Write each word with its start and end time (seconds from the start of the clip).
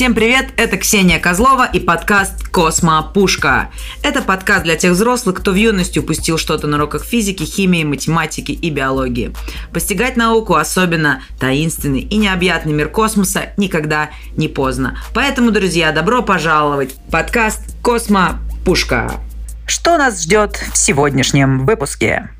Всем 0.00 0.14
привет, 0.14 0.46
это 0.56 0.78
Ксения 0.78 1.20
Козлова 1.20 1.68
и 1.70 1.78
подкаст 1.78 2.48
«Космо 2.48 3.02
Пушка». 3.12 3.70
Это 4.02 4.22
подкаст 4.22 4.62
для 4.62 4.76
тех 4.76 4.92
взрослых, 4.92 5.36
кто 5.36 5.50
в 5.50 5.56
юности 5.56 5.98
упустил 5.98 6.38
что-то 6.38 6.66
на 6.66 6.78
уроках 6.78 7.04
физики, 7.04 7.42
химии, 7.42 7.84
математики 7.84 8.52
и 8.52 8.70
биологии. 8.70 9.34
Постигать 9.74 10.16
науку, 10.16 10.54
особенно 10.54 11.22
таинственный 11.38 12.00
и 12.00 12.16
необъятный 12.16 12.72
мир 12.72 12.88
космоса, 12.88 13.52
никогда 13.58 14.08
не 14.38 14.48
поздно. 14.48 14.98
Поэтому, 15.12 15.50
друзья, 15.50 15.92
добро 15.92 16.22
пожаловать 16.22 16.94
в 16.94 17.10
подкаст 17.10 17.60
«Космо 17.82 18.40
Пушка». 18.64 19.20
Что 19.66 19.98
нас 19.98 20.22
ждет 20.22 20.56
в 20.72 20.78
сегодняшнем 20.78 21.66
выпуске? 21.66 22.30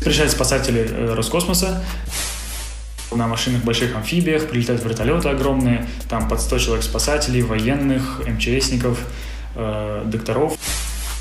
Приезжают 0.00 0.32
спасатели 0.32 0.90
э, 0.90 1.14
Роскосмоса, 1.14 1.84
на 3.10 3.26
машинах 3.26 3.62
больших 3.62 3.96
амфибиях, 3.96 4.48
прилетают 4.48 4.82
вертолеты 4.84 5.28
огромные, 5.28 5.86
там 6.08 6.28
под 6.28 6.40
100 6.40 6.58
человек 6.58 6.84
спасателей, 6.84 7.42
военных, 7.42 8.22
МЧСников, 8.26 8.98
э, 9.54 10.02
докторов. 10.06 10.56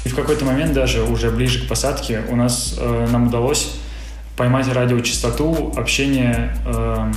И 0.06 0.10
в 0.10 0.16
какой-то 0.16 0.46
момент 0.46 0.74
даже 0.74 1.04
уже 1.04 1.32
ближе 1.32 1.66
к 1.66 1.68
посадке 1.68 2.24
у 2.30 2.36
нас 2.36 2.76
э, 2.78 3.08
нам 3.12 3.28
удалось 3.28 3.76
поймать 4.36 4.68
радиочастоту 4.68 5.74
общения 5.76 6.56
э, 6.66 7.12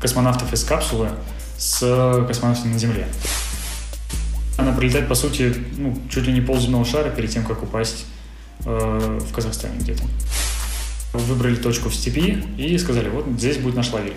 космонавтов 0.00 0.52
из 0.52 0.64
капсулы 0.64 1.08
с 1.56 2.24
космонавтами 2.26 2.72
на 2.72 2.78
Земле. 2.78 3.06
Она 4.60 4.72
прилетает, 4.72 5.08
по 5.08 5.14
сути, 5.14 5.54
ну, 5.78 5.96
чуть 6.10 6.26
ли 6.26 6.32
не 6.32 6.40
полземного 6.40 6.84
шара 6.84 7.08
перед 7.10 7.30
тем, 7.30 7.44
как 7.44 7.62
упасть 7.62 8.04
э, 8.64 9.18
в 9.20 9.32
Казахстане 9.32 9.78
где-то 9.78 10.02
выбрали 11.12 11.56
точку 11.56 11.88
в 11.88 11.94
степи 11.94 12.42
и 12.56 12.76
сказали, 12.78 13.08
вот 13.08 13.26
здесь 13.36 13.56
будет 13.58 13.74
наш 13.74 13.90
лагерь. 13.92 14.14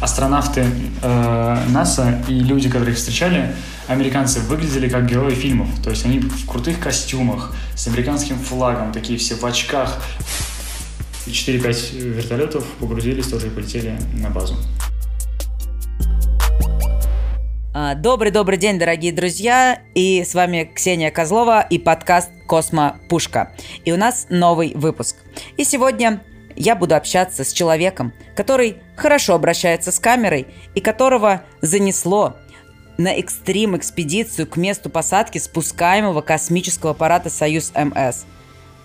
Астронавты 0.00 0.66
э, 1.02 1.58
НАСА 1.68 2.22
и 2.28 2.34
люди, 2.40 2.68
которые 2.68 2.92
их 2.92 2.98
встречали, 2.98 3.54
американцы, 3.86 4.40
выглядели 4.40 4.88
как 4.88 5.06
герои 5.08 5.34
фильмов. 5.34 5.68
То 5.82 5.90
есть 5.90 6.04
они 6.04 6.18
в 6.18 6.46
крутых 6.46 6.80
костюмах, 6.80 7.54
с 7.74 7.86
американским 7.86 8.38
флагом, 8.38 8.92
такие 8.92 9.18
все 9.18 9.36
в 9.36 9.44
очках. 9.44 10.02
4-5 11.26 11.98
вертолетов 11.98 12.64
погрузились 12.78 13.26
тоже 13.26 13.48
и 13.48 13.50
полетели 13.50 13.98
на 14.14 14.30
базу. 14.30 14.56
Добрый-добрый 17.96 18.56
день, 18.56 18.78
дорогие 18.78 19.12
друзья! 19.12 19.82
И 19.94 20.24
с 20.24 20.32
вами 20.32 20.70
Ксения 20.74 21.10
Козлова 21.10 21.60
и 21.60 21.78
подкаст 21.78 22.30
«Космо 22.46 22.98
Пушка». 23.10 23.52
И 23.84 23.92
у 23.92 23.98
нас 23.98 24.28
новый 24.30 24.72
выпуск. 24.74 25.16
И 25.58 25.64
сегодня 25.64 26.22
я 26.54 26.74
буду 26.74 26.96
общаться 26.96 27.44
с 27.44 27.52
человеком, 27.52 28.14
который 28.34 28.78
хорошо 28.96 29.34
обращается 29.34 29.92
с 29.92 30.00
камерой 30.00 30.46
и 30.74 30.80
которого 30.80 31.42
занесло 31.60 32.36
на 32.96 33.12
экстрим-экспедицию 33.12 34.46
к 34.46 34.56
месту 34.56 34.88
посадки 34.88 35.36
спускаемого 35.36 36.22
космического 36.22 36.92
аппарата 36.92 37.28
«Союз 37.28 37.72
МС». 37.74 38.24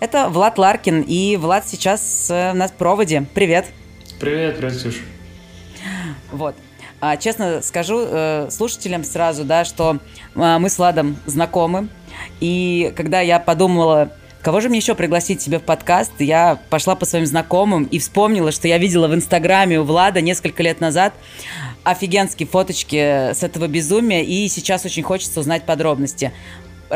Это 0.00 0.28
Влад 0.28 0.58
Ларкин, 0.58 1.00
и 1.00 1.38
Влад 1.38 1.66
сейчас 1.66 2.28
э, 2.28 2.52
на 2.52 2.68
проводе. 2.68 3.24
Привет! 3.32 3.64
Привет, 4.20 4.58
привет, 4.58 4.76
Ксюш. 4.76 5.00
Вот. 6.30 6.56
А, 7.04 7.16
честно 7.16 7.62
скажу 7.62 8.06
э, 8.06 8.46
слушателям 8.48 9.02
сразу, 9.02 9.42
да, 9.42 9.64
что 9.64 9.98
э, 10.36 10.58
мы 10.60 10.70
с 10.70 10.78
Владом 10.78 11.16
знакомы. 11.26 11.88
И 12.38 12.92
когда 12.96 13.20
я 13.20 13.40
подумала, 13.40 14.12
кого 14.40 14.60
же 14.60 14.68
мне 14.68 14.78
еще 14.78 14.94
пригласить 14.94 15.42
себе 15.42 15.58
в 15.58 15.64
подкаст, 15.64 16.12
я 16.20 16.60
пошла 16.70 16.94
по 16.94 17.04
своим 17.04 17.26
знакомым 17.26 17.86
и 17.86 17.98
вспомнила, 17.98 18.52
что 18.52 18.68
я 18.68 18.78
видела 18.78 19.08
в 19.08 19.16
Инстаграме 19.16 19.80
у 19.80 19.82
Влада 19.82 20.20
несколько 20.20 20.62
лет 20.62 20.80
назад 20.80 21.12
офигенские 21.82 22.46
фоточки 22.46 23.32
с 23.34 23.42
этого 23.42 23.66
безумия, 23.66 24.22
и 24.22 24.46
сейчас 24.46 24.84
очень 24.84 25.02
хочется 25.02 25.40
узнать 25.40 25.66
подробности. 25.66 26.32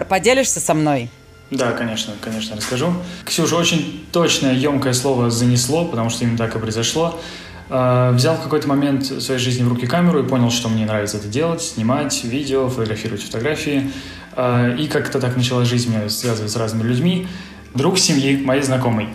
Поделишься 0.09 0.61
со 0.61 0.75
мной? 0.75 1.11
Да, 1.51 1.73
конечно, 1.73 2.15
конечно, 2.21 2.57
расскажу. 2.57 2.93
Ксюша, 3.25 3.57
очень 3.57 4.07
точное, 4.13 4.53
емкое 4.53 4.93
слово 4.93 5.31
«занесло», 5.31 5.85
потому 5.85 6.11
что 6.11 6.25
именно 6.25 6.39
так 6.39 6.55
и 6.55 6.61
произошло. 6.61 7.21
А, 7.69 8.13
взял 8.13 8.37
в 8.37 8.43
какой-то 8.43 8.69
момент 8.69 9.07
своей 9.07 9.41
жизни 9.41 9.65
в 9.65 9.69
руки 9.69 9.87
камеру 9.87 10.23
и 10.23 10.29
понял, 10.29 10.51
что 10.51 10.69
мне 10.69 10.87
нравится 10.87 11.17
это 11.17 11.29
делать, 11.29 11.63
снимать 11.63 12.23
видео, 12.25 12.69
фотографировать 12.69 13.23
фотографии. 13.23 13.91
А, 14.33 14.75
и 14.75 14.87
как-то 14.87 15.21
так 15.21 15.37
начала 15.37 15.65
жизнь 15.65 15.91
меня 15.91 16.09
связывать 16.09 16.53
с 16.53 16.57
разными 16.57 16.87
людьми. 16.87 17.27
Друг 17.75 17.99
семьи, 17.99 18.37
моей 18.37 18.63
знакомой, 18.63 19.09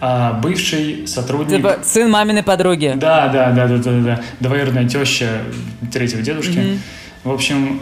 а, 0.00 0.32
бывший 0.34 1.06
сотрудник... 1.06 1.58
Типа 1.58 1.78
сын 1.82 2.10
маминой 2.10 2.42
подруги. 2.42 2.94
Да, 2.96 3.28
да, 3.28 3.52
да, 3.52 3.66
да, 3.66 3.76
да, 3.78 4.00
да. 4.00 4.20
Двоюродная 4.40 4.88
теща 4.88 5.42
третьего 5.92 6.22
дедушки. 6.22 6.58
Mm-hmm. 6.58 6.78
В 7.24 7.32
общем, 7.32 7.80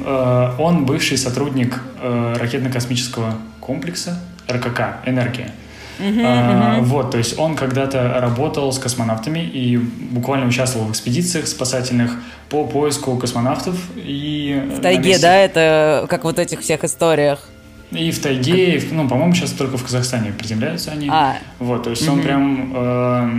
он 0.58 0.86
бывший 0.86 1.18
сотрудник 1.18 1.80
ракетно-космического 2.02 3.34
комплекса 3.60 4.18
РКК 4.50 4.96
«Энергия». 5.04 5.52
Uh-huh, 5.98 6.20
uh-huh. 6.20 6.82
Вот, 6.82 7.10
то 7.10 7.18
есть 7.18 7.38
он 7.38 7.56
когда-то 7.56 8.20
работал 8.20 8.72
с 8.72 8.78
космонавтами 8.78 9.40
и 9.40 9.78
буквально 9.78 10.46
участвовал 10.46 10.86
в 10.86 10.90
экспедициях 10.90 11.46
спасательных 11.46 12.12
по 12.50 12.64
поиску 12.64 13.16
космонавтов. 13.16 13.76
И 13.96 14.62
в 14.76 14.80
тайге, 14.80 15.08
месте... 15.10 15.22
да, 15.22 15.36
это 15.36 16.06
как 16.08 16.24
вот 16.24 16.38
этих 16.38 16.60
всех 16.60 16.84
историях? 16.84 17.48
И 17.92 18.10
в 18.10 18.20
тайге, 18.20 18.80
как... 18.80 18.92
ну, 18.92 19.08
по-моему, 19.08 19.32
сейчас 19.32 19.52
только 19.52 19.78
в 19.78 19.82
Казахстане 19.84 20.32
приземляются 20.32 20.90
они. 20.90 21.08
А. 21.10 21.36
Вот, 21.58 21.84
то 21.84 21.90
есть 21.90 22.06
uh-huh. 22.06 22.12
он 22.12 22.22
прям 22.22 22.72
э, 22.74 23.30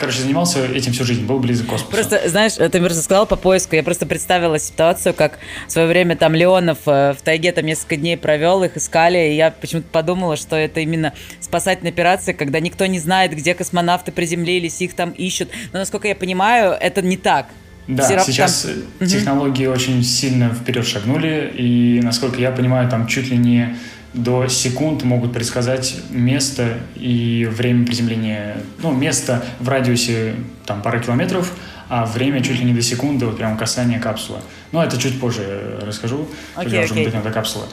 короче, 0.00 0.22
занимался 0.22 0.64
этим 0.64 0.92
всю 0.92 1.04
жизнь, 1.04 1.26
был 1.26 1.38
близок 1.38 1.66
к 1.66 1.70
космосу. 1.70 1.92
Просто, 1.92 2.28
знаешь, 2.28 2.54
ты 2.54 2.80
просто 2.80 3.02
сказал 3.02 3.26
по 3.26 3.36
поиску, 3.36 3.76
я 3.76 3.82
просто 3.82 4.06
представила 4.06 4.58
ситуацию, 4.58 5.14
как 5.14 5.38
в 5.68 5.72
свое 5.72 5.86
время 5.86 6.16
там 6.16 6.34
Леонов 6.34 6.78
э, 6.86 7.12
в 7.12 7.22
тайге 7.22 7.52
там 7.52 7.66
несколько 7.66 7.96
дней 7.96 8.16
провел, 8.16 8.64
их 8.64 8.78
искали, 8.78 9.30
и 9.30 9.36
я 9.36 9.50
почему-то 9.50 9.88
подумала, 9.92 10.36
что 10.36 10.56
это 10.56 10.80
именно 10.80 11.12
спасательная 11.40 11.92
операция, 11.92 12.32
когда 12.32 12.60
никто 12.60 12.86
не 12.86 12.98
знает, 12.98 13.32
где 13.36 13.54
космонавты 13.54 14.10
приземлились, 14.10 14.80
их 14.80 14.94
там 14.94 15.10
ищут. 15.10 15.50
Но, 15.72 15.80
насколько 15.80 16.08
я 16.08 16.14
понимаю, 16.14 16.72
это 16.80 17.02
не 17.02 17.18
так. 17.18 17.46
Да, 17.86 18.04
Все 18.04 18.20
сейчас 18.20 18.66
там... 18.98 19.06
технологии 19.08 19.66
угу. 19.66 19.74
очень 19.74 20.02
сильно 20.02 20.54
вперед 20.54 20.86
шагнули, 20.86 21.52
и, 21.54 22.00
насколько 22.02 22.40
я 22.40 22.52
понимаю, 22.52 22.88
там 22.88 23.06
чуть 23.06 23.28
ли 23.30 23.36
не 23.36 23.76
до 24.12 24.48
секунд 24.48 25.04
могут 25.04 25.32
предсказать 25.32 25.96
место 26.10 26.78
и 26.96 27.48
время 27.50 27.86
приземления, 27.86 28.56
ну, 28.82 28.92
место 28.92 29.44
в 29.60 29.68
радиусе 29.68 30.34
там 30.66 30.82
пары 30.82 31.00
километров, 31.00 31.52
а 31.88 32.06
время 32.06 32.42
чуть 32.42 32.58
ли 32.58 32.64
не 32.64 32.74
до 32.74 32.82
секунды, 32.82 33.26
вот 33.26 33.36
прям 33.36 33.56
касание 33.56 33.98
капсулы. 33.98 34.38
Но 34.72 34.82
это 34.82 34.98
чуть 34.98 35.20
позже 35.20 35.78
расскажу, 35.82 36.28
okay, 36.56 36.64
когда 36.64 36.76
okay. 36.78 36.84
уже 36.84 36.94
будет 36.94 37.14
эта 37.14 37.30
капсула. 37.30 37.66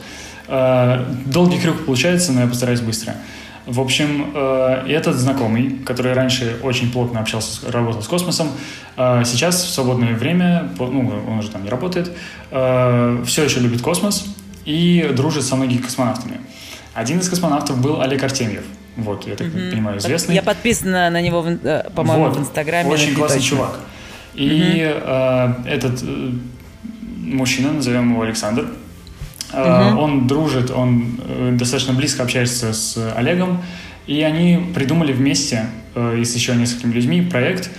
Э, 0.48 1.04
долгий 1.26 1.60
крюк 1.60 1.84
получается, 1.84 2.32
но 2.32 2.42
я 2.42 2.46
постараюсь 2.46 2.80
быстро. 2.80 3.14
В 3.66 3.80
общем, 3.80 4.32
э, 4.34 4.86
этот 4.88 5.16
знакомый, 5.16 5.78
который 5.84 6.14
раньше 6.14 6.56
очень 6.62 6.90
плотно 6.90 7.20
общался, 7.20 7.70
работал 7.70 8.02
с 8.02 8.08
космосом, 8.08 8.48
э, 8.96 9.22
сейчас 9.26 9.62
в 9.62 9.70
свободное 9.70 10.14
время, 10.14 10.70
ну, 10.78 11.12
он 11.28 11.38
уже 11.38 11.50
там 11.50 11.64
не 11.64 11.70
работает, 11.70 12.10
все 12.50 13.44
еще 13.44 13.60
любит 13.60 13.82
космос, 13.82 14.24
и 14.68 15.10
дружит 15.16 15.44
со 15.44 15.56
многими 15.56 15.78
космонавтами. 15.80 16.40
Один 16.92 17.20
из 17.20 17.28
космонавтов 17.28 17.80
был 17.80 18.02
Олег 18.02 18.22
Артемьев. 18.22 18.64
Вот, 18.96 19.26
я 19.26 19.34
так 19.34 19.46
mm-hmm. 19.46 19.70
понимаю, 19.70 19.98
известный. 19.98 20.34
Я 20.34 20.42
подписана 20.42 21.08
на 21.08 21.22
него, 21.22 21.42
э, 21.46 21.88
по-моему, 21.94 22.24
вот. 22.24 22.36
в 22.36 22.40
Инстаграме. 22.40 22.90
Очень 22.90 23.14
классный 23.14 23.40
чувак. 23.40 23.80
И 24.34 24.80
mm-hmm. 24.80 25.64
э, 25.64 25.70
этот 25.70 26.02
э, 26.02 26.32
мужчина, 27.16 27.72
назовем 27.72 28.12
его 28.12 28.22
Александр, 28.22 28.68
э, 29.52 29.56
mm-hmm. 29.56 29.96
он 29.96 30.26
дружит, 30.26 30.70
он 30.70 31.18
э, 31.26 31.56
достаточно 31.58 31.94
близко 31.94 32.22
общается 32.22 32.74
с 32.74 33.14
Олегом, 33.16 33.62
и 34.06 34.20
они 34.20 34.72
придумали 34.74 35.14
вместе 35.14 35.64
э, 35.94 36.18
и 36.18 36.24
с 36.26 36.34
еще 36.34 36.54
несколькими 36.54 36.92
людьми 36.92 37.22
проект 37.22 37.70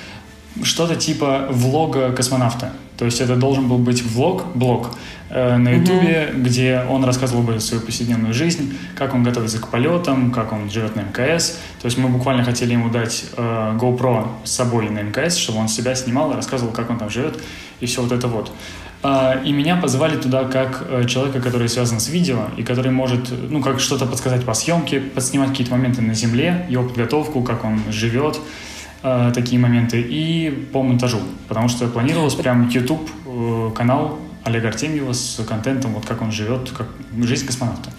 что-то 0.63 0.95
типа 0.95 1.49
влога 1.51 2.13
космонавта. 2.13 2.71
То 2.99 3.05
есть 3.05 3.21
это 3.21 3.35
должен 3.35 3.67
был 3.67 3.79
быть 3.79 4.03
влог, 4.03 4.45
блог, 4.53 4.91
Э, 5.31 5.57
на 5.57 5.69
Ютубе, 5.69 6.31
угу. 6.33 6.41
где 6.41 6.81
он 6.89 7.03
рассказывал 7.03 7.43
бы 7.43 7.59
свою 7.59 7.83
повседневную 7.83 8.33
жизнь, 8.33 8.75
как 8.95 9.13
он 9.13 9.23
готовится 9.23 9.59
к 9.59 9.67
полетам, 9.67 10.31
как 10.31 10.51
он 10.51 10.71
живет 10.71 10.95
на 10.95 11.01
МКС. 11.01 11.59
То 11.79 11.85
есть 11.85 11.99
мы 11.99 12.09
буквально 12.09 12.43
хотели 12.43 12.73
ему 12.73 12.89
дать 12.89 13.25
э, 13.37 13.77
GoPro 13.79 14.27
с 14.43 14.51
собой 14.51 14.89
на 14.89 15.03
МКС, 15.03 15.37
чтобы 15.37 15.59
он 15.59 15.67
себя 15.67 15.93
снимал 15.93 16.31
и 16.31 16.35
рассказывал, 16.35 16.71
как 16.71 16.89
он 16.89 16.97
там 16.97 17.11
живет, 17.11 17.39
и 17.79 17.85
все 17.85 18.01
вот 18.01 18.11
это 18.11 18.27
вот. 18.27 18.51
Э, 19.03 19.43
и 19.45 19.51
меня 19.51 19.75
позвали 19.75 20.17
туда 20.17 20.45
как 20.45 20.87
э, 20.89 21.05
человека, 21.05 21.41
который 21.41 21.69
связан 21.69 21.99
с 21.99 22.09
видео, 22.09 22.47
и 22.57 22.63
который 22.63 22.91
может, 22.91 23.29
ну, 23.51 23.61
как 23.61 23.79
что-то 23.79 24.07
подсказать 24.07 24.43
по 24.43 24.55
съемке, 24.55 24.99
подснимать 24.99 25.49
какие-то 25.49 25.73
моменты 25.73 26.01
на 26.01 26.15
земле, 26.15 26.65
его 26.69 26.85
подготовку, 26.85 27.43
как 27.43 27.65
он 27.65 27.79
живет, 27.91 28.39
э, 29.03 29.31
такие 29.33 29.59
моменты, 29.59 30.01
и 30.01 30.49
по 30.71 30.83
монтажу. 30.83 31.19
Потому 31.47 31.69
что 31.69 31.87
планировалось 31.87 32.35
прям 32.35 32.69
YouTube 32.69 33.09
э, 33.25 33.71
канал 33.75 34.19
Олега 34.43 34.69
Артемьева 34.69 35.13
с 35.13 35.43
контентом, 35.47 35.93
вот 35.93 36.05
как 36.05 36.21
он 36.21 36.31
живет, 36.31 36.71
как 36.71 36.87
жизнь 37.23 37.45
космонавта. 37.45 37.91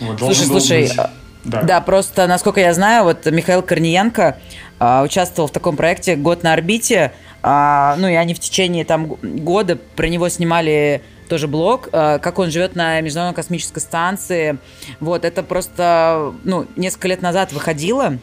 Вот, 0.00 0.18
слушай, 0.18 0.46
слушай, 0.46 0.82
быть... 0.82 0.96
да. 1.44 1.62
да, 1.62 1.80
просто, 1.80 2.26
насколько 2.26 2.60
я 2.60 2.74
знаю, 2.74 3.04
вот 3.04 3.24
Михаил 3.26 3.62
Корниенко 3.62 4.36
а, 4.78 5.02
участвовал 5.02 5.48
в 5.48 5.52
таком 5.52 5.76
проекте 5.76 6.16
«Год 6.16 6.42
на 6.42 6.52
орбите», 6.52 7.12
А, 7.42 7.94
ну 7.98 8.08
и 8.08 8.14
они 8.14 8.34
в 8.34 8.40
течение 8.40 8.84
там 8.84 9.06
года 9.06 9.76
про 9.76 10.08
него 10.08 10.28
снимали 10.28 11.02
тоже 11.28 11.46
блог, 11.46 11.88
а, 11.92 12.18
как 12.18 12.38
он 12.40 12.50
живет 12.50 12.74
на 12.74 13.00
Международной 13.00 13.36
космической 13.36 13.78
станции. 13.78 14.58
Вот, 14.98 15.24
это 15.24 15.42
просто, 15.44 16.34
ну, 16.44 16.66
несколько 16.74 17.08
лет 17.08 17.22
назад 17.22 17.52
выходило. 17.52 18.18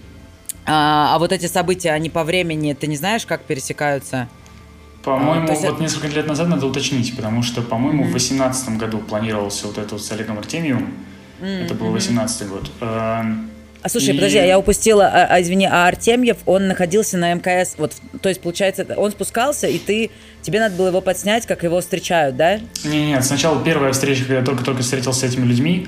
А, 0.65 1.15
а 1.15 1.19
вот 1.19 1.31
эти 1.31 1.45
события, 1.47 1.91
они 1.91 2.09
по 2.09 2.23
времени, 2.23 2.73
ты 2.73 2.87
не 2.87 2.95
знаешь, 2.95 3.25
как 3.25 3.43
пересекаются? 3.43 4.27
По-моему, 5.03 5.47
а, 5.49 5.55
вот 5.55 5.63
это... 5.63 5.81
несколько 5.81 6.07
лет 6.07 6.27
назад 6.27 6.47
надо 6.47 6.65
уточнить, 6.65 7.15
потому 7.15 7.43
что, 7.43 7.61
по-моему, 7.61 8.03
mm-hmm. 8.03 8.07
в 8.07 8.11
2018 8.11 8.69
году 8.77 8.99
планировался 8.99 9.67
вот 9.67 9.77
это 9.77 9.95
вот 9.95 10.03
с 10.03 10.11
Олегом 10.11 10.39
Артемьевым. 10.39 10.93
Mm-hmm. 11.41 11.65
Это 11.65 11.73
был 11.73 11.91
18 11.91 12.47
год. 12.47 12.69
А 13.83 13.89
слушай, 13.89 14.11
и... 14.11 14.13
подожди, 14.13 14.37
а 14.37 14.45
я 14.45 14.57
упустила, 14.57 15.07
а, 15.07 15.25
а, 15.25 15.41
извини, 15.41 15.67
а 15.69 15.87
Артемьев, 15.87 16.37
он 16.45 16.67
находился 16.67 17.17
на 17.17 17.33
МКС, 17.33 17.75
вот, 17.77 17.91
то 18.21 18.29
есть, 18.29 18.39
получается, 18.39 18.87
он 18.95 19.11
спускался, 19.11 19.67
и 19.67 19.77
ты, 19.77 20.09
тебе 20.41 20.61
надо 20.61 20.75
было 20.75 20.87
его 20.87 21.01
подснять, 21.01 21.45
как 21.45 21.63
его 21.63 21.81
встречают, 21.81 22.37
да? 22.37 22.59
Не, 22.85 23.07
нет, 23.07 23.25
сначала 23.25 23.61
первая 23.61 23.91
встреча, 23.91 24.21
когда 24.21 24.39
я 24.39 24.45
только-только 24.45 24.83
встретился 24.83 25.19
с 25.19 25.23
этими 25.23 25.45
людьми, 25.45 25.87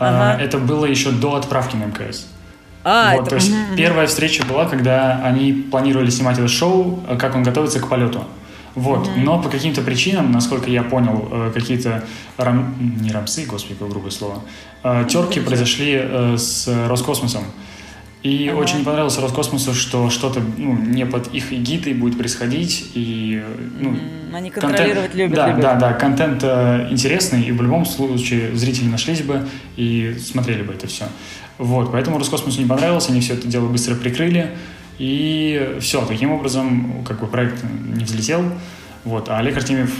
а, 0.00 0.32
ага. 0.32 0.42
это 0.42 0.58
было 0.58 0.86
еще 0.86 1.12
до 1.12 1.36
отправки 1.36 1.76
на 1.76 1.86
мкс. 1.86 2.26
А, 2.88 3.16
вот, 3.16 3.22
это... 3.22 3.30
то 3.30 3.34
есть 3.34 3.50
угу, 3.50 3.76
первая 3.76 4.06
встреча 4.06 4.46
была, 4.46 4.66
когда 4.66 5.20
они 5.24 5.52
планировали 5.52 6.08
снимать 6.08 6.38
это 6.38 6.46
шоу, 6.46 7.00
как 7.18 7.34
он 7.34 7.42
готовится 7.42 7.80
к 7.80 7.88
полету. 7.88 8.22
Вот. 8.76 9.08
Mm-hmm. 9.08 9.24
Но 9.24 9.42
по 9.42 9.48
каким-то 9.48 9.82
причинам, 9.82 10.30
насколько 10.30 10.70
я 10.70 10.84
понял, 10.84 11.28
э, 11.32 11.50
какие-то 11.52 12.04
рам... 12.36 12.76
не 12.78 13.10
рамсы, 13.10 13.44
господи, 13.44 13.74
какое 13.74 13.88
грубое 13.90 14.12
слово, 14.12 14.42
э, 14.84 15.04
терки 15.08 15.40
mm-hmm. 15.40 15.44
произошли 15.44 15.98
э, 15.98 16.36
с 16.36 16.68
Роскосмосом. 16.86 17.42
И 18.22 18.48
ага. 18.48 18.58
очень 18.58 18.84
понравилось 18.84 19.18
Роскосмосу, 19.18 19.72
что 19.72 20.10
что-то 20.10 20.40
ну, 20.56 20.76
не 20.76 21.06
под 21.06 21.32
их 21.32 21.52
эгидой 21.52 21.94
будет 21.94 22.18
происходить. 22.18 22.90
И, 22.94 23.42
ну, 23.80 23.96
Они 24.32 24.50
контролировать 24.50 25.10
контент, 25.10 25.14
любят. 25.14 25.36
Да, 25.36 25.48
любят. 25.48 25.62
да, 25.62 25.74
да. 25.74 25.92
Контент 25.92 26.40
э, 26.42 26.88
интересный, 26.90 27.42
и 27.42 27.52
в 27.52 27.62
любом 27.62 27.84
случае 27.86 28.54
зрители 28.54 28.88
нашлись 28.88 29.22
бы 29.22 29.46
и 29.76 30.16
смотрели 30.22 30.62
бы 30.62 30.72
это 30.72 30.86
все. 30.86 31.04
Вот, 31.58 31.92
поэтому 31.92 32.18
Роскосмосу 32.18 32.60
не 32.60 32.66
понравилось, 32.66 33.08
они 33.08 33.20
все 33.20 33.34
это 33.34 33.48
дело 33.48 33.68
быстро 33.68 33.94
прикрыли. 33.94 34.50
И 34.98 35.76
все, 35.80 36.04
таким 36.04 36.32
образом 36.32 37.04
как 37.04 37.20
бы 37.20 37.26
проект 37.26 37.62
не 37.64 38.04
взлетел. 38.04 38.42
Вот, 39.04 39.28
а 39.28 39.38
Олег 39.38 39.56
Артемьев 39.56 39.94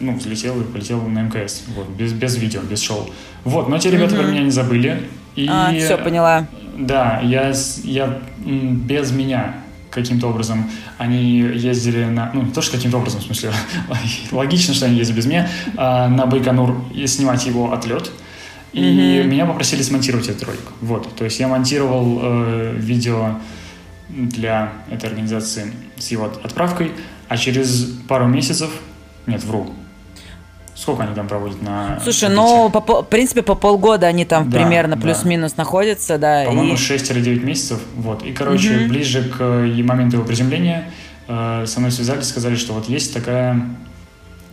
ну, 0.00 0.16
взлетел 0.16 0.60
и 0.60 0.64
полетел 0.64 1.02
на 1.02 1.22
МКС. 1.22 1.64
Вот, 1.76 1.88
без, 1.90 2.12
без 2.12 2.36
видео, 2.36 2.62
без 2.62 2.80
шоу. 2.80 3.10
Вот, 3.44 3.68
но 3.68 3.78
те 3.78 3.90
ребята 3.90 4.14
mm-hmm. 4.14 4.22
про 4.22 4.26
меня 4.30 4.42
не 4.42 4.50
забыли. 4.50 5.08
И, 5.36 5.46
а, 5.48 5.72
все, 5.74 5.98
поняла. 5.98 6.46
Да, 6.78 7.20
я, 7.20 7.52
я 7.84 8.20
без 8.38 9.10
меня 9.12 9.56
каким-то 9.90 10.28
образом 10.28 10.70
они 10.98 11.40
ездили 11.40 12.04
на... 12.04 12.30
Ну, 12.32 12.42
не 12.42 12.52
то, 12.52 12.62
что 12.62 12.76
каким-то 12.76 12.98
образом, 12.98 13.20
в 13.20 13.24
смысле, 13.24 13.50
логично, 14.30 14.72
что 14.74 14.86
они 14.86 14.96
ездили 14.96 15.16
без 15.16 15.26
меня, 15.26 15.48
а 15.76 16.08
на 16.08 16.26
Байконур 16.26 16.82
снимать 17.06 17.44
его 17.46 17.72
отлет. 17.72 18.10
И 18.72 18.80
mm-hmm. 18.80 19.24
меня 19.24 19.46
попросили 19.46 19.82
смонтировать 19.82 20.28
этот 20.28 20.44
ролик. 20.44 20.60
Вот, 20.80 21.14
то 21.14 21.24
есть 21.24 21.40
я 21.40 21.48
монтировал 21.48 22.20
э, 22.22 22.74
видео 22.76 23.40
для 24.08 24.72
этой 24.90 25.08
организации 25.08 25.72
с 25.98 26.08
его 26.08 26.26
отправкой, 26.42 26.92
а 27.28 27.36
через 27.36 27.84
пару 28.08 28.26
месяцев, 28.26 28.70
нет, 29.26 29.42
вру, 29.44 29.72
Сколько 30.80 31.02
они 31.02 31.14
там 31.14 31.28
проводят 31.28 31.60
на... 31.60 32.00
Слушай, 32.02 32.30
ну, 32.30 32.70
по, 32.70 33.02
в 33.02 33.04
принципе, 33.04 33.42
по 33.42 33.54
полгода 33.54 34.06
они 34.06 34.24
там 34.24 34.48
да, 34.48 34.58
примерно 34.58 34.96
да. 34.96 35.02
плюс-минус 35.02 35.58
находятся, 35.58 36.16
да. 36.16 36.44
По-моему, 36.46 36.72
и... 36.72 36.76
6 36.78 37.10
или 37.10 37.20
9 37.20 37.44
месяцев, 37.44 37.80
вот. 37.96 38.22
И, 38.22 38.32
короче, 38.32 38.78
угу. 38.78 38.88
ближе 38.88 39.24
к 39.24 39.42
моменту 39.42 40.16
его 40.16 40.24
приземления 40.24 40.90
э, 41.28 41.66
со 41.66 41.80
мной 41.80 41.92
связались, 41.92 42.28
сказали, 42.28 42.56
что 42.56 42.72
вот 42.72 42.88
есть 42.88 43.12
такая 43.12 43.60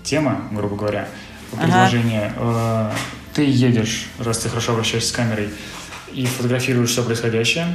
тема, 0.04 0.42
грубо 0.52 0.76
говоря, 0.76 1.08
предложение. 1.52 2.34
Ага. 2.36 2.92
Э, 2.94 2.98
ты 3.38 3.44
едешь, 3.44 4.08
раз 4.18 4.40
ты 4.40 4.50
хорошо 4.50 4.72
обращаешься 4.72 5.10
с 5.10 5.12
камерой, 5.12 5.50
и 6.12 6.26
фотографируешь 6.26 6.90
все 6.90 7.04
происходящее, 7.04 7.68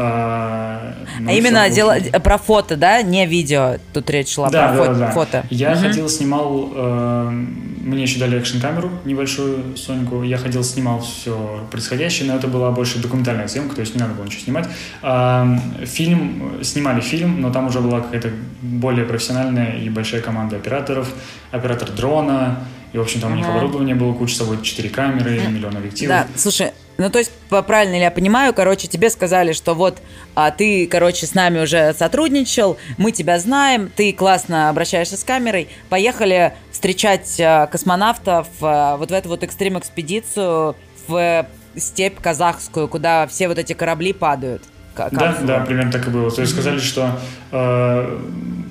а, 0.00 0.94
ну, 1.18 1.30
а 1.30 1.32
именно 1.32 1.68
дело 1.70 1.96
про 2.22 2.38
фото, 2.38 2.76
да, 2.76 3.02
не 3.02 3.26
видео. 3.26 3.78
Тут 3.92 4.08
речь 4.10 4.32
шла 4.32 4.48
да, 4.48 4.68
про 4.68 4.76
да, 4.76 4.84
фото. 4.84 4.98
Да. 4.98 5.10
фото. 5.10 5.46
Я 5.50 5.72
угу. 5.72 5.80
ходил, 5.80 6.08
снимал. 6.08 6.72
Э, 6.72 7.30
мне 7.30 8.02
еще 8.02 8.20
дали 8.20 8.38
экшн 8.38 8.60
камеру 8.60 8.92
небольшую 9.04 9.76
Соньку. 9.76 10.22
Я 10.22 10.38
ходил, 10.38 10.62
снимал 10.62 11.00
все 11.00 11.66
происходящее, 11.72 12.30
но 12.30 12.36
это 12.36 12.46
была 12.46 12.70
больше 12.70 13.00
документальная 13.00 13.48
съемка, 13.48 13.74
то 13.74 13.80
есть 13.80 13.96
не 13.96 14.00
надо 14.00 14.14
было 14.14 14.24
ничего 14.24 14.42
снимать. 14.42 14.68
А, 15.02 15.58
фильм 15.84 16.62
снимали 16.62 17.00
фильм, 17.00 17.40
но 17.40 17.50
там 17.50 17.66
уже 17.66 17.80
была 17.80 18.00
какая-то 18.00 18.30
более 18.62 19.04
профессиональная 19.04 19.80
и 19.80 19.88
большая 19.88 20.20
команда 20.20 20.56
операторов, 20.56 21.12
оператор 21.50 21.90
дрона. 21.90 22.60
И, 22.92 22.98
в 22.98 23.00
общем, 23.00 23.20
там 23.20 23.32
угу. 23.32 23.38
у 23.38 23.40
них 23.40 23.48
оборудование 23.48 23.94
было, 23.94 24.12
куча 24.12 24.34
с 24.34 24.38
собой, 24.38 24.62
четыре 24.62 24.88
камеры, 24.88 25.40
миллион 25.48 25.76
объективов. 25.76 26.08
Да, 26.08 26.26
слушай, 26.36 26.72
ну, 26.98 27.10
то 27.10 27.20
есть, 27.20 27.30
правильно 27.48 27.94
ли 27.94 28.00
я 28.00 28.10
понимаю, 28.10 28.52
короче, 28.52 28.88
тебе 28.88 29.08
сказали, 29.08 29.52
что 29.52 29.74
вот 29.74 29.98
а, 30.34 30.50
ты, 30.50 30.88
короче, 30.88 31.26
с 31.26 31.34
нами 31.34 31.60
уже 31.60 31.94
сотрудничал, 31.94 32.76
мы 32.96 33.12
тебя 33.12 33.38
знаем, 33.38 33.88
ты 33.94 34.12
классно 34.12 34.68
обращаешься 34.68 35.16
с 35.16 35.22
камерой, 35.22 35.68
поехали 35.90 36.54
встречать 36.72 37.40
а, 37.40 37.68
космонавтов 37.68 38.48
а, 38.60 38.96
вот 38.96 39.10
в 39.10 39.14
эту 39.14 39.28
вот 39.28 39.44
экстрим-экспедицию 39.44 40.74
в 41.06 41.46
степь 41.76 42.20
казахскую, 42.20 42.88
куда 42.88 43.28
все 43.28 43.46
вот 43.46 43.58
эти 43.58 43.74
корабли 43.74 44.12
падают. 44.12 44.64
Как 44.94 45.12
да, 45.12 45.38
да, 45.40 45.60
примерно 45.60 45.92
так 45.92 46.08
и 46.08 46.10
было. 46.10 46.28
То 46.32 46.40
есть 46.40 46.52
сказали, 46.52 46.80
что 46.80 47.20
э, 47.52 48.18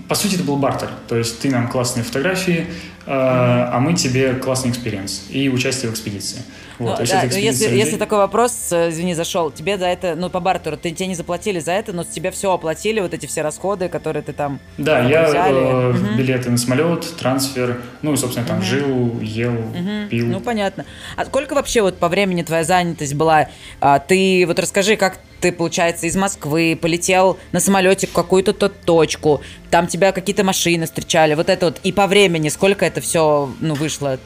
по 0.10 0.16
сути 0.16 0.36
это 0.36 0.44
был 0.44 0.58
бартер. 0.58 0.90
То 1.08 1.16
есть 1.16 1.40
ты 1.40 1.50
нам 1.50 1.70
классные 1.70 2.04
фотографии, 2.04 2.68
а 3.08 3.80
мы 3.80 3.94
тебе 3.94 4.34
классный 4.34 4.72
experience 4.72 5.28
и 5.30 5.50
участие 5.50 5.90
в 5.90 5.94
экспедиции. 5.94 6.42
Вот, 6.80 7.00
ну, 7.00 7.06
да, 7.06 7.24
но 7.24 7.38
если, 7.38 7.66
людей... 7.66 7.80
если 7.80 7.98
такой 7.98 8.20
вопрос, 8.20 8.70
э, 8.72 8.90
извини, 8.90 9.16
зашел, 9.16 9.50
тебе 9.50 9.78
за 9.78 9.88
это, 9.88 10.16
ну, 10.16 10.30
по 10.30 10.40
бартеру, 10.40 10.78
ты, 10.78 10.92
тебе 10.92 11.08
не 11.08 11.16
заплатили 11.16 11.60
за 11.60 11.72
это, 11.72 11.92
но 11.92 12.04
тебе 12.04 12.30
все 12.32 12.54
оплатили, 12.54 13.00
вот 13.00 13.14
эти 13.14 13.26
все 13.26 13.42
расходы, 13.42 13.90
которые 13.90 14.22
ты 14.22 14.34
там 14.34 14.60
Да, 14.78 15.02
я 15.02 15.28
э, 15.28 15.90
угу. 15.90 16.18
билеты 16.18 16.52
на 16.52 16.58
самолет, 16.58 17.06
трансфер, 17.18 17.82
ну, 18.02 18.14
и, 18.14 18.18
собственно, 18.18 18.46
там 18.46 18.58
угу. 18.58 18.66
жил, 18.66 19.20
ел, 19.22 19.54
угу. 19.54 20.10
пил. 20.10 20.28
Ну, 20.28 20.40
понятно. 20.40 20.86
А 21.16 21.26
сколько 21.26 21.56
вообще 21.56 21.82
вот 21.82 21.98
по 21.98 22.10
времени 22.10 22.44
твоя 22.44 22.64
занятость 22.64 23.16
была? 23.16 23.50
А, 23.82 24.00
ты 24.00 24.46
вот 24.46 24.60
расскажи, 24.60 24.98
как 24.98 25.20
ты, 25.42 25.52
получается, 25.52 26.08
из 26.08 26.16
Москвы 26.16 26.78
полетел 26.80 27.38
на 27.52 27.60
самолете 27.60 28.08
в 28.08 28.12
какую-то 28.12 28.54
точку, 28.54 29.42
там 29.70 29.88
тебя 29.88 30.12
какие-то 30.12 30.44
машины 30.44 30.86
встречали, 30.86 31.34
вот 31.34 31.50
это 31.50 31.68
вот, 31.68 31.80
и 31.84 31.92
по 31.92 32.08
времени 32.08 32.50
сколько 32.50 32.86
это 32.86 33.02
все, 33.02 33.52
ну, 33.60 33.74
вышло? 33.74 34.20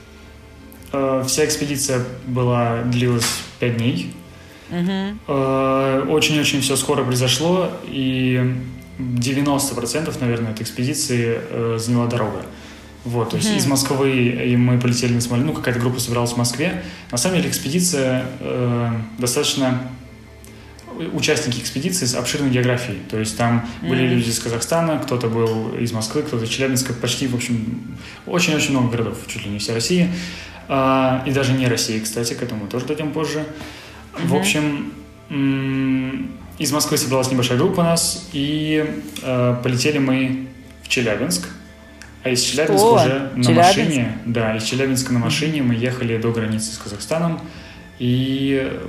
Э, 0.94 1.24
вся 1.28 1.46
экспедиция 1.46 2.04
была 2.28 2.84
длилась 2.84 3.40
пять 3.60 3.78
дней. 3.78 4.14
Угу. 4.70 5.34
Очень-очень 6.14 6.62
все 6.62 6.78
скоро 6.78 7.04
произошло, 7.04 7.70
и 7.86 8.56
90%, 9.02 10.16
наверное, 10.22 10.52
этой 10.52 10.64
экспедиции 10.64 11.40
э, 11.40 11.78
заняла 11.80 12.08
дорога. 12.08 12.46
Вот, 13.04 13.32
то 13.32 13.38
есть 13.38 13.50
mm 13.50 13.58
из 13.58 13.66
Москвы 13.66 14.12
и 14.12 14.56
мы 14.56 14.80
полетели 14.80 15.14
на 15.14 15.22
самолете, 15.22 15.48
ну, 15.48 15.54
какая-то 15.54 15.80
группа 15.80 16.00
собиралась 16.00 16.34
в 16.34 16.38
Москве. 16.38 16.84
На 17.12 17.18
самом 17.18 17.38
деле 17.38 17.50
экспедиция 17.50 18.26
э, 18.40 18.92
достаточно 19.18 19.82
участники 21.14 21.60
экспедиции 21.60 22.06
с 22.06 22.14
обширной 22.14 22.52
географией. 22.52 23.00
То 23.10 23.18
есть 23.18 23.36
там 23.38 23.68
mm 23.82 23.90
были 23.90 24.08
люди 24.08 24.30
из 24.30 24.40
Казахстана, 24.40 25.00
кто-то 25.00 25.30
был 25.30 25.74
из 25.76 25.92
Москвы, 25.92 26.22
кто-то 26.22 26.46
из 26.46 26.50
Челябинска, 26.50 26.94
почти, 26.94 27.28
в 27.28 27.36
общем, 27.36 27.98
очень-очень 28.28 28.72
много 28.72 28.92
городов, 28.92 29.18
чуть 29.28 29.46
ли 29.46 29.52
не 29.52 29.58
вся 29.58 29.74
Россия. 29.74 30.12
А, 30.68 31.24
и 31.26 31.32
даже 31.32 31.54
не 31.54 31.68
России, 31.68 32.00
кстати, 32.00 32.34
к 32.34 32.42
этому 32.42 32.68
тоже 32.68 32.86
дойдем 32.86 33.12
позже. 33.12 33.40
Mm-hmm. 34.14 34.28
В 34.28 34.36
общем, 34.36 34.94
из 36.58 36.72
Москвы 36.72 36.98
собралась 36.98 37.32
небольшая 37.32 37.58
группа 37.58 37.84
нас, 37.84 38.30
и 38.34 39.02
э, 39.22 39.56
полетели 39.64 39.98
мы 39.98 40.48
в 40.84 40.90
Челябинск. 40.90 41.48
А 42.24 42.30
из 42.30 42.42
Челябинска 42.42 42.86
О, 42.86 42.94
уже 42.94 43.32
на 43.36 43.44
Челябинск. 43.44 43.78
машине, 43.78 44.18
да, 44.26 44.56
из 44.56 44.64
Челябинска 44.64 45.14
на 45.14 45.20
машине 45.20 45.64
мы 45.64 45.74
ехали 45.74 46.18
до 46.18 46.32
границы 46.32 46.72
с 46.74 46.78
Казахстаном, 46.78 47.40
и 47.98 48.80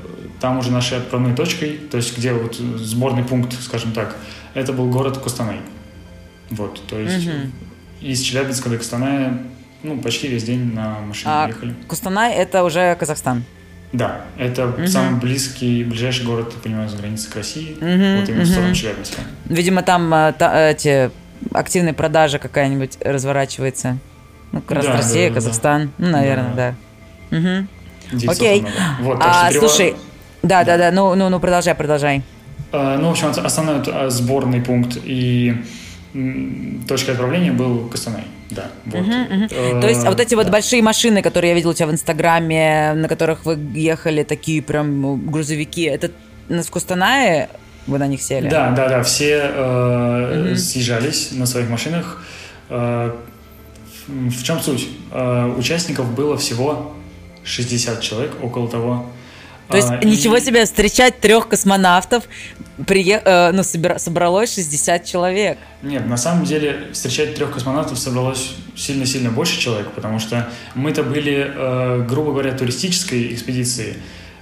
там 0.41 0.59
уже 0.59 0.71
нашей 0.71 0.99
отправной 0.99 1.35
точкой, 1.35 1.79
то 1.91 1.97
есть 1.97 2.17
где 2.17 2.33
вот 2.33 2.57
сборный 2.57 3.25
пункт, 3.25 3.55
скажем 3.63 3.93
так, 3.93 4.17
это 4.55 4.73
был 4.73 4.91
город 4.91 5.19
Костанай. 5.19 5.61
Вот, 6.51 6.83
то 6.87 6.99
есть 6.99 7.27
угу. 7.27 7.37
из 8.03 8.21
Челябинска 8.21 8.69
до 8.69 8.77
Костаная 8.77 9.39
ну, 9.83 10.01
почти 10.01 10.29
весь 10.29 10.45
день 10.45 10.73
на 10.75 11.01
машине 11.01 11.31
а 11.33 11.49
ехали. 11.49 11.75
Кустанай– 11.89 12.35
это 12.37 12.65
уже 12.65 12.95
Казахстан? 12.97 13.45
Да, 13.93 14.23
это 14.39 14.69
угу. 14.69 14.87
самый 14.87 15.21
близкий, 15.21 15.85
ближайший 15.85 16.25
город, 16.25 16.53
я 16.55 16.61
понимаю, 16.61 16.89
с 16.89 16.95
границы 16.95 17.31
к 17.31 17.37
России, 17.37 17.73
угу, 17.73 18.21
вот 18.21 18.29
именно 18.29 18.43
угу. 18.43 18.43
в 18.43 18.47
сторону 18.47 18.75
Челябинска. 18.75 19.21
Видимо, 19.45 19.83
там 19.83 20.13
э, 20.15 20.33
та, 20.33 20.71
эти 20.71 21.11
активные 21.53 21.93
продажи 21.93 22.39
какая-нибудь 22.39 22.99
разворачивается. 23.03 23.99
Ну, 24.53 24.63
как 24.63 24.79
раз 24.79 24.87
да, 24.87 24.97
Россия, 24.97 25.29
да, 25.29 25.35
Казахстан, 25.35 25.91
да. 25.99 26.07
ну, 26.07 26.11
наверное, 26.11 26.55
да. 26.55 26.75
да. 27.31 27.37
Угу. 27.39 28.31
Окей. 28.31 28.65
Вот, 29.01 29.19
а, 29.21 29.51
трева... 29.51 29.69
слушай, 29.69 29.97
да, 30.43 30.65
да, 30.65 30.79
да, 30.79 30.91
ну, 30.91 31.15
ну, 31.15 31.29
ну, 31.29 31.39
продолжай, 31.39 31.75
продолжай. 31.75 32.23
А, 32.73 32.97
ну, 32.99 33.09
в 33.09 33.11
общем, 33.13 33.29
основной 33.29 34.11
сборный 34.11 34.63
пункт 34.63 34.99
и 35.05 35.63
точкой 36.87 37.13
отправления 37.13 37.53
был 37.53 37.89
Костанай. 37.89 38.25
Да, 38.51 38.71
вот. 38.85 39.01
Угу. 39.01 39.47
Э, 39.51 39.81
То 39.81 39.89
есть, 39.89 40.05
а 40.05 40.11
вот 40.11 40.21
эти 40.21 40.31
да. 40.31 40.37
вот 40.37 40.51
большие 40.51 40.83
машины, 40.83 41.23
которые 41.23 41.51
я 41.51 41.55
видел 41.55 41.71
у 41.71 41.75
тебя 41.75 41.87
в 41.87 41.93
Инстаграме, 41.93 42.93
на 42.95 43.09
которых 43.09 43.47
вы 43.47 43.59
ехали, 43.75 44.23
такие 44.23 44.61
прям 44.61 45.31
грузовики, 45.31 45.83
это 45.83 46.11
в 46.49 46.71
Костанае 46.71 47.49
вы 47.87 47.99
на 47.99 48.07
них 48.07 48.23
сели? 48.23 48.49
Да, 48.49 48.71
да, 48.71 48.89
да, 48.89 49.03
все 49.03 49.41
э, 49.43 50.49
угу. 50.49 50.57
съезжались 50.57 51.33
на 51.33 51.47
своих 51.47 51.69
машинах. 51.69 52.23
Э, 52.69 53.13
в 54.07 54.43
чем 54.43 54.61
суть? 54.61 54.89
Э, 55.11 55.53
участников 55.57 56.15
было 56.15 56.37
всего 56.37 56.95
60 57.45 58.01
человек, 58.01 58.33
около 58.43 58.69
того. 58.69 59.07
То 59.73 59.77
есть 59.79 59.91
а, 59.91 60.05
ничего 60.05 60.37
и... 60.37 60.41
себе 60.41 60.65
встречать 60.65 61.19
трех 61.21 61.49
космонавтов, 61.49 62.25
прие... 62.87 63.21
э, 63.25 63.53
ну, 63.53 63.63
собира... 63.63 63.99
собралось 63.99 64.55
60 64.55 65.05
человек. 65.05 65.59
Нет, 65.83 66.07
на 66.07 66.17
самом 66.17 66.45
деле 66.45 66.89
встречать 66.93 67.35
трех 67.35 67.53
космонавтов 67.53 67.99
собралось 67.99 68.55
сильно-сильно 68.77 69.31
больше 69.31 69.59
человек, 69.59 69.91
потому 69.93 70.19
что 70.19 70.49
мы-то 70.75 71.03
были, 71.03 71.51
э, 71.55 72.07
грубо 72.09 72.33
говоря, 72.33 72.53
туристической 72.53 73.33
экспедицией, 73.33 73.97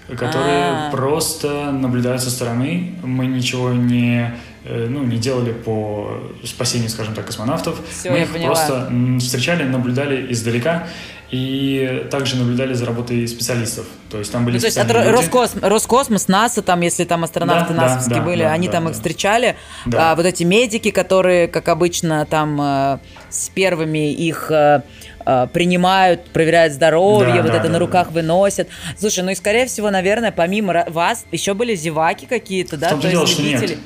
которые 0.08 0.64
А-а-а. 0.64 0.90
просто 0.90 1.70
наблюдают 1.70 2.22
со 2.22 2.30
стороны. 2.30 2.94
Мы 3.02 3.26
ничего 3.26 3.70
не 3.72 4.34
э, 4.64 4.86
ну, 4.88 5.04
не 5.04 5.16
делали 5.16 5.52
по 5.52 6.20
спасению, 6.44 6.90
скажем 6.90 7.14
так, 7.14 7.26
космонавтов. 7.26 7.80
Все, 7.90 8.10
Мы 8.10 8.22
их 8.22 8.32
поняла. 8.32 8.48
просто 8.48 8.92
встречали, 9.20 9.62
наблюдали 9.62 10.32
издалека 10.32 10.88
и 11.30 12.06
также 12.10 12.36
наблюдали 12.36 12.74
за 12.74 12.86
работой 12.86 13.26
специалистов. 13.28 13.86
То 14.10 14.18
есть 14.18 14.32
там 14.32 14.44
были 14.44 14.56
ну, 14.56 14.60
то 14.60 14.66
есть 14.66 14.78
от 14.78 14.88
люди. 14.88 15.08
Роскосмос, 15.08 15.62
Роскосмос, 15.62 16.28
НАСА, 16.28 16.62
там, 16.62 16.80
если 16.80 17.04
там 17.04 17.22
астронавты 17.22 17.72
да, 17.72 17.82
насовские 17.82 18.18
да, 18.18 18.24
были, 18.24 18.42
да, 18.42 18.52
они 18.52 18.66
да, 18.66 18.72
там 18.72 18.84
да. 18.84 18.90
их 18.90 18.96
встречали. 18.96 19.56
Да. 19.86 20.12
А, 20.12 20.16
вот 20.16 20.26
эти 20.26 20.42
медики, 20.42 20.90
которые, 20.90 21.46
как 21.46 21.68
обычно, 21.68 22.26
там 22.26 22.60
э, 22.60 22.98
с 23.28 23.48
первыми 23.50 24.12
их 24.12 24.50
э, 24.50 24.82
э, 25.24 25.46
принимают, 25.52 26.24
проверяют 26.30 26.72
здоровье, 26.72 27.34
да, 27.34 27.42
вот 27.42 27.52
да, 27.52 27.58
это 27.58 27.66
да, 27.68 27.74
на 27.74 27.78
руках 27.78 28.08
да. 28.08 28.14
выносят. 28.14 28.68
Слушай, 28.98 29.22
ну 29.22 29.30
и 29.30 29.36
скорее 29.36 29.66
всего, 29.66 29.90
наверное, 29.90 30.32
помимо 30.32 30.84
вас 30.88 31.24
еще 31.30 31.54
были 31.54 31.76
зеваки 31.76 32.26
какие-то, 32.26 32.76
да? 32.76 32.90
то 32.96 33.08
есть 33.08 33.38
любители. 33.38 33.78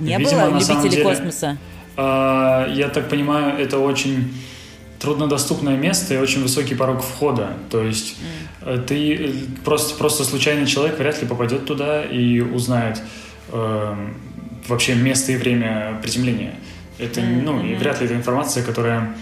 Не 0.00 0.16
Видимо, 0.16 0.46
было 0.46 0.58
любителей 0.58 0.90
деле, 0.90 1.02
космоса? 1.04 1.58
Э, 1.96 2.66
я 2.68 2.88
так 2.88 3.08
понимаю, 3.08 3.56
это 3.60 3.78
очень 3.78 4.34
труднодоступное 5.00 5.76
место 5.76 6.14
и 6.14 6.18
очень 6.18 6.42
высокий 6.42 6.74
порог 6.74 7.02
входа. 7.02 7.54
То 7.70 7.82
есть 7.82 8.16
mm. 8.60 8.84
ты 8.84 9.14
э, 9.14 9.32
просто, 9.64 9.96
просто 9.96 10.24
случайный 10.24 10.66
человек 10.66 10.98
вряд 10.98 11.20
ли 11.22 11.26
попадет 11.26 11.64
туда 11.64 12.04
и 12.04 12.40
узнает 12.40 13.00
э, 13.50 13.96
вообще 14.68 14.94
место 14.94 15.32
и 15.32 15.36
время 15.36 15.98
приземления. 16.02 16.54
Это, 16.98 17.20
mm-hmm. 17.20 17.42
ну, 17.42 17.64
и 17.64 17.74
вряд 17.74 18.00
ли 18.00 18.06
это 18.06 18.14
информация, 18.14 18.62
которая 18.62 19.16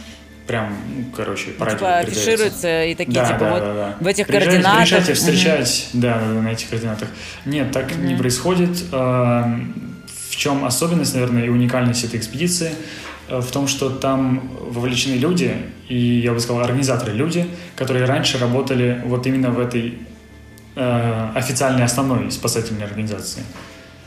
прям, 0.48 0.76
ну, 0.96 1.04
короче, 1.16 1.50
по 1.50 1.70
типа 1.70 1.98
афишируется 1.98 2.84
и 2.84 2.96
такие, 2.96 3.14
да, 3.14 3.26
типа, 3.26 3.38
да, 3.38 3.50
вот 3.50 3.60
да, 3.60 3.74
да. 3.74 3.96
в 4.00 4.06
этих 4.08 4.26
приезжайте, 4.26 4.62
координатах. 4.62 4.88
Приезжайте 4.88 5.14
встречать, 5.14 5.88
mm-hmm. 5.92 6.00
да, 6.00 6.18
на 6.18 6.52
этих 6.52 6.68
координатах. 6.70 7.08
Нет, 7.44 7.70
так 7.70 7.92
mm-hmm. 7.92 8.06
не 8.06 8.16
происходит. 8.16 8.82
Э, 8.90 9.44
в 10.30 10.36
чем 10.36 10.64
особенность, 10.64 11.14
наверное, 11.14 11.46
и 11.46 11.48
уникальность 11.48 12.02
этой 12.02 12.18
экспедиции– 12.18 12.72
в 13.28 13.50
том, 13.50 13.68
что 13.68 13.90
там 13.90 14.50
вовлечены 14.60 15.14
люди, 15.14 15.54
и 15.88 15.96
я 15.96 16.32
бы 16.32 16.40
сказал, 16.40 16.62
организаторы, 16.62 17.12
люди, 17.12 17.46
которые 17.76 18.04
раньше 18.04 18.38
работали 18.38 19.02
вот 19.04 19.26
именно 19.26 19.50
в 19.50 19.58
этой 19.58 19.98
э, 20.74 21.30
официальной 21.34 21.84
основной 21.84 22.30
спасательной 22.30 22.84
организации. 22.84 23.42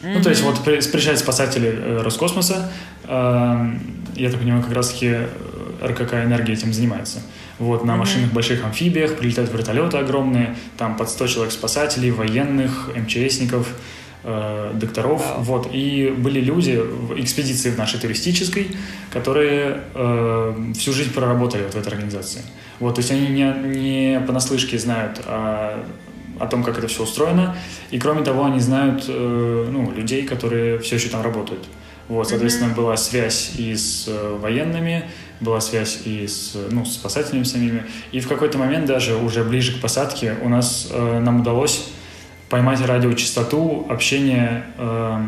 Mm-hmm. 0.02 0.14
Ну, 0.16 0.24
то 0.24 0.30
есть 0.30 0.42
вот 0.42 0.64
приезжают 0.64 1.20
спасатели 1.20 1.70
э, 1.70 2.02
Роскосмоса, 2.02 2.72
э, 3.04 3.74
я 4.16 4.30
так 4.30 4.40
понимаю, 4.40 4.64
как 4.64 4.74
раз-таки 4.74 5.08
э, 5.10 5.28
РКК 5.84 6.14
«Энергия» 6.14 6.54
этим 6.54 6.74
занимается. 6.74 7.22
Вот, 7.60 7.84
на 7.84 7.92
mm-hmm. 7.92 7.98
машинах 7.98 8.32
больших 8.32 8.66
амфибиях 8.66 9.18
прилетают 9.18 9.52
вертолеты 9.54 9.98
огромные, 9.98 10.56
там 10.78 10.98
под 10.98 11.10
100 11.10 11.28
человек 11.28 11.54
спасателей, 11.54 12.10
военных, 12.10 12.90
МЧСников, 12.96 13.68
э, 14.24 14.72
докторов. 14.76 15.22
Wow. 15.22 15.44
Вот. 15.44 15.70
И 15.74 16.14
были 16.18 16.40
люди 16.40 16.78
в 16.78 17.20
экспедиции 17.20 17.70
в 17.72 17.78
нашей 17.78 18.00
туристической, 18.00 18.68
которые 19.12 19.82
э, 19.94 20.74
всю 20.78 20.94
жизнь 20.94 21.14
проработали 21.14 21.64
вот 21.64 21.74
в 21.74 21.78
этой 21.78 21.90
организации. 21.90 22.42
Вот, 22.80 22.96
то 22.96 23.00
есть 23.02 23.12
они 23.12 23.28
не, 23.28 23.54
не 23.78 24.20
понаслышке 24.26 24.80
знают 24.80 25.22
о, 25.26 25.86
о 26.40 26.48
том, 26.48 26.64
как 26.64 26.80
это 26.80 26.88
все 26.88 27.04
устроено, 27.04 27.56
и 27.92 28.00
кроме 28.00 28.24
того, 28.24 28.46
они 28.46 28.60
знают 28.60 29.06
э, 29.08 29.68
ну, 29.72 29.92
людей, 29.92 30.24
которые 30.24 30.80
все 30.80 30.96
еще 30.96 31.10
там 31.10 31.22
работают. 31.22 31.64
Вот, 32.08 32.28
соответственно, 32.28 32.72
mm-hmm. 32.72 32.76
была 32.76 32.98
связь 32.98 33.54
и 33.58 33.76
с 33.76 34.06
э, 34.08 34.38
военными, 34.42 35.06
была 35.40 35.62
связь 35.62 36.02
и 36.06 36.28
с, 36.28 36.58
ну, 36.72 36.84
с 36.84 36.96
спасателями 36.96 37.44
самими. 37.44 37.86
И 38.12 38.20
в 38.20 38.28
какой-то 38.28 38.58
момент 38.58 38.86
даже 38.86 39.16
уже 39.16 39.44
ближе 39.44 39.78
к 39.78 39.82
посадке 39.82 40.36
у 40.42 40.50
нас 40.50 40.90
э, 40.92 41.20
нам 41.20 41.42
удалось 41.42 41.88
поймать 42.52 42.82
радиочастоту 42.86 43.88
общения 43.90 44.66
э, 44.78 45.26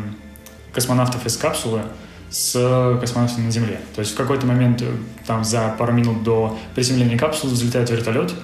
космонавтов 0.72 1.24
из 1.26 1.36
капсулы 1.38 1.80
с 2.28 2.98
космонавтами 3.00 3.46
на 3.46 3.50
Земле. 3.50 3.80
То 3.94 4.00
есть 4.00 4.12
в 4.12 4.16
какой-то 4.16 4.46
момент, 4.46 4.82
э, 4.82 4.90
там 5.26 5.42
за 5.42 5.74
пару 5.78 5.92
минут 5.92 6.22
до 6.22 6.58
приземления 6.74 7.16
капсулы 7.16 7.54
взлетает 7.54 7.88
вертолет, 7.88 8.34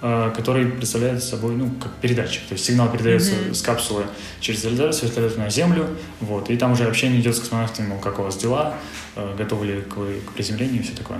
э, 0.00 0.32
который 0.34 0.64
представляет 0.64 1.22
собой, 1.22 1.56
ну, 1.56 1.68
как 1.78 1.92
передатчик. 1.96 2.46
То 2.46 2.54
есть 2.54 2.64
сигнал 2.64 2.88
передается 2.88 3.32
mm-hmm. 3.32 3.54
с 3.54 3.60
капсулы 3.60 4.04
через 4.40 4.64
вертолет, 4.64 4.94
с 4.94 5.02
вертолета 5.02 5.38
на 5.38 5.50
Землю, 5.50 5.86
вот, 6.20 6.48
и 6.48 6.56
там 6.56 6.72
уже 6.72 6.84
общение 6.84 7.20
идет 7.20 7.36
с 7.36 7.40
космонавтами, 7.40 7.88
мол, 7.88 7.98
как 7.98 8.18
у 8.18 8.22
вас 8.22 8.38
дела, 8.38 8.76
э, 9.14 9.34
готовы 9.36 9.66
ли 9.66 9.82
к, 9.82 9.94
к 9.94 10.32
приземлению 10.32 10.80
и 10.80 10.82
все 10.82 10.94
такое. 10.94 11.18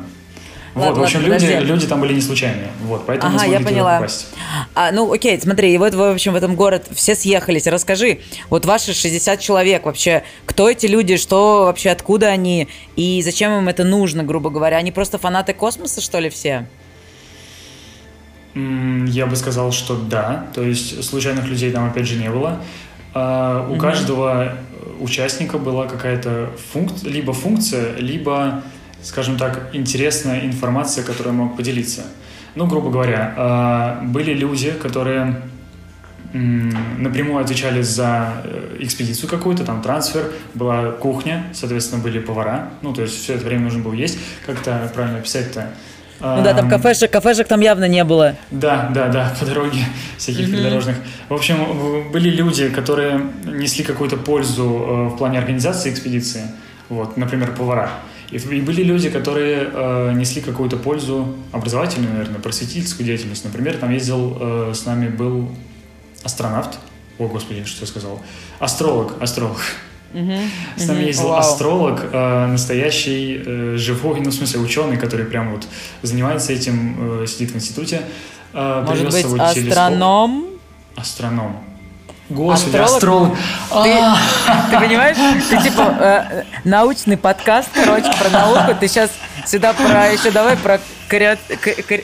Вот, 0.74 0.84
ладно, 0.84 1.00
в 1.00 1.04
общем, 1.04 1.20
ладно, 1.20 1.34
люди, 1.34 1.66
люди 1.66 1.86
там 1.86 2.00
были 2.00 2.14
не 2.14 2.22
случайные. 2.22 2.68
Вот, 2.84 3.04
поэтому 3.06 3.36
ага, 3.36 3.46
мы 3.46 3.52
я 3.52 3.60
поняла. 3.60 3.96
попасть. 3.96 4.28
А, 4.74 4.90
ну, 4.90 5.12
окей, 5.12 5.38
смотри, 5.38 5.74
и 5.74 5.78
вот, 5.78 5.94
в 5.94 6.02
общем, 6.02 6.32
в 6.32 6.36
этом 6.36 6.56
город 6.56 6.86
все 6.92 7.14
съехались. 7.14 7.66
Расскажи, 7.66 8.20
вот 8.48 8.64
ваши 8.64 8.94
60 8.94 9.38
человек 9.38 9.84
вообще, 9.84 10.22
кто 10.46 10.70
эти 10.70 10.86
люди, 10.86 11.18
что 11.18 11.64
вообще, 11.64 11.90
откуда 11.90 12.28
они, 12.28 12.68
и 12.96 13.20
зачем 13.22 13.52
им 13.58 13.68
это 13.68 13.84
нужно, 13.84 14.24
грубо 14.24 14.48
говоря? 14.48 14.78
Они 14.78 14.92
просто 14.92 15.18
фанаты 15.18 15.52
космоса, 15.52 16.00
что 16.00 16.18
ли, 16.20 16.30
все? 16.30 16.66
Я 18.54 19.26
бы 19.26 19.36
сказал, 19.36 19.72
что 19.72 19.96
да. 19.96 20.46
То 20.54 20.62
есть 20.62 21.04
случайных 21.04 21.46
людей 21.46 21.70
там, 21.70 21.88
опять 21.88 22.06
же, 22.06 22.16
не 22.16 22.30
было. 22.30 22.62
А, 23.14 23.66
у 23.68 23.74
mm 23.74 23.78
каждого 23.78 24.54
участника 25.00 25.58
была 25.58 25.86
какая-то 25.86 26.50
функция, 26.72 27.10
либо 27.10 27.32
функция, 27.32 27.94
либо 27.96 28.62
скажем 29.02 29.36
так, 29.36 29.70
интересная 29.72 30.46
информация, 30.46 31.04
которую 31.04 31.34
я 31.34 31.42
мог 31.42 31.56
поделиться. 31.56 32.02
Ну, 32.54 32.66
грубо 32.66 32.90
говоря, 32.90 33.34
а, 33.36 34.02
были 34.04 34.34
люди, 34.34 34.70
которые 34.72 35.42
напрямую 36.32 37.44
отвечали 37.44 37.82
за 37.82 38.42
э, 38.44 38.76
экспедицию 38.80 39.28
какую-то, 39.28 39.64
там 39.64 39.82
трансфер, 39.82 40.32
была 40.54 40.92
кухня, 40.92 41.44
соответственно, 41.52 42.02
были 42.02 42.20
повара, 42.20 42.70
ну, 42.80 42.94
то 42.94 43.02
есть 43.02 43.22
все 43.22 43.34
это 43.34 43.44
время 43.44 43.64
нужно 43.64 43.82
было 43.82 43.92
есть, 43.92 44.18
как 44.46 44.60
это 44.60 44.90
правильно 44.94 45.18
описать-то? 45.18 45.68
Ну 46.20 46.42
да, 46.42 46.54
там 46.54 46.70
кафешек, 46.70 47.10
кафешек 47.10 47.48
там 47.48 47.60
явно 47.60 47.88
не 47.88 48.04
было. 48.04 48.36
Да, 48.50 48.88
да, 48.94 49.08
да, 49.08 49.34
по 49.40 49.44
дороге 49.44 49.80
всяких 50.16 50.48
mm-hmm. 50.48 50.52
придорожных. 50.52 50.96
В 51.28 51.34
общем, 51.34 52.10
были 52.12 52.30
люди, 52.30 52.68
которые 52.68 53.20
несли 53.44 53.84
какую-то 53.84 54.16
пользу 54.16 54.64
э, 54.64 55.08
в 55.08 55.16
плане 55.16 55.38
организации 55.38 55.90
экспедиции, 55.90 56.42
вот, 56.88 57.16
например, 57.16 57.52
повара. 57.54 57.90
И, 58.32 58.36
и 58.36 58.60
были 58.62 58.82
люди, 58.82 59.10
которые 59.10 59.70
э, 59.72 60.12
несли 60.14 60.40
какую-то 60.40 60.76
пользу 60.78 61.34
образовательную, 61.52 62.12
наверное, 62.12 62.40
просветительскую 62.40 63.06
деятельность. 63.06 63.44
Например, 63.44 63.76
там 63.76 63.90
ездил 63.92 64.36
э, 64.40 64.72
с 64.74 64.86
нами 64.86 65.08
был 65.08 65.50
астронавт. 66.24 66.78
О, 67.18 67.28
господи, 67.28 67.64
что 67.64 67.82
я 67.82 67.86
сказал? 67.86 68.20
Астролог, 68.58 69.20
астролог. 69.20 69.58
Uh-huh. 70.14 70.40
С 70.76 70.86
нами 70.86 71.02
uh-huh. 71.02 71.06
ездил 71.06 71.28
wow. 71.28 71.38
астролог, 71.38 72.08
э, 72.10 72.46
настоящий, 72.46 73.42
э, 73.44 73.76
живой, 73.76 74.20
ну, 74.20 74.30
в 74.30 74.34
смысле, 74.34 74.60
ученый, 74.60 74.96
который 74.96 75.26
прям 75.26 75.52
вот 75.52 75.66
занимается 76.02 76.52
этим, 76.52 77.22
э, 77.22 77.26
сидит 77.26 77.50
в 77.52 77.56
институте. 77.56 78.02
Э, 78.52 78.84
Может 78.86 79.06
быть, 79.10 79.24
астроном? 79.24 79.54
Телескоп. 79.54 80.60
Астроном. 80.96 81.71
Господи, 82.32 82.76
астролог. 82.76 83.32
астролог. 83.70 84.18
Ты, 84.46 84.70
ты 84.70 84.80
понимаешь? 84.80 85.16
Ты 85.50 85.62
типа 85.62 85.96
э, 85.98 86.42
научный 86.64 87.16
подкаст, 87.16 87.68
короче, 87.74 88.10
про 88.18 88.30
науку. 88.30 88.74
Ты 88.78 88.88
сейчас 88.88 89.10
сюда 89.46 89.72
про 89.72 90.08
еще 90.08 90.30
давай 90.30 90.56
про 90.56 90.80
крио, 91.08 91.36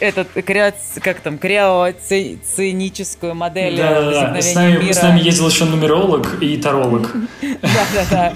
этот, 0.00 0.28
крио, 0.44 0.72
как 1.02 1.20
там, 1.20 1.38
криоциническую 1.38 3.34
модель 3.34 3.76
да, 3.76 4.02
да, 4.02 4.32
да. 4.32 4.42
С 4.42 4.54
нами, 4.54 4.82
мира. 4.82 4.92
С 4.92 5.02
нами 5.02 5.20
ездил 5.20 5.48
еще 5.48 5.64
нумеролог 5.64 6.42
и 6.42 6.56
таролог. 6.58 7.10
Да, 7.40 7.86
да, 7.94 8.04
да. 8.10 8.32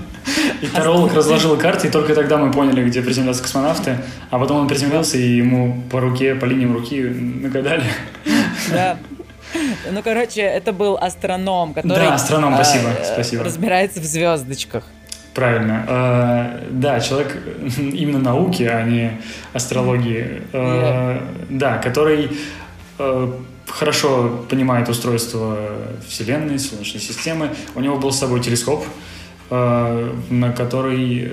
И 0.63 0.67
таролог 0.67 1.13
разложил 1.15 1.57
карты, 1.57 1.89
и 1.89 1.91
только 1.91 2.15
тогда 2.15 2.39
мы 2.39 2.51
поняли, 2.53 2.85
где 2.89 3.03
приземлятся 3.03 3.43
космонавты. 3.43 3.99
А 4.31 4.39
потом 4.39 4.59
он 4.59 4.69
приземлился, 4.69 5.19
и 5.19 5.37
ему 5.37 5.83
по 5.91 6.01
руке, 6.01 6.35
по 6.35 6.47
линиям 6.47 6.73
руки 6.73 7.03
нагадали. 7.03 7.85
Да. 8.71 8.97
Ну, 9.91 10.03
короче, 10.03 10.43
это 10.43 10.73
был 10.73 10.97
астроном, 10.97 11.75
который... 11.75 12.07
Да, 12.07 12.15
астроном, 12.15 12.55
спасибо, 12.55 12.91
а, 12.91 13.05
спасибо. 13.05 13.45
Разбирается 13.45 14.01
в 14.01 14.05
звездочках. 14.05 14.85
Правильно. 15.35 15.85
Э, 15.89 16.69
да, 16.71 17.01
человек 17.01 17.37
именно 17.79 18.19
науки, 18.19 18.65
а 18.65 18.83
не 18.83 19.21
астрологии. 19.53 20.43
Э. 20.53 21.21
Да, 21.49 21.79
который 21.79 22.31
э, 22.99 23.33
хорошо 23.67 24.45
понимает 24.49 24.89
устройство 24.89 25.57
Вселенной, 26.07 26.59
Солнечной 26.59 27.01
системы. 27.01 27.51
У 27.75 27.81
него 27.81 27.97
был 27.97 28.13
с 28.13 28.19
собой 28.19 28.41
телескоп, 28.41 28.85
э, 28.85 28.87
на 29.51 30.53
который, 30.57 31.33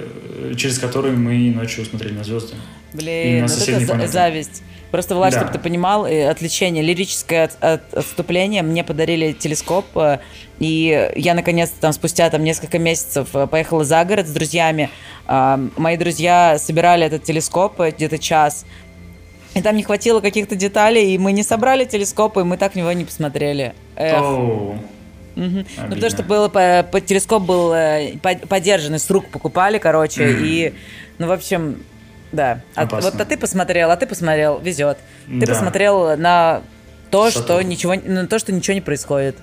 через 0.56 0.80
который 0.80 1.12
мы 1.12 1.52
ночью 1.52 1.86
смотрели 1.86 2.14
на 2.14 2.24
звезды. 2.24 2.56
Блин, 2.94 3.46
вот 3.48 3.68
это 3.68 3.86
планеты. 3.86 4.12
зависть. 4.12 4.64
Просто, 4.92 5.16
Влад, 5.16 5.34
да. 5.34 5.40
чтобы 5.40 5.54
ты 5.54 5.60
понимал, 5.60 6.08
э, 6.08 6.28
отвлечение, 6.28 6.84
лирическое 6.84 7.46
от, 7.46 7.64
от, 7.64 7.94
отступление. 7.94 8.64
Мне 8.64 8.84
подарили 8.84 9.34
телескоп, 9.34 9.86
э, 9.96 10.20
и 10.58 11.12
я, 11.16 11.36
наконец-то, 11.36 11.80
там, 11.80 11.94
спустя 11.94 12.28
там, 12.30 12.44
несколько 12.44 12.80
месяцев 12.80 13.30
э, 13.34 13.46
поехала 13.46 13.84
за 13.84 14.04
город 14.04 14.28
с 14.28 14.32
друзьями. 14.32 14.90
Мои 15.28 15.96
друзья 15.96 16.58
собирали 16.58 17.06
этот 17.06 17.24
телескоп 17.24 17.80
где-то 17.80 18.18
час, 18.18 18.66
и 19.54 19.62
там 19.62 19.76
не 19.76 19.84
хватило 19.84 20.22
каких-то 20.22 20.56
деталей, 20.56 21.14
и 21.14 21.18
мы 21.20 21.34
не 21.34 21.44
собрали 21.44 21.86
телескоп, 21.86 22.38
и 22.38 22.44
мы 22.44 22.58
так 22.58 22.74
в 22.74 22.76
него 22.76 22.92
не 22.94 23.06
посмотрели. 23.06 23.76
Эх. 23.96 24.24
Oh. 24.24 24.80
Угу. 25.40 25.66
Ну, 25.84 25.90
потому 25.96 26.10
что 26.10 26.24
было, 26.24 26.50
по, 26.50 26.86
по, 26.92 27.00
телескоп 27.00 27.44
был 27.44 27.74
подержанный, 28.48 29.00
с 29.00 29.10
рук 29.10 29.30
покупали, 29.30 29.78
короче, 29.78 30.24
mm. 30.24 30.42
и, 30.42 30.74
ну, 31.18 31.28
в 31.28 31.32
общем, 31.32 31.82
да. 32.34 32.62
А, 32.76 32.86
вот 32.86 33.16
а 33.20 33.26
ты 33.26 33.38
посмотрел, 33.38 33.90
а 33.90 33.96
ты 33.96 34.06
посмотрел, 34.06 34.60
везет. 34.60 34.98
Ты 35.28 35.46
да. 35.46 35.54
посмотрел 35.54 36.18
на 36.18 36.62
то, 37.10 37.32
что, 37.32 37.42
что 37.42 37.62
ничего, 37.62 37.96
на 37.96 38.28
то, 38.28 38.38
что 38.38 38.52
ничего 38.52 38.74
не 38.74 38.82
происходит. 38.82 39.38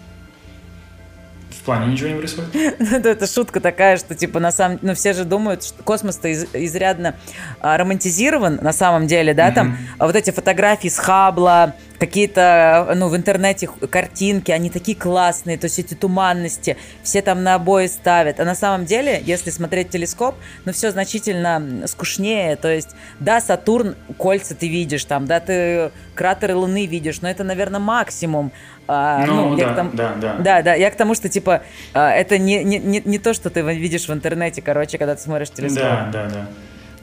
В 1.51 1.65
плане 1.67 1.93
ничего 1.93 2.11
не 2.11 2.17
происходит? 2.17 2.55
Это 3.07 3.27
шутка 3.27 3.61
такая, 3.61 3.97
что 3.97 4.15
типа 4.15 4.39
на 4.39 4.53
самом, 4.53 4.79
ну 4.83 4.95
все 4.95 5.15
же 5.15 5.25
думают, 5.25 5.65
что 5.65 5.83
космос-то 5.83 6.29
из, 6.29 6.47
изрядно 6.53 7.17
а, 7.61 7.77
романтизирован 7.77 8.61
на 8.63 8.73
самом 8.73 9.09
деле, 9.09 9.35
да, 9.35 9.51
там 9.51 9.77
а 9.99 10.07
вот 10.07 10.15
эти 10.15 10.31
фотографии 10.31 10.89
с 10.89 10.99
Хабла, 10.99 11.75
какие-то, 11.99 12.93
ну, 12.97 13.09
в 13.09 13.17
интернете 13.17 13.69
картинки, 13.91 14.51
они 14.51 14.71
такие 14.71 14.97
классные, 14.97 15.59
то 15.59 15.67
есть 15.67 15.79
эти 15.79 15.95
туманности, 15.95 16.77
все 17.03 17.23
там 17.23 17.43
на 17.43 17.55
обои 17.55 17.87
ставят. 17.87 18.41
А 18.41 18.45
на 18.45 18.55
самом 18.55 18.87
деле, 18.87 19.23
если 19.25 19.51
смотреть 19.51 19.91
телескоп, 19.91 20.35
ну, 20.65 20.73
все 20.73 20.91
значительно 20.91 21.87
скучнее. 21.87 22.57
То 22.57 22.69
есть, 22.69 22.91
да, 23.21 23.41
Сатурн, 23.41 23.97
кольца 24.19 24.55
ты 24.55 24.69
видишь 24.69 25.05
там, 25.05 25.27
да, 25.27 25.41
ты 25.41 25.91
кратеры 26.15 26.55
Луны 26.55 26.87
видишь, 26.87 27.21
но 27.21 27.29
это, 27.29 27.45
наверное, 27.45 27.81
максимум. 27.81 28.53
А, 28.89 29.25
ну, 29.27 29.51
ну 29.51 29.57
да, 29.57 29.75
тому, 29.75 29.91
да, 29.95 30.15
да. 30.21 30.37
Да, 30.39 30.63
да, 30.63 30.75
я 30.75 30.91
к 30.91 30.97
тому, 30.97 31.15
что, 31.15 31.29
типа, 31.29 31.63
а, 31.93 32.11
это 32.13 32.39
не, 32.39 32.63
не, 32.63 32.79
не, 32.79 33.03
не 33.05 33.19
то, 33.19 33.35
что 33.35 33.51
ты 33.51 33.63
видишь 33.63 34.09
в 34.09 34.13
интернете, 34.13 34.63
короче, 34.63 34.97
когда 34.97 35.17
ты 35.17 35.23
смотришь 35.23 35.51
телескоп. 35.51 35.83
Да, 35.83 36.11
да, 36.13 36.29
да. 36.29 36.47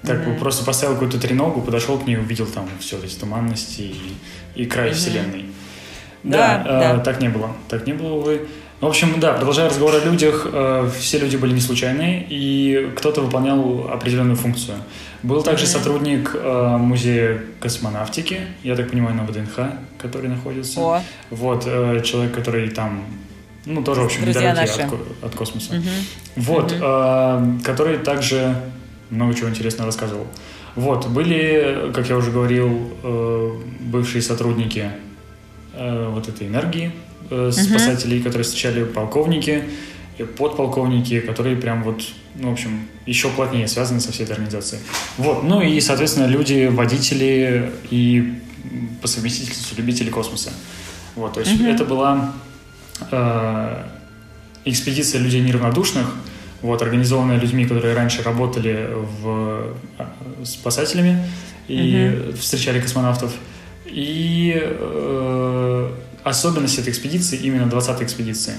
Так 0.03 0.17
mm-hmm. 0.17 0.39
просто 0.39 0.65
поставил 0.65 0.95
какую-то 0.95 1.19
треногу, 1.19 1.61
подошел 1.61 1.97
к 1.97 2.05
ней, 2.05 2.17
увидел 2.17 2.45
там 2.45 2.67
все 2.79 2.97
эти 3.01 3.15
туманности 3.15 3.81
и, 3.81 4.17
и 4.55 4.65
край 4.65 4.89
mm-hmm. 4.89 4.93
вселенной. 4.93 5.45
Да, 6.23 6.63
да, 6.63 6.93
э, 6.93 6.97
да, 6.97 6.99
так 6.99 7.21
не 7.21 7.29
было. 7.29 7.51
Так 7.67 7.85
не 7.85 7.93
было, 7.93 8.13
увы. 8.13 8.47
В 8.79 8.85
общем, 8.85 9.19
да, 9.19 9.33
продолжая 9.33 9.69
разговор 9.69 9.95
о 9.95 9.99
людях, 9.99 10.47
э, 10.51 10.89
все 10.99 11.19
люди 11.19 11.37
были 11.37 11.53
не 11.53 11.61
случайные, 11.61 12.25
и 12.29 12.91
кто-то 12.97 13.21
выполнял 13.21 13.89
определенную 13.89 14.35
функцию. 14.35 14.77
Был 15.21 15.41
также 15.41 15.65
mm-hmm. 15.65 15.67
сотрудник 15.67 16.31
э, 16.35 16.77
музея 16.77 17.41
космонавтики, 17.61 18.41
я 18.61 18.75
так 18.75 18.89
понимаю, 18.89 19.15
на 19.15 19.23
ВДНХ, 19.23 19.71
который 19.97 20.29
находится. 20.29 20.79
О. 20.81 21.01
Вот, 21.29 21.63
э, 21.65 22.01
человек, 22.03 22.33
который 22.33 22.69
там 22.69 23.05
ну, 23.65 23.81
тоже, 23.83 24.01
в 24.01 24.05
общем, 24.05 24.27
недалекий 24.27 24.83
от, 24.83 25.23
от 25.23 25.35
космоса. 25.35 25.75
Угу. 25.75 25.89
Вот, 26.35 26.71
угу. 26.73 26.81
Э, 26.81 27.57
который 27.63 27.99
также 27.99 28.55
много 29.09 29.33
чего 29.33 29.49
интересного 29.49 29.87
рассказывал. 29.87 30.27
Вот, 30.75 31.07
были, 31.07 31.91
как 31.93 32.09
я 32.09 32.17
уже 32.17 32.31
говорил, 32.31 32.91
э, 33.03 33.51
бывшие 33.79 34.21
сотрудники 34.21 34.91
э, 35.73 36.09
вот 36.09 36.27
этой 36.27 36.47
энергии, 36.47 36.91
э, 37.29 37.51
спасателей, 37.51 38.19
uh-huh. 38.19 38.23
которые 38.23 38.43
встречали 38.43 38.83
полковники, 38.83 39.63
подполковники, 40.37 41.19
которые 41.19 41.55
прям 41.57 41.83
вот, 41.83 42.01
ну, 42.35 42.49
в 42.49 42.53
общем, 42.53 42.87
еще 43.05 43.29
плотнее 43.29 43.67
связаны 43.67 43.99
со 43.99 44.11
всей 44.11 44.23
этой 44.23 44.33
организацией. 44.33 44.81
Вот, 45.17 45.43
ну 45.43 45.61
и, 45.61 45.79
соответственно, 45.79 46.25
люди, 46.25 46.67
водители 46.71 47.71
и 47.91 48.39
по 49.01 49.07
совместительству 49.07 49.75
любители 49.77 50.09
космоса. 50.09 50.51
Вот, 51.15 51.33
то 51.33 51.39
есть 51.39 51.51
uh-huh. 51.51 51.71
это 51.71 51.85
была 51.85 52.33
э, 53.11 53.83
экспедиция 54.65 55.21
людей 55.21 55.41
неравнодушных, 55.41 56.15
вот, 56.63 56.81
организованная 56.81 57.37
людьми, 57.37 57.65
которые 57.65 57.93
раньше 57.93 58.23
работали 58.23 58.89
в, 59.21 59.75
э, 59.99 60.05
спасателями 60.43 61.23
и 61.67 61.95
mm 61.95 62.37
встречали 62.37 62.79
космонавтов. 62.79 63.31
И 63.85 64.53
э, 64.59 65.89
особенность 66.23 66.79
этой 66.79 66.89
экспедиции, 66.89 67.37
именно 67.37 67.69
20-й 67.69 68.03
экспедиции, 68.03 68.53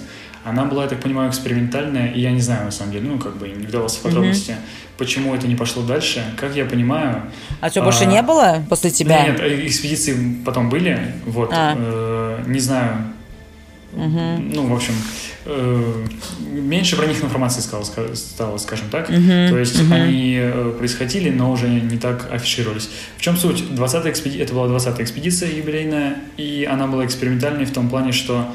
она 0.45 0.67
была, 0.67 0.83
я 0.83 0.89
так 0.89 1.01
понимаю, 1.01 1.31
экспериментальная, 1.31 2.09
и 2.13 2.21
я 2.21 2.31
не 2.31 2.41
знаю, 2.41 2.67
на 2.67 2.71
самом 2.71 2.93
деле, 2.93 3.09
ну, 3.09 3.19
как 3.19 3.37
бы 3.37 3.49
не 3.49 3.67
вдавался 3.67 3.99
в 3.99 4.03
подробности, 4.03 4.51
mm-hmm. 4.51 4.99
почему 4.99 5.35
это 5.35 5.49
не 5.49 5.57
пошло 5.57 5.83
дальше. 5.83 6.23
Как 6.37 6.55
я 6.55 6.67
понимаю... 6.67 7.23
А 7.61 7.71
что, 7.71 7.83
больше 7.83 8.05
а, 8.05 8.07
не 8.07 8.21
было 8.21 8.63
после 8.69 8.91
тебя? 8.91 9.27
Нет, 9.27 9.41
экспедиции 9.41 10.15
потом 10.45 10.69
были, 10.69 11.15
вот, 11.25 11.51
а. 11.53 11.75
э, 11.77 12.45
не 12.47 12.61
знаю, 12.61 13.14
mm-hmm. 13.95 14.51
ну, 14.55 14.67
в 14.67 14.75
общем, 14.75 14.95
Э, 15.47 16.07
меньше 16.41 16.97
про 16.97 17.07
них 17.07 17.23
информации 17.23 17.61
стало, 17.61 17.85
стало 18.15 18.57
скажем 18.59 18.89
так. 18.91 19.11
Uh-huh, 19.11 19.51
То 19.51 19.59
есть 19.59 19.79
uh-huh. 19.79 19.95
они 19.95 20.39
э, 20.41 20.75
происходили, 20.79 21.29
но 21.31 21.53
уже 21.53 21.69
не 21.69 21.99
так 21.99 22.33
афишировались. 22.33 22.89
В 23.19 23.21
чем 23.21 23.37
суть? 23.37 23.75
20 23.75 24.07
экспеди... 24.07 24.39
Это 24.39 24.55
была 24.55 24.75
20-я 24.75 25.05
экспедиция 25.05 25.51
юбилейная, 25.51 26.17
и 26.39 26.67
она 26.71 26.87
была 26.87 27.05
экспериментальной 27.05 27.67
в 27.67 27.73
том 27.73 27.91
плане, 27.91 28.13
что 28.13 28.49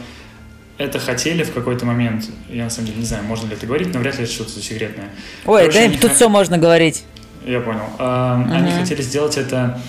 это 0.79 0.97
хотели 0.97 1.43
в 1.43 1.53
какой-то 1.53 1.85
момент, 1.85 2.25
я 2.49 2.63
на 2.63 2.69
самом 2.69 2.87
деле 2.87 2.99
не 2.99 3.05
знаю, 3.05 3.23
можно 3.25 3.47
ли 3.47 3.53
это 3.53 3.67
говорить, 3.67 3.93
но 3.93 3.99
вряд 3.99 4.17
ли 4.17 4.23
это 4.23 4.33
что-то 4.33 4.51
секретное. 4.51 5.09
Ой, 5.45 5.61
Короче, 5.67 5.89
да, 5.89 5.97
тут 5.99 6.11
х... 6.11 6.15
все 6.15 6.29
можно 6.29 6.57
говорить. 6.57 7.03
Я 7.45 7.59
понял. 7.59 7.83
Uh-huh. 7.99 8.51
Они 8.51 8.71
хотели 8.71 9.01
сделать 9.01 9.37
это 9.37 9.79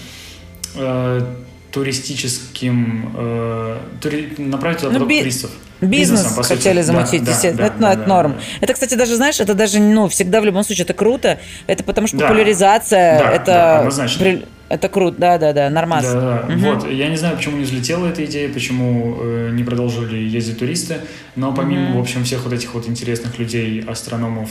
туристическим, 1.72 3.12
э, 3.16 3.76
тури... 4.00 4.32
направить 4.38 4.78
туда 4.78 4.98
ну, 4.98 5.06
би... 5.06 5.20
туристов. 5.20 5.50
Бизнес 5.80 6.26
хотели 6.46 6.82
замутить, 6.82 7.24
да, 7.24 7.30
естественно. 7.30 7.56
Да, 7.56 7.66
это, 7.66 7.78
да, 7.78 7.92
это 7.92 8.02
да, 8.02 8.06
норм. 8.06 8.32
Да. 8.32 8.38
Это, 8.60 8.74
кстати, 8.74 8.94
даже, 8.94 9.16
знаешь, 9.16 9.40
это 9.40 9.54
даже, 9.54 9.80
ну, 9.80 10.08
всегда 10.08 10.40
в 10.40 10.44
любом 10.44 10.62
случае 10.62 10.84
это 10.84 10.92
круто. 10.92 11.38
Это 11.66 11.84
потому 11.84 12.06
что 12.06 12.18
да. 12.18 12.28
популяризация, 12.28 13.18
да, 13.18 13.30
это... 13.32 13.46
Да, 13.46 13.78
однозначно. 13.78 14.24
При... 14.24 14.44
Это 14.68 14.88
круто, 14.88 15.16
да, 15.18 15.36
да, 15.36 15.52
да, 15.52 15.68
нормально. 15.68 16.12
Да, 16.12 16.44
да. 16.46 16.54
Угу. 16.54 16.60
Вот, 16.60 16.90
я 16.90 17.08
не 17.08 17.16
знаю, 17.16 17.36
почему 17.36 17.56
не 17.56 17.64
взлетела 17.64 18.06
эта 18.06 18.24
идея, 18.24 18.48
почему 18.52 19.16
э, 19.20 19.50
не 19.52 19.64
продолжили 19.64 20.16
ездить 20.16 20.60
туристы, 20.60 20.98
но 21.34 21.52
помимо, 21.52 21.90
угу. 21.90 21.98
в 21.98 22.00
общем, 22.02 22.22
всех 22.22 22.44
вот 22.44 22.52
этих 22.52 22.72
вот 22.74 22.88
интересных 22.88 23.38
людей, 23.38 23.82
астрономов 23.84 24.50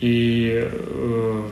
и 0.00 0.68
э, 0.72 1.48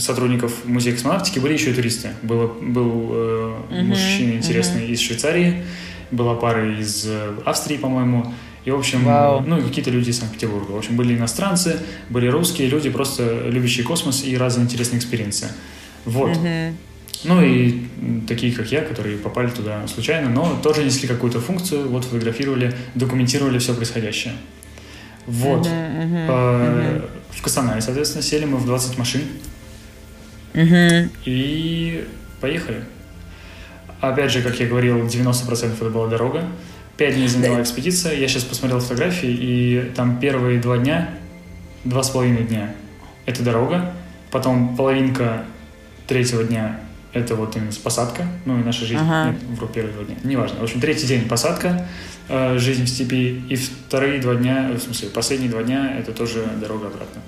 сотрудников 0.00 0.64
музея 0.64 0.94
космонавтики 0.94 1.38
были 1.38 1.52
еще 1.52 1.70
и 1.70 1.74
туристы. 1.74 2.10
Было, 2.22 2.46
был 2.46 3.10
э, 3.12 3.56
uh-huh, 3.70 3.82
мужчина 3.82 4.32
интересный 4.32 4.82
uh-huh. 4.82 4.92
из 4.92 5.00
Швейцарии, 5.00 5.64
была 6.10 6.34
пара 6.34 6.78
из 6.78 7.06
э, 7.06 7.34
Австрии, 7.44 7.76
по-моему. 7.76 8.32
И, 8.64 8.70
в 8.70 8.76
общем, 8.76 9.08
wow. 9.08 9.42
ну, 9.46 9.62
какие-то 9.62 9.90
люди 9.90 10.10
из 10.10 10.18
Санкт-Петербурга. 10.18 10.72
В 10.72 10.76
общем, 10.76 10.96
были 10.96 11.16
иностранцы, 11.16 11.78
были 12.10 12.26
русские 12.26 12.68
люди, 12.68 12.90
просто 12.90 13.48
любящие 13.48 13.86
космос 13.86 14.24
и 14.24 14.36
разные 14.36 14.64
интересные 14.64 14.98
experience 14.98 15.40
ы. 15.40 15.48
Вот. 16.04 16.30
Uh-huh. 16.36 16.74
Ну 17.24 17.42
и 17.42 17.82
такие, 18.26 18.52
как 18.52 18.72
я, 18.72 18.80
которые 18.80 19.18
попали 19.18 19.48
туда 19.48 19.86
случайно, 19.88 20.30
но 20.30 20.58
тоже 20.62 20.84
несли 20.84 21.06
какую-то 21.06 21.40
функцию, 21.40 21.88
вот 21.88 22.04
фотографировали, 22.04 22.74
документировали 22.94 23.58
все 23.58 23.74
происходящее. 23.74 24.34
Вот. 25.26 25.66
Uh-huh, 25.66 26.02
uh-huh, 26.02 26.28
uh-huh. 26.28 27.10
В 27.30 27.42
Кастанае, 27.42 27.80
соответственно, 27.80 28.22
сели 28.22 28.44
мы 28.44 28.56
в 28.56 28.66
20 28.66 28.98
машин. 28.98 29.22
Угу. 30.54 31.10
И 31.24 32.06
поехали. 32.40 32.84
Опять 34.00 34.30
же, 34.30 34.42
как 34.42 34.58
я 34.58 34.66
говорил, 34.66 35.06
90% 35.06 35.74
это 35.74 35.90
была 35.90 36.08
дорога. 36.08 36.44
Пять 36.96 37.14
дней 37.14 37.28
заняла 37.28 37.56
да. 37.56 37.62
экспедиция. 37.62 38.14
Я 38.14 38.28
сейчас 38.28 38.44
посмотрел 38.44 38.80
фотографии, 38.80 39.30
и 39.30 39.90
там 39.94 40.18
первые 40.18 40.60
два 40.60 40.78
дня, 40.78 41.10
два 41.84 42.02
с 42.02 42.10
половиной 42.10 42.44
дня– 42.44 42.74
это 43.26 43.42
дорога. 43.42 43.92
Потом 44.30 44.76
половинка 44.76 45.44
третьего 46.06 46.44
дня– 46.44 46.80
это 47.12 47.36
вот 47.36 47.56
именно 47.56 47.72
посадка. 47.82 48.26
Ну 48.44 48.60
и 48.60 48.64
наша 48.64 48.84
жизнь 48.84 49.00
ага. 49.02 49.30
нет, 49.30 49.42
в 49.42 49.66
первые 49.72 49.94
два 49.94 50.04
дня. 50.04 50.16
Неважно. 50.24 50.60
В 50.60 50.62
общем, 50.62 50.80
третий 50.80 51.06
день– 51.06 51.28
посадка, 51.28 51.86
э, 52.28 52.58
жизнь 52.58 52.84
в 52.84 52.88
степи. 52.88 53.42
И 53.48 53.56
вторые 53.56 54.20
два 54.20 54.34
дня, 54.34 54.70
в 54.72 54.78
смысле, 54.78 55.08
последние 55.10 55.50
два 55.50 55.62
дня– 55.62 55.96
это 55.98 56.12
тоже 56.12 56.44
дорога 56.60 56.88
обратно. 56.88 57.20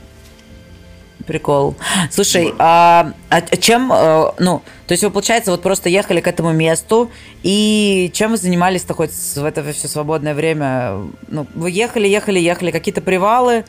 Прикол. 1.26 1.76
Слушай, 2.10 2.52
а, 2.58 3.12
а 3.28 3.40
чем, 3.56 3.92
э, 3.92 4.32
ну, 4.38 4.62
то 4.86 4.92
есть 4.92 5.04
вы, 5.04 5.10
получается, 5.10 5.52
вот 5.52 5.62
просто 5.62 5.88
ехали 5.88 6.20
к 6.20 6.26
этому 6.26 6.52
месту, 6.52 7.10
и 7.42 8.10
чем 8.12 8.32
вы 8.32 8.36
занимались-то 8.36 8.94
хоть 8.94 9.12
в 9.12 9.44
это 9.44 9.62
все 9.72 9.88
свободное 9.88 10.34
время? 10.34 10.98
Ну, 11.28 11.46
вы 11.54 11.70
ехали, 11.70 12.08
ехали, 12.08 12.40
ехали, 12.40 12.70
какие-то 12.70 13.00
привалы, 13.00 13.64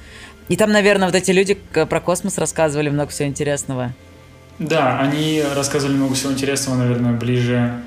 И 0.50 0.58
там, 0.58 0.72
наверное, 0.72 1.08
вот 1.08 1.16
эти 1.16 1.32
люди 1.32 1.54
про 1.54 2.00
космос 2.00 2.38
рассказывали 2.38 2.90
много 2.90 3.12
всего 3.12 3.30
интересного. 3.30 3.94
Да, 4.60 5.00
они 5.00 5.44
рассказывали 5.56 5.96
много 5.96 6.16
всего 6.16 6.32
интересного, 6.32 6.78
наверное, 6.78 7.14
ближе 7.14 7.82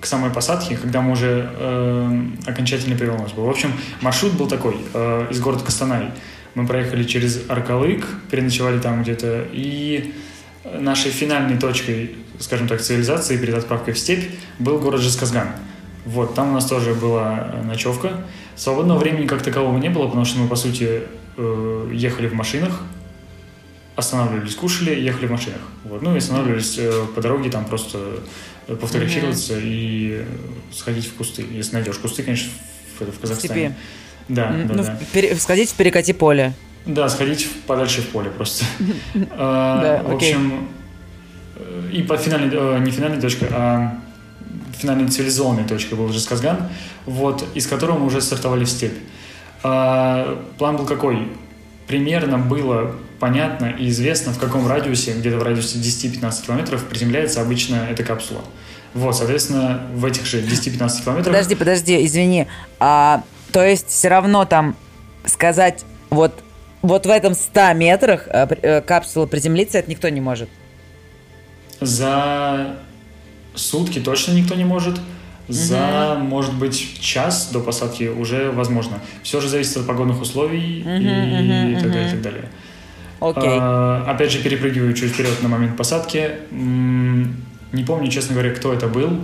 к 0.00 0.06
самой 0.06 0.30
посадке, 0.30 0.76
когда 0.76 1.00
мы 1.00 1.12
уже 1.12 1.48
э, 1.54 2.26
окончательный 2.46 2.96
перенос 2.96 3.32
был. 3.32 3.44
В 3.44 3.50
общем, 3.50 3.72
маршрут 4.00 4.32
был 4.32 4.48
такой, 4.48 4.76
э, 4.94 5.28
из 5.30 5.40
города 5.40 5.64
Костанай. 5.64 6.10
Мы 6.54 6.66
проехали 6.66 7.04
через 7.04 7.48
Аркалык, 7.48 8.06
переночевали 8.30 8.78
там 8.78 9.02
где-то, 9.02 9.46
и 9.52 10.12
нашей 10.64 11.10
финальной 11.10 11.58
точкой, 11.58 12.16
скажем 12.38 12.68
так, 12.68 12.80
цивилизации 12.80 13.36
перед 13.36 13.54
отправкой 13.54 13.94
в 13.94 13.98
степь 13.98 14.30
был 14.58 14.78
город 14.78 15.00
Жесказган. 15.00 15.48
Вот, 16.04 16.34
там 16.34 16.50
у 16.50 16.52
нас 16.52 16.66
тоже 16.66 16.94
была 16.94 17.62
ночевка. 17.64 18.24
Свободного 18.56 18.98
времени 18.98 19.26
как 19.26 19.42
такового 19.42 19.78
не 19.78 19.88
было, 19.88 20.06
потому 20.06 20.24
что 20.24 20.38
мы, 20.40 20.48
по 20.48 20.56
сути, 20.56 21.02
э, 21.36 21.90
ехали 21.92 22.26
в 22.26 22.34
машинах, 22.34 22.82
останавливались, 23.96 24.54
кушали, 24.54 24.98
ехали 24.98 25.26
в 25.26 25.30
машинах. 25.30 25.60
Вот. 25.84 26.02
Ну 26.02 26.14
и 26.14 26.18
останавливались 26.18 26.76
э, 26.78 27.06
по 27.14 27.20
дороге, 27.20 27.50
там 27.50 27.64
просто 27.64 27.98
пофотографироваться 28.66 29.54
mm-hmm. 29.54 29.62
и 29.64 30.24
сходить 30.72 31.06
в 31.06 31.14
кусты. 31.14 31.44
Если 31.50 31.74
найдешь 31.74 31.98
кусты, 31.98 32.22
конечно, 32.22 32.50
в, 32.98 33.04
в 33.04 33.20
Казахстане. 33.20 33.70
Степи. 33.70 33.74
Да, 34.28 34.48
да, 34.48 34.74
ну, 34.74 34.82
да. 34.82 34.98
Пере, 35.12 35.34
сходить 35.36 35.70
в 35.70 35.74
перекати 35.74 36.12
поле. 36.12 36.52
Да, 36.86 37.08
сходить 37.08 37.48
подальше 37.66 38.02
в 38.02 38.08
поле 38.08 38.30
просто. 38.30 38.64
А, 39.30 40.02
в 40.02 40.14
общем, 40.14 40.68
э, 41.56 41.90
и 41.92 42.02
по 42.02 42.16
финальной, 42.16 42.50
э, 42.52 42.78
не 42.80 42.90
финальной 42.90 43.20
точке, 43.20 43.46
а 43.50 43.98
финальной 44.78 45.08
цивилизованной 45.08 45.64
точкой 45.64 45.94
был 45.94 46.12
Жесказган, 46.12 46.68
вот, 47.06 47.46
из 47.54 47.66
которого 47.66 47.98
мы 47.98 48.06
уже 48.06 48.20
стартовали 48.20 48.64
в 48.64 48.70
степь. 48.70 48.96
А, 49.62 50.42
план 50.58 50.76
был 50.76 50.86
какой? 50.86 51.28
Примерно 51.86 52.38
было 52.38 52.94
понятно 53.20 53.66
и 53.66 53.88
известно, 53.88 54.32
в 54.32 54.38
каком 54.38 54.66
радиусе, 54.66 55.12
где-то 55.12 55.36
в 55.36 55.42
радиусе 55.44 55.78
10-15 55.78 56.46
километров 56.46 56.84
приземляется 56.84 57.40
обычно 57.40 57.86
эта 57.88 58.02
капсула. 58.02 58.40
Вот, 58.94 59.16
соответственно, 59.16 59.82
в 59.94 60.04
этих 60.04 60.26
же 60.26 60.42
10-15 60.42 61.04
километрах... 61.04 61.26
Подожди, 61.26 61.54
подожди, 61.54 62.04
извини. 62.04 62.46
А, 62.80 63.22
то 63.52 63.64
есть 63.64 63.88
все 63.88 64.08
равно 64.08 64.44
там 64.44 64.76
сказать, 65.26 65.84
вот, 66.10 66.32
вот 66.80 67.06
в 67.06 67.10
этом 67.10 67.34
100 67.34 67.74
метрах 67.74 68.26
а, 68.28 68.48
э, 68.50 68.80
капсула 68.80 69.26
приземлиться, 69.26 69.78
это 69.78 69.90
никто 69.90 70.08
не 70.08 70.20
может? 70.20 70.48
За 71.80 72.76
сутки 73.54 73.98
точно 73.98 74.32
никто 74.32 74.54
не 74.54 74.64
может. 74.64 75.00
За, 75.48 76.14
угу. 76.16 76.24
может 76.24 76.54
быть, 76.54 77.00
час 77.00 77.50
до 77.52 77.60
посадки 77.60 78.04
уже 78.04 78.50
возможно. 78.52 79.00
Все 79.22 79.40
же 79.40 79.48
зависит 79.48 79.76
от 79.76 79.86
погодных 79.86 80.20
условий 80.22 80.82
угу, 80.82 80.90
и, 80.90 81.72
угу, 81.74 81.80
так 81.80 81.92
далее, 81.92 82.08
и 82.08 82.10
так 82.10 82.22
далее. 82.22 82.48
Окей. 83.20 83.58
А, 83.60 84.04
опять 84.08 84.32
же, 84.32 84.42
перепрыгиваю 84.42 84.94
чуть 84.94 85.12
вперед 85.12 85.42
на 85.42 85.48
момент 85.48 85.76
посадки. 85.76 86.30
Не 86.50 87.84
помню, 87.84 88.10
честно 88.10 88.34
говоря, 88.34 88.54
кто 88.54 88.72
это 88.72 88.86
был 88.86 89.20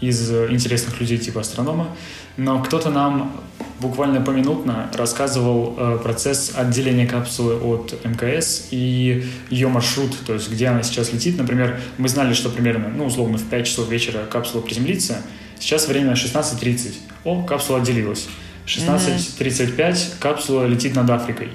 из 0.00 0.30
интересных 0.30 1.00
людей 1.00 1.18
типа 1.18 1.40
астронома, 1.40 1.88
но 2.36 2.62
кто-то 2.62 2.90
нам 2.90 3.32
буквально 3.80 4.20
поминутно 4.20 4.90
рассказывал 4.94 5.74
э, 5.76 5.98
процесс 6.02 6.52
отделения 6.54 7.06
капсулы 7.06 7.54
от 7.56 7.94
МКС 8.04 8.68
и 8.70 9.24
ее 9.50 9.68
маршрут, 9.68 10.16
то 10.26 10.34
есть 10.34 10.50
где 10.50 10.68
она 10.68 10.82
сейчас 10.82 11.12
летит. 11.12 11.36
Например, 11.36 11.80
мы 11.98 12.08
знали, 12.08 12.34
что 12.34 12.48
примерно, 12.48 12.88
ну, 12.88 13.06
условно, 13.06 13.38
в 13.38 13.44
5 13.44 13.66
часов 13.66 13.88
вечера 13.88 14.24
капсула 14.26 14.62
приземлится. 14.62 15.22
Сейчас 15.58 15.88
время 15.88 16.12
16.30. 16.14 16.94
О, 17.24 17.42
капсула 17.42 17.80
отделилась. 17.80 18.28
16.35 18.66 19.76
mm-hmm. 19.76 20.12
капсула 20.18 20.66
летит 20.66 20.94
над 20.94 21.10
Африкой. 21.10 21.50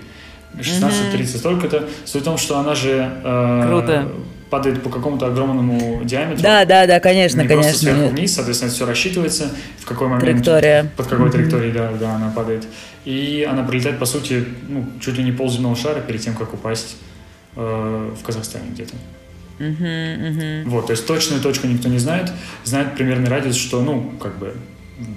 16.30 0.56 1.13
mm-hmm. 1.13 1.42
только-то. 1.42 1.89
Суть 2.06 2.22
в 2.22 2.26
том, 2.26 2.38
что 2.38 2.60
она 2.60 2.76
же 2.76 3.12
э, 3.24 3.63
Круто. 3.68 4.12
Падает 4.49 4.81
по 4.81 4.89
какому-то 4.89 5.27
огромному 5.27 6.03
диаметру. 6.03 6.41
Да, 6.41 6.65
да, 6.65 6.88
да, 6.88 6.99
конечно, 6.99 7.41
не 7.41 7.47
конечно. 7.47 7.71
Просто 7.71 7.85
сверху 7.85 8.07
вниз, 8.07 8.33
соответственно, 8.33 8.71
все 8.71 8.85
рассчитывается, 8.85 9.51
в 9.79 9.85
какой 9.85 10.07
момент. 10.07 10.23
Траектория. 10.23 10.91
Под 10.97 11.07
какой 11.07 11.31
траекторией, 11.31 11.71
да, 11.71 11.91
да, 11.99 12.15
она 12.15 12.31
падает. 12.31 12.65
И 13.05 13.47
она 13.49 13.63
прилетает, 13.63 13.99
по 13.99 14.05
сути, 14.05 14.45
ну, 14.67 14.85
чуть 14.99 15.17
ли 15.17 15.23
не 15.23 15.31
полземного 15.31 15.75
шара 15.75 16.01
перед 16.01 16.21
тем, 16.21 16.35
как 16.35 16.53
упасть 16.53 16.97
э, 17.55 18.13
в 18.19 18.23
Казахстане 18.23 18.65
где-то. 18.71 18.95
Uh-huh, 19.59 19.81
uh-huh. 19.81 20.63
Вот, 20.69 20.88
то 20.88 20.91
есть 20.91 21.05
точную 21.05 21.41
точку 21.41 21.67
никто 21.67 21.89
не 21.89 21.99
знает. 21.99 22.31
Знает 22.63 22.95
примерный 22.95 23.29
радиус, 23.29 23.55
что, 23.55 23.81
ну, 23.81 24.13
как 24.21 24.38
бы, 24.38 24.55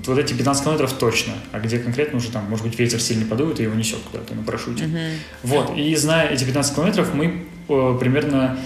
вот 0.07 0.19
эти 0.19 0.35
15 0.35 0.65
километров 0.65 0.93
точно, 0.93 1.33
а 1.53 1.61
где 1.61 1.79
конкретно 1.79 2.19
уже 2.19 2.31
там, 2.31 2.45
может 2.51 2.65
быть, 2.67 2.79
ветер 2.79 3.01
сильно 3.01 3.25
подует 3.25 3.61
и 3.61 3.65
его 3.65 3.75
несет 3.75 4.01
куда-то 4.11 4.35
на 4.35 4.43
парашюте. 4.43 4.85
Uh-huh. 4.85 5.13
Вот, 5.43 5.77
и 5.77 5.95
зная 5.97 6.29
эти 6.29 6.45
15 6.45 6.75
километров, 6.75 7.15
мы 7.15 7.45
э, 7.69 7.97
примерно 8.01 8.59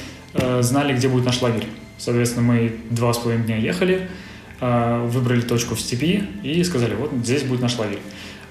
знали, 0.61 0.94
где 0.94 1.09
будет 1.09 1.25
наш 1.25 1.40
лагерь. 1.42 1.66
Соответственно, 1.99 2.46
мы 2.46 2.77
два 2.90 3.12
с 3.12 3.18
половиной 3.18 3.46
дня 3.46 3.57
ехали, 3.57 4.09
э, 4.61 5.07
выбрали 5.09 5.40
точку 5.40 5.75
в 5.75 5.81
степи 5.81 6.25
и 6.42 6.62
сказали, 6.64 6.94
вот 6.94 7.12
здесь 7.22 7.42
будет 7.42 7.61
наш 7.61 7.79
лагерь. 7.79 8.01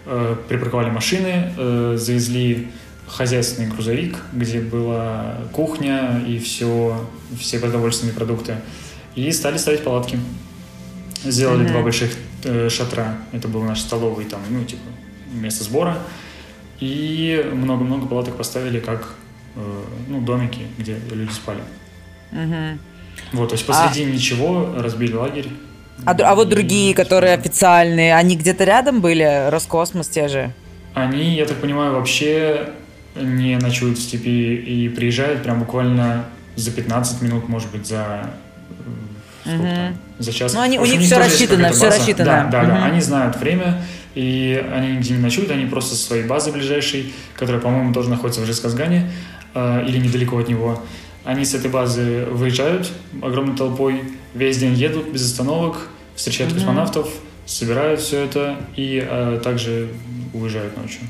Э, 0.06 0.36
припарковали 0.48 0.90
машины, 0.90 1.52
э, 1.58 1.96
завезли 1.98 2.68
хозяйственный 3.08 3.70
грузовик, 3.70 4.18
где 4.34 4.62
была 4.62 5.38
кухня 5.52 6.24
и 6.28 6.40
все, 6.40 7.08
все 7.40 7.60
продовольственные 7.60 8.14
продукты, 8.16 8.56
и 9.16 9.32
стали 9.32 9.58
ставить 9.58 9.84
палатки. 9.84 10.20
Сделали 11.24 11.66
mm-hmm. 11.66 11.72
два 11.72 11.82
больших 11.82 12.12
э, 12.44 12.70
шатра. 12.70 13.18
Это 13.32 13.48
был 13.48 13.62
наш 13.64 13.80
столовый, 13.80 14.26
там, 14.26 14.42
ну, 14.50 14.64
типа, 14.64 14.82
место 15.34 15.64
сбора. 15.64 15.98
И 16.80 17.50
много-много 17.54 18.06
палаток 18.06 18.36
поставили 18.36 18.80
как, 18.80 19.02
э, 19.02 19.25
ну, 20.08 20.22
домики, 20.22 20.62
где 20.78 20.98
люди 21.12 21.32
спали. 21.32 21.62
Mm-hmm. 22.32 22.78
Вот, 23.34 23.50
то 23.50 23.56
есть 23.56 23.66
посреди 23.66 24.04
а... 24.04 24.12
ничего 24.12 24.76
разбили 24.78 25.14
лагерь. 25.14 25.48
А, 26.06 26.12
а 26.12 26.36
вот 26.36 26.50
другие, 26.50 26.94
которые 26.94 27.34
официальные, 27.34 28.16
они 28.16 28.36
где-то 28.36 28.66
рядом 28.66 29.02
были? 29.02 29.50
Роскосмос 29.50 30.10
те 30.10 30.28
же? 30.28 30.52
Они, 30.94 31.36
я 31.36 31.46
так 31.46 31.58
понимаю, 31.58 31.94
вообще 31.94 32.70
не 33.16 33.58
ночуют 33.58 33.98
в 33.98 34.02
степи 34.02 34.56
и 34.56 34.90
приезжают 34.90 35.44
прям 35.44 35.60
буквально 35.60 36.26
за 36.56 36.72
15 36.72 37.22
минут, 37.22 37.48
может 37.48 37.72
быть, 37.72 37.88
за 37.88 38.30
угу. 39.46 39.64
там, 39.64 39.98
за 40.20 40.34
час. 40.34 40.54
Ну, 40.54 40.62
они, 40.62 40.80
у 40.80 40.86
них 40.86 41.02
все 41.02 41.18
рассчитано, 41.18 41.72
все 41.72 41.88
рассчитано. 41.88 42.26
Да, 42.26 42.48
да, 42.50 42.60
угу. 42.60 42.68
да, 42.68 42.86
они 42.86 43.02
знают 43.02 43.38
время, 43.38 43.82
и 44.16 44.64
они 44.74 44.94
нигде 44.94 45.14
не 45.14 45.22
ночуют, 45.22 45.52
они 45.52 45.66
просто 45.66 45.96
со 45.96 46.06
своей 46.06 46.24
базы 46.24 46.52
ближайшей, 46.52 47.14
которая, 47.36 47.62
по-моему, 47.62 47.94
тоже 47.94 48.10
находится 48.10 48.42
в 48.42 48.46
Жесказгане, 48.46 49.00
э, 49.00 49.35
или 49.56 49.98
недалеко 49.98 50.38
от 50.38 50.50
него. 50.50 50.82
Они 51.24 51.44
с 51.44 51.56
этой 51.56 51.72
базы 51.72 52.26
выезжают 52.30 52.92
огромной 53.22 53.58
толпой, 53.58 54.04
весь 54.36 54.58
день 54.60 54.74
едут 54.74 55.10
без 55.10 55.26
остановок, 55.26 55.90
встречают 56.16 56.52
угу. 56.52 56.60
космонавтов, 56.60 57.10
собирают 57.46 58.00
все 58.00 58.26
это 58.26 58.58
и 58.76 59.06
э, 59.08 59.40
также 59.44 59.90
уезжают 60.34 60.78
ночью, 60.78 61.02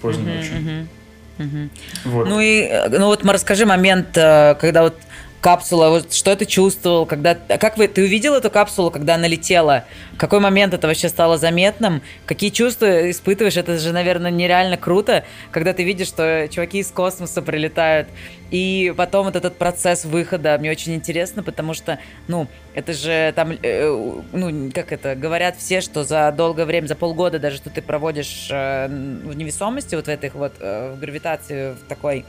поздней 0.00 0.24
угу, 0.24 0.36
ночью. 0.36 0.54
Угу. 0.58 0.88
Угу. 1.36 1.68
Вот. 2.04 2.28
Ну 2.28 2.40
и 2.40 2.70
ну 2.90 3.06
вот 3.06 3.24
расскажи 3.24 3.66
момент, 3.66 4.16
э, 4.16 4.54
когда 4.60 4.82
вот 4.82 4.96
капсула, 5.44 5.90
вот 5.90 6.14
что 6.14 6.34
ты 6.36 6.46
чувствовал, 6.46 7.04
когда, 7.04 7.34
как 7.34 7.76
вы, 7.76 7.86
ты 7.86 8.02
увидел 8.02 8.32
эту 8.32 8.50
капсулу, 8.50 8.90
когда 8.90 9.16
она 9.16 9.28
летела? 9.28 9.84
В 10.14 10.16
какой 10.16 10.40
момент 10.40 10.72
это 10.72 10.86
вообще 10.86 11.10
стало 11.10 11.36
заметным? 11.36 12.00
Какие 12.24 12.48
чувства 12.48 13.10
испытываешь? 13.10 13.58
Это 13.58 13.78
же, 13.78 13.92
наверное, 13.92 14.30
нереально 14.30 14.78
круто, 14.78 15.22
когда 15.50 15.74
ты 15.74 15.84
видишь, 15.84 16.06
что 16.08 16.48
чуваки 16.50 16.78
из 16.78 16.90
космоса 16.90 17.42
прилетают. 17.42 18.08
И 18.50 18.94
потом 18.96 19.26
вот 19.26 19.36
этот 19.36 19.56
процесс 19.56 20.04
выхода 20.04 20.56
мне 20.58 20.70
очень 20.70 20.94
интересно, 20.94 21.42
потому 21.42 21.74
что, 21.74 21.98
ну, 22.28 22.46
это 22.74 22.92
же 22.92 23.32
там, 23.34 23.50
э, 23.50 24.20
ну, 24.32 24.70
как 24.72 24.92
это, 24.92 25.16
говорят 25.16 25.56
все, 25.56 25.80
что 25.80 26.04
за 26.04 26.32
долгое 26.36 26.64
время, 26.64 26.86
за 26.86 26.94
полгода 26.94 27.38
даже, 27.38 27.56
что 27.56 27.70
ты 27.70 27.82
проводишь 27.82 28.48
э, 28.50 28.86
в 28.86 29.34
невесомости, 29.34 29.94
вот 29.94 30.06
в 30.06 30.08
этих 30.08 30.34
вот, 30.34 30.52
э, 30.60 30.94
в 30.94 31.00
гравитации 31.00 31.72
в 31.72 31.88
такой, 31.88 32.24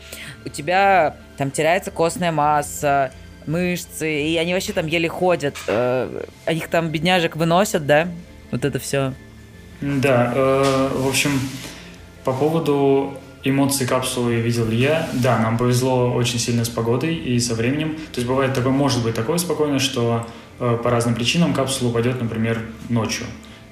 у 0.45 0.49
тебя 0.49 1.17
там 1.38 1.51
теряется 1.51 1.91
костная 1.91 2.32
масса, 2.32 3.12
мышцы, 3.45 4.21
и 4.23 4.38
они 4.38 4.54
вообще 4.54 4.73
там 4.73 4.88
еле 4.88 5.10
ходят. 5.10 5.56
Э, 5.67 6.23
их 6.49 6.69
там 6.69 6.89
бедняжек 6.89 7.36
выносят, 7.36 7.86
да? 7.86 8.08
Вот 8.51 8.65
это 8.65 8.80
все. 8.80 9.13
Да, 9.82 10.32
э, 10.34 10.89
в 10.93 11.08
общем, 11.08 11.39
по 12.23 12.34
поводу 12.34 13.17
эмоций 13.45 13.86
капсулы 13.88 14.36
видел 14.36 14.67
ли 14.67 14.77
я, 14.77 15.08
да, 15.13 15.39
нам 15.39 15.58
повезло 15.58 16.12
очень 16.12 16.39
сильно 16.39 16.65
с 16.65 16.69
погодой 16.69 17.15
и 17.15 17.39
со 17.39 17.53
временем. 17.53 17.95
То 18.12 18.17
есть 18.17 18.27
бывает 18.27 18.53
такое, 18.53 18.71
может 18.71 19.03
быть 19.03 19.13
такое 19.13 19.38
спокойно, 19.38 19.79
что 19.79 20.27
э, 20.60 20.77
по 20.84 20.89
разным 20.89 21.15
причинам 21.15 21.53
капсула 21.53 21.89
упадет, 21.89 22.19
например, 22.19 22.60
ночью. 22.89 23.25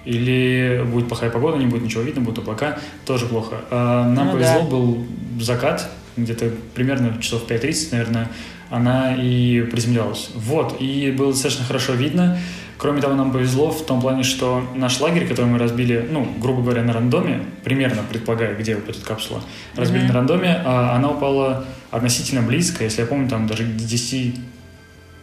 Или 0.05 0.86
будет 0.86 1.07
плохая 1.07 1.31
погода, 1.31 1.57
не 1.57 1.65
будет 1.65 1.81
ничего 1.81 2.03
видно, 2.03 2.21
будут 2.21 2.39
облака, 2.39 2.77
тоже 3.05 3.25
плохо. 3.25 3.55
А 3.71 4.07
нам 4.07 4.27
ну, 4.27 4.33
повезло, 4.33 4.59
да. 4.62 4.65
был 4.67 5.05
закат, 5.39 5.89
где-то 6.17 6.51
примерно 6.75 7.19
часов 7.21 7.47
5.30, 7.49 7.88
наверное, 7.93 8.29
она 8.69 9.15
и 9.15 9.62
приземлялась. 9.62 10.29
Вот, 10.36 10.77
и 10.79 11.12
было 11.12 11.31
достаточно 11.31 11.65
хорошо 11.65 11.93
видно. 11.93 12.38
Кроме 12.77 13.01
того, 13.01 13.15
нам 13.15 13.31
повезло 13.31 13.71
в 13.71 13.86
том 13.86 14.01
плане, 14.01 14.23
что 14.23 14.63
наш 14.75 14.99
лагерь, 14.99 15.27
который 15.27 15.45
мы 15.45 15.57
разбили, 15.57 16.07
ну, 16.09 16.27
грубо 16.39 16.62
говоря, 16.62 16.83
на 16.83 16.93
рандоме, 16.93 17.41
примерно 17.63 18.01
предполагаю, 18.09 18.57
где 18.57 18.75
упадет 18.75 19.03
капсула, 19.03 19.41
разбили 19.75 20.03
mm-hmm. 20.03 20.07
на 20.07 20.13
рандоме, 20.13 20.62
а 20.65 20.95
она 20.95 21.09
упала 21.09 21.65
относительно 21.91 22.41
близко, 22.41 22.83
если 22.83 23.01
я 23.01 23.07
помню, 23.07 23.29
там 23.29 23.47
даже 23.47 23.63
10, 23.63 24.36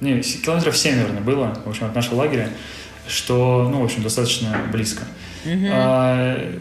не, 0.00 0.20
километров 0.20 0.76
7, 0.76 0.96
наверное, 0.96 1.20
было, 1.20 1.58
в 1.64 1.68
общем, 1.68 1.86
от 1.86 1.94
нашего 1.94 2.16
лагеря, 2.16 2.48
что, 3.08 3.68
ну, 3.70 3.80
в 3.80 3.84
общем, 3.84 4.02
достаточно 4.02 4.56
близко. 4.72 5.02
Mm-hmm. 5.44 5.70
А, 5.72 6.56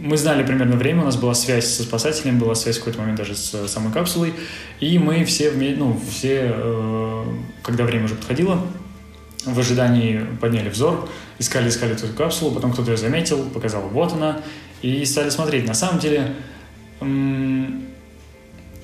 мы 0.00 0.16
знали 0.16 0.42
примерно 0.44 0.76
время, 0.76 1.02
у 1.02 1.04
нас 1.04 1.16
была 1.16 1.34
связь 1.34 1.66
со 1.66 1.82
спасателем, 1.82 2.38
была 2.38 2.54
связь 2.54 2.76
в 2.76 2.80
какой-то 2.80 3.00
момент 3.00 3.18
даже 3.18 3.34
с 3.34 3.68
самой 3.68 3.92
капсулой, 3.92 4.34
и 4.80 4.98
мы 4.98 5.24
все, 5.24 5.50
ну, 5.50 6.00
все, 6.10 6.52
э, 6.54 7.24
когда 7.62 7.84
время 7.84 8.04
уже 8.04 8.14
подходило, 8.14 8.60
в 9.44 9.58
ожидании 9.58 10.22
подняли 10.40 10.68
взор, 10.68 11.08
искали, 11.38 11.68
искали 11.68 11.92
эту 11.92 12.08
капсулу, 12.08 12.52
потом 12.52 12.72
кто-то 12.72 12.90
ее 12.90 12.96
заметил, 12.96 13.44
показал, 13.44 13.82
вот 13.82 14.12
она, 14.12 14.40
и 14.82 15.04
стали 15.04 15.30
смотреть. 15.30 15.66
На 15.66 15.74
самом 15.74 15.98
деле, 15.98 16.34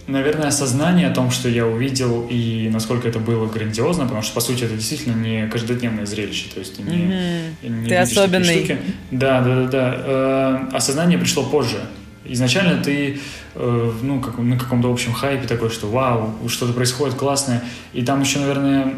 наверное, 0.06 0.48
осознание 0.48 1.08
о 1.08 1.14
том, 1.14 1.30
что 1.30 1.48
я 1.48 1.66
увидел 1.66 2.26
и 2.30 2.68
насколько 2.72 3.08
это 3.08 3.18
было 3.18 3.46
грандиозно, 3.46 4.04
потому 4.04 4.22
что, 4.22 4.34
по 4.34 4.40
сути, 4.40 4.64
это 4.64 4.74
действительно 4.74 5.14
не 5.14 5.48
каждодневное 5.48 6.06
зрелище, 6.06 6.48
то 6.52 6.60
есть 6.60 6.76
ты 6.76 6.82
не, 6.82 6.96
mm-hmm. 6.96 7.68
не 7.68 7.88
ты 7.88 7.96
особенный. 7.96 8.58
Штуки. 8.58 8.78
Да, 9.10 9.40
да, 9.40 9.62
да, 9.62 9.68
да. 9.68 9.94
Э, 9.96 10.76
осознание 10.76 11.18
пришло 11.18 11.44
позже. 11.44 11.80
Изначально 12.24 12.82
ты 12.82 13.18
э, 13.54 13.92
ну, 14.02 14.20
как, 14.20 14.38
на 14.38 14.56
каком-то 14.56 14.92
общем 14.92 15.12
хайпе 15.12 15.48
такой, 15.48 15.70
что 15.70 15.88
вау, 15.88 16.34
что-то 16.48 16.72
происходит 16.72 17.16
классное. 17.16 17.62
И 17.92 18.02
там 18.02 18.20
еще, 18.20 18.38
наверное, 18.38 18.94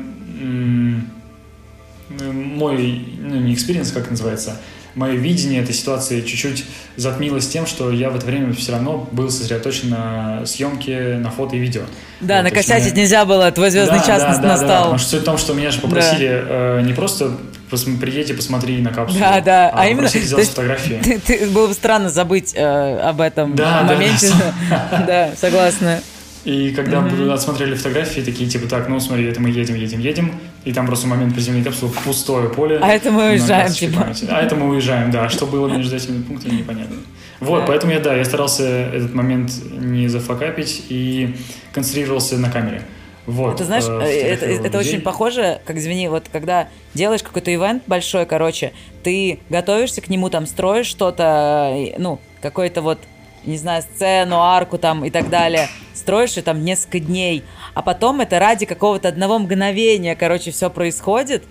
мой, 2.08 3.06
ну, 3.18 3.36
не 3.36 3.54
experience, 3.54 3.92
как 3.92 4.10
называется, 4.10 4.58
мое 4.94 5.14
видение 5.14 5.62
этой 5.62 5.74
ситуации 5.74 6.20
чуть-чуть 6.20 6.64
затмилось 6.96 7.48
тем, 7.48 7.66
что 7.66 7.90
я 7.90 8.10
в 8.10 8.16
это 8.16 8.26
время 8.26 8.52
все 8.52 8.72
равно 8.72 9.08
был 9.10 9.30
сосредоточен 9.30 9.90
на 9.90 10.46
съемке, 10.46 11.16
на 11.18 11.30
фото 11.30 11.56
и 11.56 11.58
видео. 11.58 11.82
Да, 12.20 12.36
вот, 12.36 12.44
накосячить 12.44 12.92
мы... 12.92 13.00
нельзя 13.00 13.24
было, 13.24 13.50
твой 13.50 13.70
звездный 13.70 13.98
да, 13.98 14.06
час 14.06 14.22
да, 14.22 14.28
настал. 14.28 14.58
Да, 14.58 14.66
да, 14.66 14.78
потому 14.78 14.98
что 14.98 15.08
суть 15.10 15.20
в 15.22 15.24
том, 15.24 15.38
что 15.38 15.54
меня 15.54 15.70
же 15.70 15.80
попросили 15.80 16.28
да. 16.28 16.78
э, 16.78 16.82
не 16.82 16.92
просто 16.92 17.32
приедь 18.00 18.30
и 18.30 18.34
посмотри 18.34 18.78
на 18.80 18.92
капсулу. 18.92 19.18
Да, 19.18 19.40
да, 19.40 19.68
а, 19.70 19.82
а 19.82 19.86
именно 19.88 20.06
сделать 20.06 20.48
фотографии. 20.48 21.00
Ты, 21.04 21.18
ты, 21.18 21.46
было 21.50 21.66
бы 21.66 21.74
странно 21.74 22.08
забыть 22.08 22.52
э, 22.54 22.98
об 23.00 23.20
этом 23.20 23.56
да, 23.56 23.82
моменте. 23.82 24.30
Да, 24.70 25.04
да, 25.06 25.30
согласна. 25.40 26.00
И 26.44 26.72
когда 26.72 26.98
mm-hmm. 26.98 27.32
отсмотрели 27.32 27.74
фотографии, 27.74 28.20
такие 28.20 28.48
типа, 28.48 28.68
так, 28.68 28.88
ну 28.88 29.00
смотри, 29.00 29.26
это 29.26 29.40
мы 29.40 29.48
едем, 29.48 29.76
едем, 29.76 30.00
едем, 30.00 30.32
и 30.64 30.72
там 30.72 30.86
просто 30.86 31.06
момент 31.06 31.34
приземления 31.34 31.64
капсулы 31.64 31.92
пустое 32.04 32.50
поле. 32.50 32.78
А 32.82 32.88
это 32.88 33.10
мы 33.10 33.30
уезжаем, 33.30 33.72
типа. 33.72 34.12
А 34.28 34.42
это 34.42 34.54
мы 34.54 34.68
уезжаем, 34.68 35.10
да. 35.10 35.28
Что 35.30 35.46
было 35.46 35.68
между 35.68 35.96
этими 35.96 36.22
пунктами, 36.22 36.58
непонятно. 36.58 36.96
Вот, 37.40 37.60
да. 37.60 37.66
поэтому 37.66 37.92
я, 37.92 38.00
да, 38.00 38.14
я 38.14 38.24
старался 38.24 38.64
этот 38.64 39.14
момент 39.14 39.52
не 39.72 40.08
зафакапить 40.08 40.84
и 40.88 41.34
концентрировался 41.72 42.38
на 42.38 42.50
камере. 42.50 42.82
Вот, 43.26 43.54
это 43.54 43.64
знаешь, 43.64 43.84
э, 43.88 44.34
это, 44.34 44.44
это 44.44 44.78
очень 44.78 45.00
похоже, 45.00 45.60
как 45.64 45.76
извини, 45.76 46.08
вот 46.08 46.24
когда 46.30 46.68
делаешь 46.92 47.22
какой-то 47.22 47.54
ивент 47.54 47.82
большой, 47.86 48.26
короче, 48.26 48.74
ты 49.02 49.40
готовишься 49.48 50.02
к 50.02 50.10
нему, 50.10 50.28
там 50.28 50.46
строишь 50.46 50.86
что-то, 50.86 51.74
ну, 51.96 52.20
какой-то 52.42 52.82
вот 52.82 52.98
не 53.46 53.56
знаю, 53.58 53.82
сцену, 53.82 54.40
арку 54.40 54.78
там 54.78 55.04
и 55.04 55.10
так 55.10 55.30
далее, 55.30 55.68
строишь 55.94 56.36
и 56.36 56.42
там 56.42 56.64
несколько 56.64 57.00
дней, 57.00 57.44
а 57.74 57.82
потом 57.82 58.20
это 58.20 58.38
ради 58.38 58.66
какого-то 58.66 59.08
одного 59.08 59.38
мгновения, 59.38 60.16
короче, 60.16 60.50
все 60.50 60.70
происходит, 60.70 61.44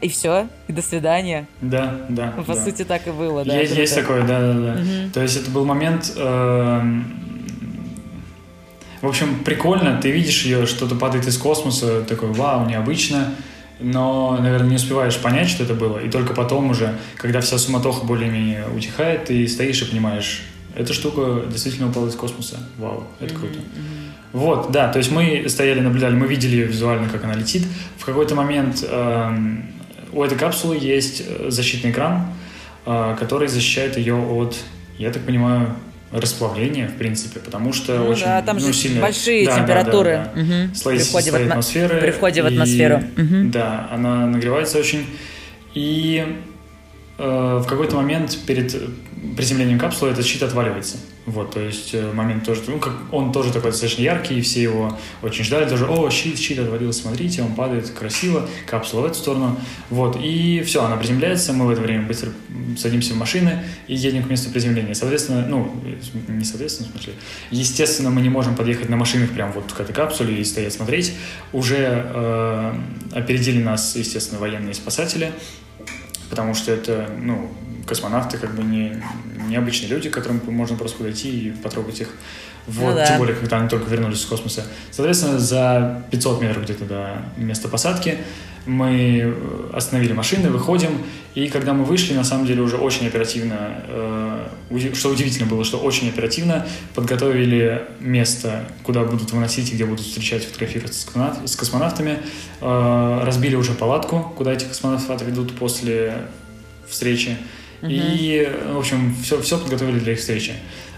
и 0.00 0.08
все, 0.08 0.48
и 0.68 0.72
до 0.72 0.82
свидания. 0.82 1.46
Да, 1.60 2.06
да. 2.08 2.32
По 2.46 2.54
да. 2.54 2.64
сути, 2.64 2.84
так 2.84 3.06
и 3.06 3.10
было, 3.10 3.44
да. 3.44 3.54
Есть, 3.54 3.76
есть 3.76 3.94
такое, 3.94 4.22
да, 4.22 4.40
да, 4.40 4.52
да. 4.54 4.72
Угу. 4.80 5.12
То 5.12 5.22
есть 5.22 5.36
это 5.36 5.50
был 5.50 5.66
момент. 5.66 6.12
Э, 6.16 6.82
в 9.02 9.06
общем, 9.06 9.44
прикольно, 9.44 9.98
ты 10.00 10.10
видишь 10.10 10.44
ее, 10.44 10.66
что-то 10.66 10.94
падает 10.94 11.26
из 11.26 11.36
космоса, 11.36 12.02
такой, 12.02 12.32
вау, 12.32 12.66
необычно 12.66 13.34
но, 13.80 14.36
наверное, 14.38 14.68
не 14.68 14.76
успеваешь 14.76 15.16
понять, 15.18 15.48
что 15.48 15.64
это 15.64 15.74
было, 15.74 15.98
и 15.98 16.10
только 16.10 16.34
потом 16.34 16.70
уже, 16.70 16.96
когда 17.16 17.40
вся 17.40 17.58
суматоха 17.58 18.04
более-менее 18.04 18.66
утихает, 18.74 19.26
ты 19.26 19.46
стоишь 19.48 19.82
и 19.82 19.84
понимаешь, 19.86 20.42
эта 20.76 20.92
штука 20.92 21.42
действительно 21.50 21.88
упала 21.88 22.08
из 22.08 22.14
космоса. 22.14 22.58
Вау, 22.78 23.06
это 23.20 23.34
круто. 23.34 23.58
Mm-hmm. 23.58 24.10
Вот, 24.32 24.70
да, 24.70 24.88
то 24.92 24.98
есть 24.98 25.10
мы 25.10 25.46
стояли, 25.48 25.80
наблюдали, 25.80 26.14
мы 26.14 26.26
видели 26.26 26.62
визуально, 26.62 27.08
как 27.08 27.24
она 27.24 27.34
летит. 27.34 27.66
В 27.98 28.04
какой-то 28.04 28.34
момент 28.34 28.84
э, 28.88 29.32
у 30.12 30.22
этой 30.22 30.38
капсулы 30.38 30.78
есть 30.80 31.22
э, 31.26 31.50
защитный 31.50 31.90
экран, 31.90 32.26
э, 32.86 33.16
который 33.18 33.48
защищает 33.48 33.96
ее 33.96 34.14
от, 34.14 34.56
я 34.98 35.10
так 35.10 35.22
понимаю, 35.24 35.74
расплавления, 36.12 36.88
в 36.88 36.94
принципе, 36.94 37.40
потому 37.40 37.72
что 37.72 37.98
ну, 37.98 38.08
очень 38.08 38.24
да, 38.24 38.42
там 38.42 38.56
ну, 38.56 38.66
же 38.66 38.72
сильно... 38.72 39.00
большие 39.00 39.46
да, 39.46 39.58
температуры 39.58 40.10
да, 40.10 40.32
да, 40.34 40.42
да. 40.42 40.64
Угу. 40.64 40.74
Слои, 40.74 40.96
при 40.96 41.04
входе, 41.04 41.30
в, 41.30 41.34
атмо... 41.34 41.48
атмосферы. 41.50 42.00
При 42.00 42.10
входе 42.10 42.42
в 42.42 42.46
атмосферу. 42.46 43.02
И, 43.16 43.20
угу. 43.20 43.50
Да, 43.50 43.88
она 43.92 44.26
нагревается 44.26 44.78
очень. 44.78 45.06
И 45.74 46.24
Э, 47.22 47.60
в 47.62 47.66
какой-то 47.68 47.96
момент 47.96 48.38
перед 48.46 48.74
приземлением 49.36 49.78
капсулы 49.78 50.12
этот 50.12 50.24
щит 50.26 50.42
отваливается. 50.42 50.96
Вот, 51.26 51.52
то 51.52 51.60
есть 51.60 51.94
э, 51.94 52.12
момент 52.12 52.44
тоже, 52.44 52.62
ну, 52.66 52.78
как, 52.78 52.94
он 53.12 53.30
тоже 53.30 53.52
такой 53.52 53.70
достаточно 53.70 54.02
яркий, 54.02 54.38
и 54.38 54.40
все 54.40 54.62
его 54.62 54.98
очень 55.22 55.44
ждали, 55.44 55.68
даже, 55.68 55.86
о, 55.86 56.10
щит, 56.10 56.38
щит 56.38 56.58
отвалился, 56.58 57.02
смотрите, 57.02 57.42
он 57.42 57.54
падает 57.54 57.90
красиво, 57.90 58.48
капсула 58.66 59.02
в 59.02 59.04
эту 59.06 59.14
сторону, 59.14 59.56
вот, 59.90 60.18
и 60.20 60.62
все, 60.62 60.82
она 60.82 60.96
приземляется, 60.96 61.52
мы 61.52 61.66
в 61.66 61.70
это 61.70 61.82
время 61.82 62.06
быстро 62.06 62.30
садимся 62.78 63.12
в 63.12 63.16
машины 63.16 63.62
и 63.86 63.94
едем 63.94 64.24
к 64.24 64.30
месту 64.30 64.50
приземления. 64.50 64.94
Соответственно, 64.94 65.46
ну, 65.46 65.72
не 66.28 66.44
соответственно, 66.44 66.88
в 66.88 66.92
смысле, 66.92 67.12
естественно, 67.50 68.10
мы 68.10 68.22
не 68.22 68.28
можем 68.28 68.56
подъехать 68.56 68.88
на 68.88 68.96
машинах 68.96 69.30
прям 69.30 69.52
вот 69.52 69.72
к 69.72 69.78
этой 69.78 69.92
капсуле 69.92 70.40
и 70.40 70.44
стоять 70.44 70.72
смотреть. 70.72 71.12
Уже 71.52 72.10
э, 72.12 72.74
опередили 73.12 73.62
нас, 73.62 73.94
естественно, 73.94 74.40
военные 74.40 74.74
спасатели, 74.74 75.32
потому 76.30 76.54
что 76.54 76.72
это, 76.72 77.10
ну, 77.20 77.50
космонавты 77.90 78.38
как 78.38 78.54
бы 78.54 78.62
не, 78.62 79.02
необычные 79.48 79.88
люди, 79.88 80.08
к 80.08 80.14
которым 80.14 80.40
можно 80.46 80.76
просто 80.76 80.98
подойти 80.98 81.48
и 81.48 81.50
потрогать 81.50 82.00
их. 82.00 82.08
Вот, 82.68 82.90
ну, 82.90 82.94
да. 82.94 83.06
тем 83.06 83.18
более, 83.18 83.34
когда 83.34 83.58
они 83.58 83.68
только 83.68 83.90
вернулись 83.90 84.20
из 84.20 84.26
космоса. 84.26 84.64
Соответственно, 84.92 85.40
за 85.40 86.04
500 86.12 86.40
метров 86.40 86.62
где-то 86.62 86.84
до 86.84 87.22
места 87.36 87.68
посадки 87.68 88.18
мы 88.66 89.34
остановили 89.72 90.12
машины, 90.12 90.50
выходим, 90.50 90.90
и 91.34 91.48
когда 91.48 91.72
мы 91.72 91.84
вышли, 91.84 92.14
на 92.14 92.22
самом 92.22 92.46
деле 92.46 92.62
уже 92.62 92.76
очень 92.76 93.08
оперативно, 93.08 93.56
э, 93.88 94.92
что 94.94 95.08
удивительно 95.08 95.46
было, 95.46 95.64
что 95.64 95.78
очень 95.78 96.08
оперативно 96.08 96.66
подготовили 96.94 97.88
место, 97.98 98.66
куда 98.84 99.02
будут 99.02 99.32
выносить 99.32 99.70
и 99.72 99.74
где 99.74 99.84
будут 99.84 100.06
встречать, 100.06 100.44
фотографироваться 100.44 101.08
с 101.44 101.56
космонавтами, 101.56 102.18
э, 102.60 103.22
разбили 103.24 103.56
уже 103.56 103.72
палатку, 103.72 104.32
куда 104.36 104.52
этих 104.52 104.68
космонавтов 104.68 105.10
отведут 105.10 105.56
после 105.56 106.18
встречи, 106.90 107.36
угу. 107.82 107.90
и, 107.90 108.48
в 108.72 108.78
общем, 108.78 109.14
все, 109.22 109.40
все 109.40 109.58
подготовили 109.58 109.98
для 109.98 110.12
их 110.12 110.18
встречи. 110.18 110.52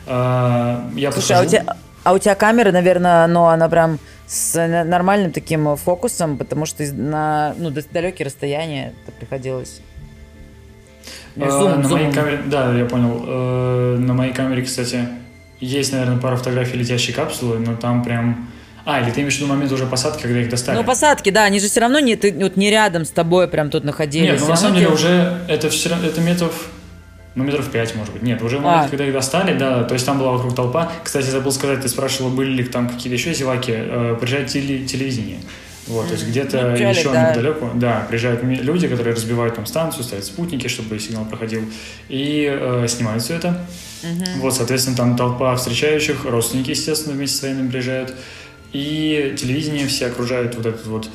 Э, 0.06 0.80
я 0.94 1.12
Слушай, 1.12 1.36
а 1.36 1.42
у 1.42 1.46
тебя, 1.46 1.76
а 2.04 2.12
у 2.12 2.18
тебя 2.18 2.34
камера, 2.34 2.72
наверное, 2.72 3.26
но 3.26 3.48
она 3.48 3.68
прям 3.68 3.98
с 4.26 4.54
нормальным 4.84 5.30
таким 5.30 5.76
фокусом, 5.76 6.38
потому 6.38 6.66
что 6.66 6.84
на 6.94 7.54
ну, 7.58 7.70
далекие 7.70 8.26
расстояния 8.26 8.94
это 9.02 9.12
приходилось. 9.12 9.80
Зум, 11.36 11.72
а, 11.72 11.76
на 11.76 11.88
зум. 11.88 11.98
моей 11.98 12.12
камере, 12.12 12.40
да, 12.46 12.76
я 12.76 12.84
понял. 12.84 13.24
Э, 13.26 13.96
на 13.98 14.14
моей 14.14 14.32
камере, 14.32 14.62
кстати, 14.62 15.08
есть, 15.60 15.92
наверное, 15.92 16.18
пара 16.18 16.36
фотографий 16.36 16.76
летящей 16.76 17.14
капсулы, 17.14 17.58
но 17.58 17.76
там 17.76 18.02
прям... 18.02 18.48
А, 18.84 19.00
или 19.00 19.10
ты 19.10 19.20
имеешь 19.20 19.34
в 19.34 19.36
виду 19.38 19.46
момент 19.48 19.70
уже 19.72 19.86
посадки, 19.86 20.22
когда 20.22 20.40
их 20.40 20.48
достали? 20.48 20.76
Ну, 20.76 20.84
посадки, 20.84 21.30
да, 21.30 21.44
они 21.44 21.60
же 21.60 21.68
все 21.68 21.80
равно 21.80 22.00
не, 22.00 22.16
ты, 22.16 22.32
вот, 22.32 22.56
не 22.56 22.70
рядом 22.70 23.04
с 23.04 23.10
тобой 23.10 23.48
прям 23.48 23.70
тут 23.70 23.84
находились. 23.84 24.30
Нет, 24.30 24.40
ну, 24.40 24.48
на 24.48 24.56
самом 24.56 24.74
деле 24.74 24.88
уже 24.88 25.38
это, 25.48 25.70
все, 25.70 25.90
это 25.90 26.20
метров 26.20 26.68
ну, 27.34 27.44
метров 27.44 27.70
пять, 27.70 27.94
может 27.94 28.12
быть. 28.12 28.22
Нет, 28.22 28.42
уже 28.42 28.58
момент, 28.58 28.86
а. 28.86 28.88
когда 28.90 29.06
их 29.06 29.12
достали, 29.12 29.56
да, 29.56 29.84
то 29.84 29.94
есть 29.94 30.04
там 30.04 30.18
была 30.18 30.32
вокруг 30.32 30.54
толпа. 30.54 30.92
Кстати, 31.02 31.26
забыл 31.26 31.50
сказать, 31.52 31.80
ты 31.80 31.88
спрашивала, 31.88 32.30
были 32.30 32.50
ли 32.50 32.64
там 32.64 32.88
какие-то 32.88 33.14
еще 33.14 33.32
зеваки. 33.32 33.72
Э, 33.74 34.16
приезжает 34.20 34.48
теле, 34.48 34.84
телевидение. 34.84 35.38
Вот, 35.86 36.06
то 36.06 36.12
есть 36.12 36.28
где-то 36.28 36.76
ну, 36.78 36.88
еще 36.88 37.10
да. 37.10 37.30
неподалеку, 37.30 37.70
да, 37.74 38.06
приезжают 38.08 38.44
люди, 38.44 38.86
которые 38.86 39.14
разбивают 39.16 39.56
там 39.56 39.66
станцию, 39.66 40.04
ставят 40.04 40.24
спутники, 40.24 40.68
чтобы 40.68 40.98
сигнал 41.00 41.24
проходил, 41.24 41.64
и 42.08 42.48
э, 42.48 42.86
снимают 42.86 43.22
все 43.24 43.34
это. 43.34 43.66
Угу. 44.04 44.42
Вот, 44.42 44.54
соответственно, 44.54 44.96
там 44.96 45.16
толпа 45.16 45.56
встречающих, 45.56 46.24
родственники, 46.24 46.70
естественно, 46.70 47.16
вместе 47.16 47.36
с 47.36 47.42
военными 47.42 47.68
приезжают, 47.68 48.14
и 48.72 49.34
телевидение 49.36 49.86
все 49.86 50.06
окружают 50.06 50.54
вот 50.56 50.66
этот 50.66 50.86
вот 50.86 51.08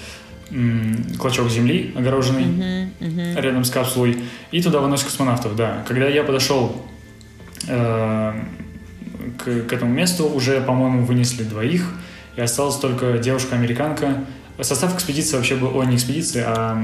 клочок 1.19 1.49
земли, 1.49 1.93
огороженный 1.95 2.43
uh-huh, 2.43 2.89
uh-huh. 2.99 3.41
рядом 3.41 3.65
с 3.65 3.69
капсулой, 3.69 4.23
и 4.51 4.61
туда 4.61 4.79
выносят 4.79 5.07
космонавтов, 5.07 5.55
да. 5.55 5.83
Когда 5.87 6.07
я 6.07 6.23
подошел 6.23 6.85
э, 7.67 8.33
к, 9.37 9.43
к 9.43 9.73
этому 9.73 9.91
месту, 9.91 10.25
уже, 10.29 10.61
по-моему, 10.61 11.05
вынесли 11.05 11.43
двоих, 11.43 11.93
и 12.37 12.41
осталась 12.41 12.77
только 12.77 13.17
девушка-американка. 13.17 14.23
Состав 14.61 14.95
экспедиции 14.95 15.35
вообще 15.35 15.55
был, 15.55 15.77
о, 15.77 15.83
не 15.83 15.97
экспедиции, 15.97 16.43
а 16.45 16.81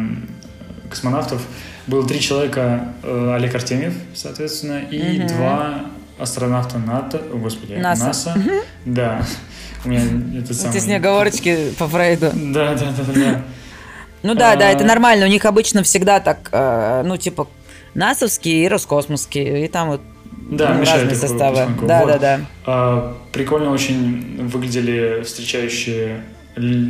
космонавтов. 0.90 1.42
Было 1.88 2.08
три 2.08 2.20
человека, 2.20 2.94
э, 3.02 3.34
Олег 3.36 3.56
Артемьев, 3.56 3.94
соответственно, 4.14 4.80
и 4.80 5.20
угу. 5.20 5.28
два 5.30 5.86
астронавта 6.20 6.80
НАТО, 6.80 7.22
о, 7.32 7.38
господи, 7.38 7.74
НАСА. 7.74 8.06
НАСА. 8.06 8.34
Угу. 8.38 8.52
Да, 8.86 9.26
это 9.86 10.54
самое... 10.54 10.80
С 10.82 10.90
оговорочки 10.90 11.72
по 11.78 11.88
Фрейду. 11.88 12.32
Да, 12.34 12.74
да, 12.74 12.94
да, 12.98 13.14
да. 13.14 13.42
Ну 14.24 14.36
да, 14.36 14.56
да, 14.56 14.72
это 14.72 14.84
а. 14.84 14.88
нормально. 14.88 15.26
У 15.26 15.30
них 15.30 15.46
обычно 15.46 15.84
всегда 15.84 16.20
так, 16.20 16.50
э, 16.52 17.04
ну, 17.06 17.18
типа, 17.18 17.48
НАСовские 17.94 18.66
и 18.66 18.68
Роскосмосские, 18.68 19.66
и 19.66 19.68
там 19.68 19.90
вот 19.90 20.02
да, 20.50 20.78
разные 20.80 21.16
составы. 21.16 21.68
Да, 21.86 22.00
вот. 22.00 22.08
да, 22.08 22.18
да. 22.18 22.40
А, 22.66 23.18
прикольно 23.32 23.72
очень 23.72 24.48
выглядели 24.48 25.24
встречающие 25.24 26.24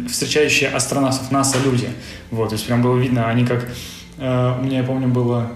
встречающие 0.09 0.69
астронавтов 0.69 1.31
НАСА 1.31 1.57
люди. 1.63 1.87
Вот, 2.31 2.49
то 2.49 2.55
есть 2.55 2.65
прям 2.65 2.81
было 2.81 2.97
видно, 2.97 3.29
они 3.29 3.45
как... 3.45 3.69
Э, 4.17 4.57
у 4.59 4.63
меня, 4.63 4.79
я 4.79 4.83
помню, 4.83 5.07
было... 5.07 5.53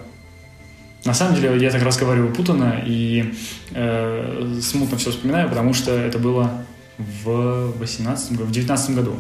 На 1.03 1.13
самом 1.13 1.35
деле, 1.35 1.57
я 1.57 1.69
так 1.71 1.83
разговариваю 1.83 2.33
путано 2.33 2.81
и 2.85 3.33
э, 3.71 4.59
смутно 4.61 4.97
все 4.97 5.11
вспоминаю, 5.11 5.49
потому 5.49 5.73
что 5.73 5.91
это 5.91 6.19
было 6.19 6.65
в 6.97 7.73
18 7.79 8.31
в 8.31 8.51
19 8.51 8.95
году, 8.95 9.15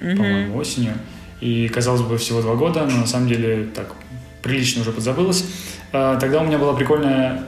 mm-hmm. 0.00 0.16
по-моему, 0.16 0.56
осенью. 0.56 0.94
И, 1.40 1.68
казалось 1.68 2.02
бы, 2.02 2.18
всего 2.18 2.40
два 2.40 2.54
года, 2.54 2.86
но 2.86 2.98
на 2.98 3.06
самом 3.06 3.28
деле 3.28 3.68
так 3.74 3.94
прилично 4.42 4.82
уже 4.82 4.92
подзабылось. 4.92 5.44
Э, 5.92 6.16
тогда 6.20 6.40
у 6.40 6.46
меня 6.46 6.58
была 6.58 6.74
прикольная 6.74 7.44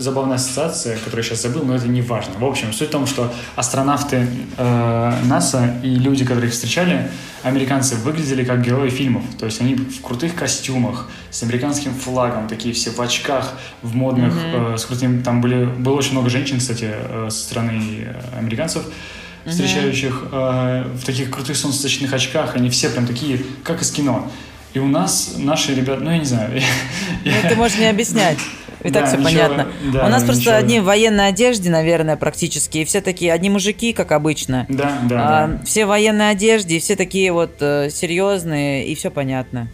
забавная 0.00 0.36
ассоциация, 0.36 0.96
которую 0.96 1.22
я 1.22 1.28
сейчас 1.28 1.42
забыл, 1.42 1.62
но 1.62 1.76
это 1.76 1.86
не 1.86 2.02
важно. 2.02 2.34
В 2.38 2.44
общем, 2.44 2.72
суть 2.72 2.88
в 2.88 2.90
том, 2.90 3.06
что 3.06 3.32
астронавты 3.56 4.26
э, 4.56 5.12
НАСА 5.24 5.80
и 5.82 5.90
люди, 5.90 6.24
которые 6.24 6.48
их 6.48 6.54
встречали, 6.54 7.10
американцы, 7.42 7.96
выглядели 7.96 8.44
как 8.44 8.62
герои 8.62 8.88
фильмов. 8.88 9.24
То 9.38 9.46
есть 9.46 9.60
они 9.60 9.74
в 9.74 10.00
крутых 10.00 10.34
костюмах, 10.34 11.08
с 11.30 11.42
американским 11.42 11.94
флагом, 11.94 12.48
такие 12.48 12.74
все 12.74 12.90
в 12.90 13.00
очках, 13.00 13.52
в 13.82 13.94
модных, 13.94 14.32
mm-hmm. 14.34 14.74
э, 14.74 14.78
с 14.78 14.84
крутым... 14.86 15.22
Там 15.22 15.40
были, 15.40 15.64
было 15.64 15.94
очень 15.94 16.12
много 16.12 16.30
женщин, 16.30 16.58
кстати, 16.58 16.88
э, 16.90 17.28
со 17.30 17.38
стороны 17.38 18.06
э, 18.06 18.38
американцев, 18.38 18.84
встречающих 19.46 20.28
э, 20.32 20.84
в 20.94 21.04
таких 21.04 21.30
крутых 21.30 21.56
солнцезащитных 21.56 22.12
очках. 22.12 22.56
Они 22.56 22.70
все 22.70 22.88
прям 22.88 23.06
такие, 23.06 23.42
как 23.64 23.82
из 23.82 23.90
кино. 23.90 24.30
И 24.72 24.78
у 24.78 24.86
нас 24.86 25.34
наши 25.36 25.74
ребята, 25.74 26.00
ну 26.02 26.10
я 26.10 26.18
не 26.18 26.24
знаю. 26.24 26.62
Ну, 27.24 27.32
ты 27.48 27.56
можешь 27.56 27.76
не 27.78 27.86
объяснять. 27.86 28.38
И 28.82 28.90
так 28.90 29.06
все 29.08 29.18
понятно. 29.18 29.68
у 29.84 30.08
нас 30.08 30.24
просто 30.24 30.56
одни 30.56 30.80
в 30.80 30.84
военной 30.84 31.28
одежде, 31.28 31.70
наверное, 31.70 32.16
практически. 32.16 32.78
И 32.78 32.84
все 32.84 33.00
такие, 33.00 33.32
одни 33.32 33.50
мужики, 33.50 33.92
как 33.92 34.12
обычно. 34.12 34.66
Да, 34.68 34.98
да. 35.08 35.44
А, 35.44 35.60
все 35.64 35.84
в 35.84 35.88
военной 35.88 36.30
одежде, 36.30 36.76
и 36.76 36.80
все 36.80 36.96
такие 36.96 37.32
вот 37.32 37.56
э, 37.60 37.90
серьезные, 37.90 38.86
и 38.86 38.94
все 38.94 39.10
понятно. 39.10 39.68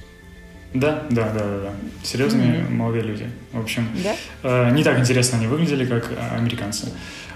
Да, 0.74 1.04
да, 1.10 1.28
да, 1.32 1.40
да, 1.40 1.58
да. 1.62 1.70
Серьезные 2.02 2.48
mm-hmm. 2.48 2.70
молодые 2.70 3.04
люди. 3.04 3.30
В 3.52 3.60
общем, 3.60 3.88
да? 4.02 4.14
э, 4.42 4.70
не 4.72 4.82
так 4.82 4.98
интересно 4.98 5.38
они 5.38 5.46
выглядели, 5.46 5.86
как 5.86 6.10
американцы. 6.32 6.88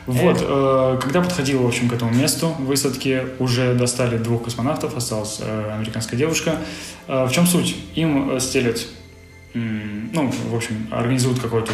Вот, 0.07 0.39
э, 0.41 0.99
когда 1.01 1.21
подходил, 1.21 1.63
в 1.63 1.67
общем, 1.67 1.89
к 1.89 1.93
этому 1.93 2.13
месту 2.13 2.55
высадки, 2.59 3.23
уже 3.39 3.75
достали 3.75 4.19
двух 4.19 4.45
космонавтов, 4.45 4.97
осталась 4.97 5.39
э, 5.41 5.73
американская 5.73 6.19
девушка. 6.19 6.57
Э, 7.07 7.27
в 7.27 7.33
чем 7.33 7.47
суть? 7.47 7.77
Им 7.95 8.37
э, 8.37 8.41
стелят 8.41 8.87
ну, 9.55 10.31
в 10.51 10.55
общем, 10.55 10.87
организуют 10.91 11.41
какой-то 11.41 11.73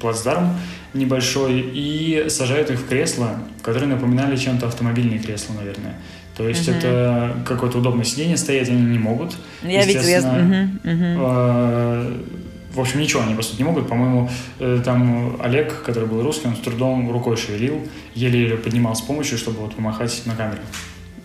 плацдарм 0.00 0.58
небольшой 0.94 1.60
и 1.60 2.26
сажают 2.28 2.70
их 2.70 2.80
в 2.80 2.88
кресла, 2.88 3.38
которые 3.62 3.88
напоминали 3.88 4.36
чем-то 4.36 4.66
автомобильные 4.66 5.18
кресла, 5.18 5.54
наверное. 5.54 5.96
То 6.36 6.48
есть 6.48 6.68
uh-huh. 6.68 6.78
это 6.78 7.36
какое-то 7.46 7.78
удобное 7.78 8.04
сиденье, 8.04 8.36
стоять 8.36 8.68
они 8.68 8.82
не 8.82 8.98
могут. 8.98 9.36
Я 9.62 9.84
видел, 9.84 10.02
я... 10.02 10.18
Uh-huh, 10.18 10.68
uh-huh. 10.82 12.28
В 12.72 12.80
общем, 12.80 13.00
ничего 13.00 13.22
они, 13.22 13.34
по 13.34 13.42
сути, 13.42 13.58
не 13.58 13.64
могут. 13.64 13.86
По-моему, 13.86 14.30
э, 14.58 14.80
там 14.82 15.36
Олег, 15.42 15.82
который 15.82 16.08
был 16.08 16.22
русский, 16.22 16.48
он 16.48 16.56
с 16.56 16.60
трудом 16.60 17.12
рукой 17.12 17.36
шевелил, 17.36 17.86
еле-еле 18.14 18.56
поднимал 18.56 18.96
с 18.96 19.02
помощью, 19.02 19.36
чтобы 19.36 19.60
вот 19.60 19.76
помахать 19.76 20.22
на 20.24 20.34
камеру. 20.34 20.62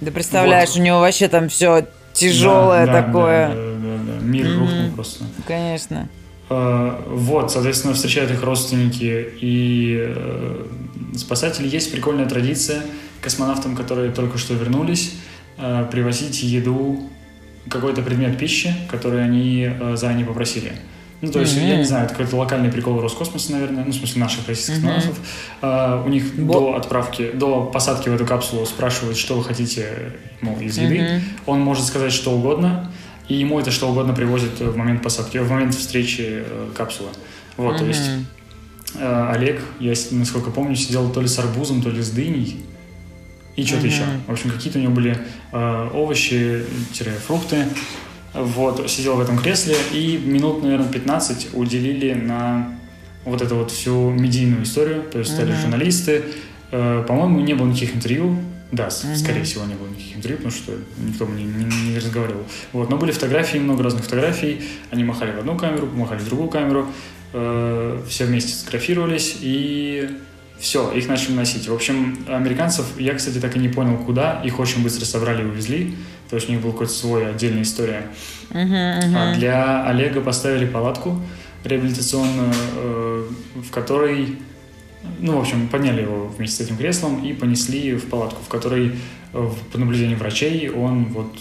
Да 0.01 0.11
представляешь, 0.11 0.71
вот. 0.71 0.79
у 0.79 0.81
него 0.81 0.99
вообще 0.99 1.29
там 1.29 1.47
все 1.47 1.87
тяжелое 2.11 2.85
да, 2.85 3.01
такое. 3.01 3.47
Да, 3.47 3.53
да, 3.53 3.76
да. 4.07 4.19
Мир 4.19 4.45
mm-hmm. 4.47 4.59
рухнул 4.59 4.91
просто. 4.95 5.25
Конечно. 5.45 6.09
А, 6.49 7.03
вот, 7.07 7.51
соответственно, 7.51 7.93
встречают 7.93 8.31
их 8.31 8.41
родственники 8.43 9.27
и 9.41 9.95
э, 10.07 10.65
спасатели. 11.15 11.67
Есть 11.67 11.91
прикольная 11.91 12.27
традиция 12.27 12.83
космонавтам, 13.21 13.75
которые 13.75 14.11
только 14.11 14.37
что 14.37 14.53
вернулись, 14.53 15.13
э, 15.57 15.85
привозить 15.91 16.41
еду, 16.43 17.09
какой-то 17.69 18.01
предмет 18.01 18.37
пищи, 18.37 18.73
который 18.89 19.23
они 19.23 19.67
э, 19.69 19.95
заранее 19.95 20.25
попросили. 20.25 20.73
Ну, 21.19 21.31
то 21.31 21.39
есть, 21.39 21.57
mm-hmm. 21.57 21.69
я 21.69 21.77
не 21.77 21.83
знаю, 21.83 22.05
это 22.05 22.13
какой-то 22.13 22.37
локальный 22.37 22.71
прикол 22.71 23.01
Роскосмоса, 23.01 23.51
наверное, 23.51 23.83
ну, 23.83 23.91
в 23.91 23.95
смысле, 23.95 24.21
наших 24.21 24.47
российских 24.47 24.85
mm-hmm. 24.85 25.15
А, 25.61 26.03
у 26.05 26.09
них 26.09 26.35
Бо... 26.35 26.53
до 26.53 26.75
отправки, 26.75 27.31
до 27.33 27.65
посадки 27.65 28.07
в 28.07 28.13
эту 28.13 28.25
капсулу 28.25 28.65
спрашивают, 28.67 29.17
что 29.17 29.35
вы 29.35 29.43
хотите, 29.43 30.13
мол, 30.41 30.59
из 30.59 30.77
еды. 30.77 30.97
Mm-hmm. 30.97 31.21
Он 31.47 31.61
может 31.61 31.85
сказать 31.85 32.13
что 32.13 32.31
угодно, 32.31 32.91
и 33.27 33.35
ему 33.35 33.59
это 33.59 33.71
что 33.71 33.89
угодно 33.89 34.13
привозят 34.13 34.59
в 34.59 34.75
момент 34.75 35.01
посадки, 35.01 35.37
в 35.37 35.49
момент 35.49 35.75
встречи 35.75 36.43
э, 36.45 36.69
капсулы. 36.75 37.09
Вот, 37.57 37.75
mm-hmm. 37.75 37.79
то 37.79 37.85
есть 37.85 38.09
э, 38.95 39.29
Олег, 39.33 39.61
я, 39.79 39.93
насколько 40.11 40.49
помню, 40.49 40.75
сидел 40.75 41.09
то 41.09 41.21
ли 41.21 41.27
с 41.27 41.37
арбузом, 41.39 41.81
то 41.81 41.89
ли 41.89 42.01
с 42.01 42.09
дыней, 42.11 42.65
и 43.55 43.65
что-то 43.65 43.87
mm-hmm. 43.87 43.89
еще. 43.89 44.03
В 44.27 44.31
общем, 44.31 44.51
какие-то 44.51 44.79
у 44.79 44.81
него 44.81 44.93
были 44.93 45.17
э, 45.51 45.89
овощи, 45.93 46.63
фрукты. 47.25 47.65
Вот, 48.33 48.87
сидел 48.89 49.15
в 49.15 49.19
этом 49.19 49.37
кресле, 49.37 49.75
и 49.93 50.17
минут, 50.23 50.61
наверное, 50.61 50.87
15 50.89 51.49
уделили 51.53 52.13
на 52.13 52.77
вот 53.25 53.41
эту 53.41 53.55
вот 53.55 53.71
всю 53.71 54.11
медийную 54.11 54.63
историю. 54.63 55.03
То 55.11 55.19
есть 55.19 55.33
стали 55.33 55.53
mm-hmm. 55.53 55.61
журналисты. 55.61 56.23
Э, 56.71 57.03
по-моему, 57.07 57.39
не 57.39 57.55
было 57.55 57.67
никаких 57.67 57.95
интервью. 57.95 58.37
Да, 58.71 58.87
mm-hmm. 58.87 59.15
скорее 59.15 59.43
всего, 59.43 59.65
не 59.65 59.75
было 59.75 59.87
никаких 59.87 60.17
интервью, 60.17 60.37
потому 60.37 60.55
что 60.55 60.73
никто 60.97 61.25
мне 61.25 61.43
не, 61.43 61.63
не, 61.63 61.89
не 61.91 61.97
разговаривал. 61.97 62.43
Вот, 62.73 62.89
но 62.89 62.97
были 62.97 63.11
фотографии, 63.11 63.57
много 63.57 63.83
разных 63.83 64.03
фотографий. 64.03 64.61
Они 64.91 65.03
махали 65.03 65.31
в 65.31 65.39
одну 65.39 65.57
камеру, 65.57 65.87
махали 65.87 66.19
в 66.19 66.25
другую 66.25 66.49
камеру. 66.49 66.87
Э, 67.33 68.01
все 68.09 68.25
вместе 68.25 68.53
сфотографировались, 68.53 69.37
и 69.39 70.09
все, 70.59 70.91
их 70.91 71.07
начали 71.07 71.33
носить. 71.33 71.67
В 71.67 71.73
общем, 71.73 72.17
американцев, 72.27 72.85
я, 72.99 73.13
кстати, 73.13 73.39
так 73.39 73.55
и 73.55 73.59
не 73.59 73.69
понял, 73.69 73.97
куда. 73.97 74.41
Их 74.43 74.59
очень 74.59 74.83
быстро 74.83 75.05
собрали 75.05 75.43
и 75.43 75.45
увезли. 75.45 75.95
То 76.29 76.35
есть 76.35 76.49
у 76.49 76.51
них 76.51 76.61
была 76.61 76.73
какая-то 76.73 76.93
своя 76.93 77.29
отдельная 77.29 77.61
история. 77.61 78.07
Uh-huh, 78.49 78.65
uh-huh. 78.65 79.15
А 79.15 79.35
для 79.35 79.85
Олега 79.85 80.19
поставили 80.19 80.65
палатку 80.65 81.21
реабилитационную, 81.63 82.53
э, 82.75 83.27
в 83.55 83.71
которой, 83.71 84.37
ну, 85.19 85.37
в 85.37 85.41
общем, 85.41 85.67
подняли 85.67 86.01
его 86.01 86.27
вместе 86.27 86.63
с 86.63 86.67
этим 86.67 86.77
креслом 86.77 87.23
и 87.23 87.33
понесли 87.33 87.95
в 87.95 88.09
палатку, 88.09 88.43
в 88.43 88.47
которой, 88.47 88.93
э, 89.33 89.49
по 89.71 89.77
наблюдению 89.77 90.17
врачей, 90.17 90.69
он 90.69 91.05
вот 91.05 91.37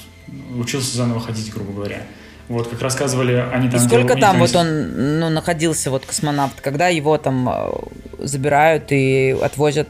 учился 0.59 0.97
заново 0.97 1.21
ходить, 1.21 1.53
грубо 1.53 1.73
говоря. 1.73 2.03
Вот, 2.49 2.69
как 2.69 2.81
рассказывали, 2.81 3.45
они 3.53 3.69
там... 3.69 3.81
И 3.81 3.83
сколько 3.83 4.15
делали, 4.15 4.21
там 4.21 4.39
вот 4.39 4.55
он 4.55 5.19
ну, 5.21 5.31
находился, 5.31 5.91
вот 5.91 6.07
космонавт, 6.07 6.61
когда 6.61 6.89
его 6.89 7.19
там 7.19 7.49
э, 7.49 7.73
забирают 8.19 8.85
и 8.91 9.37
отвозят, 9.43 9.89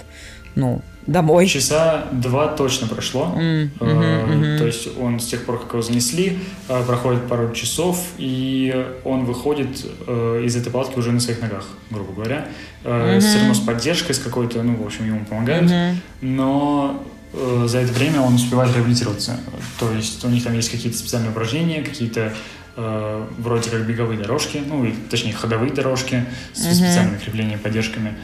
ну, 0.55 0.81
домой? 1.07 1.47
Часа 1.47 2.07
два 2.13 2.49
точно 2.49 2.87
прошло. 2.87 3.35
Mm, 3.37 3.71
uh-huh, 3.79 4.29
uh-huh. 4.29 4.59
То 4.59 4.67
есть 4.67 4.89
он 4.99 5.21
с 5.21 5.27
тех 5.27 5.45
пор, 5.45 5.61
как 5.61 5.73
его 5.73 5.83
занесли, 5.83 6.39
э, 6.69 6.83
проходит 6.85 7.27
пару 7.29 7.53
часов, 7.53 7.99
и 8.19 8.87
он 9.05 9.25
выходит 9.25 9.85
из 10.07 10.57
этой 10.57 10.71
палатки 10.71 10.99
уже 10.99 11.13
на 11.13 11.21
своих 11.21 11.41
ногах, 11.41 11.67
грубо 11.91 12.13
говоря. 12.13 12.49
Uh-huh. 12.85 13.21
Все 13.21 13.39
равно 13.39 13.55
с 13.55 13.61
поддержкой, 13.61 14.13
с 14.13 14.19
какой-то, 14.19 14.63
ну, 14.63 14.77
в 14.77 14.87
общем, 14.87 15.07
ему 15.07 15.25
помогают. 15.25 15.71
Uh-huh. 15.71 15.95
Но 16.21 17.03
Э, 17.37 17.65
за 17.69 17.79
это 17.79 17.93
время 17.93 18.21
он 18.21 18.35
успевает 18.35 18.75
реабилитироваться. 18.75 19.39
То 19.79 19.93
есть 19.93 20.25
у 20.25 20.29
них 20.29 20.43
там 20.45 20.55
есть 20.55 20.71
какие-то 20.71 20.97
специальные 20.97 21.31
упражнения, 21.31 21.83
какие-то 21.83 22.33
э, 22.77 23.27
вроде 23.39 23.71
как 23.71 23.87
беговые 23.87 24.19
дорожки, 24.19 24.63
ну, 24.67 24.91
точнее, 25.11 25.33
ходовые 25.33 25.73
дорожки 25.73 26.25
с 26.55 26.67
uh-huh. 26.67 26.73
специальными 26.73 27.19
креплениями, 27.19 27.59
поддержками. 27.59 28.15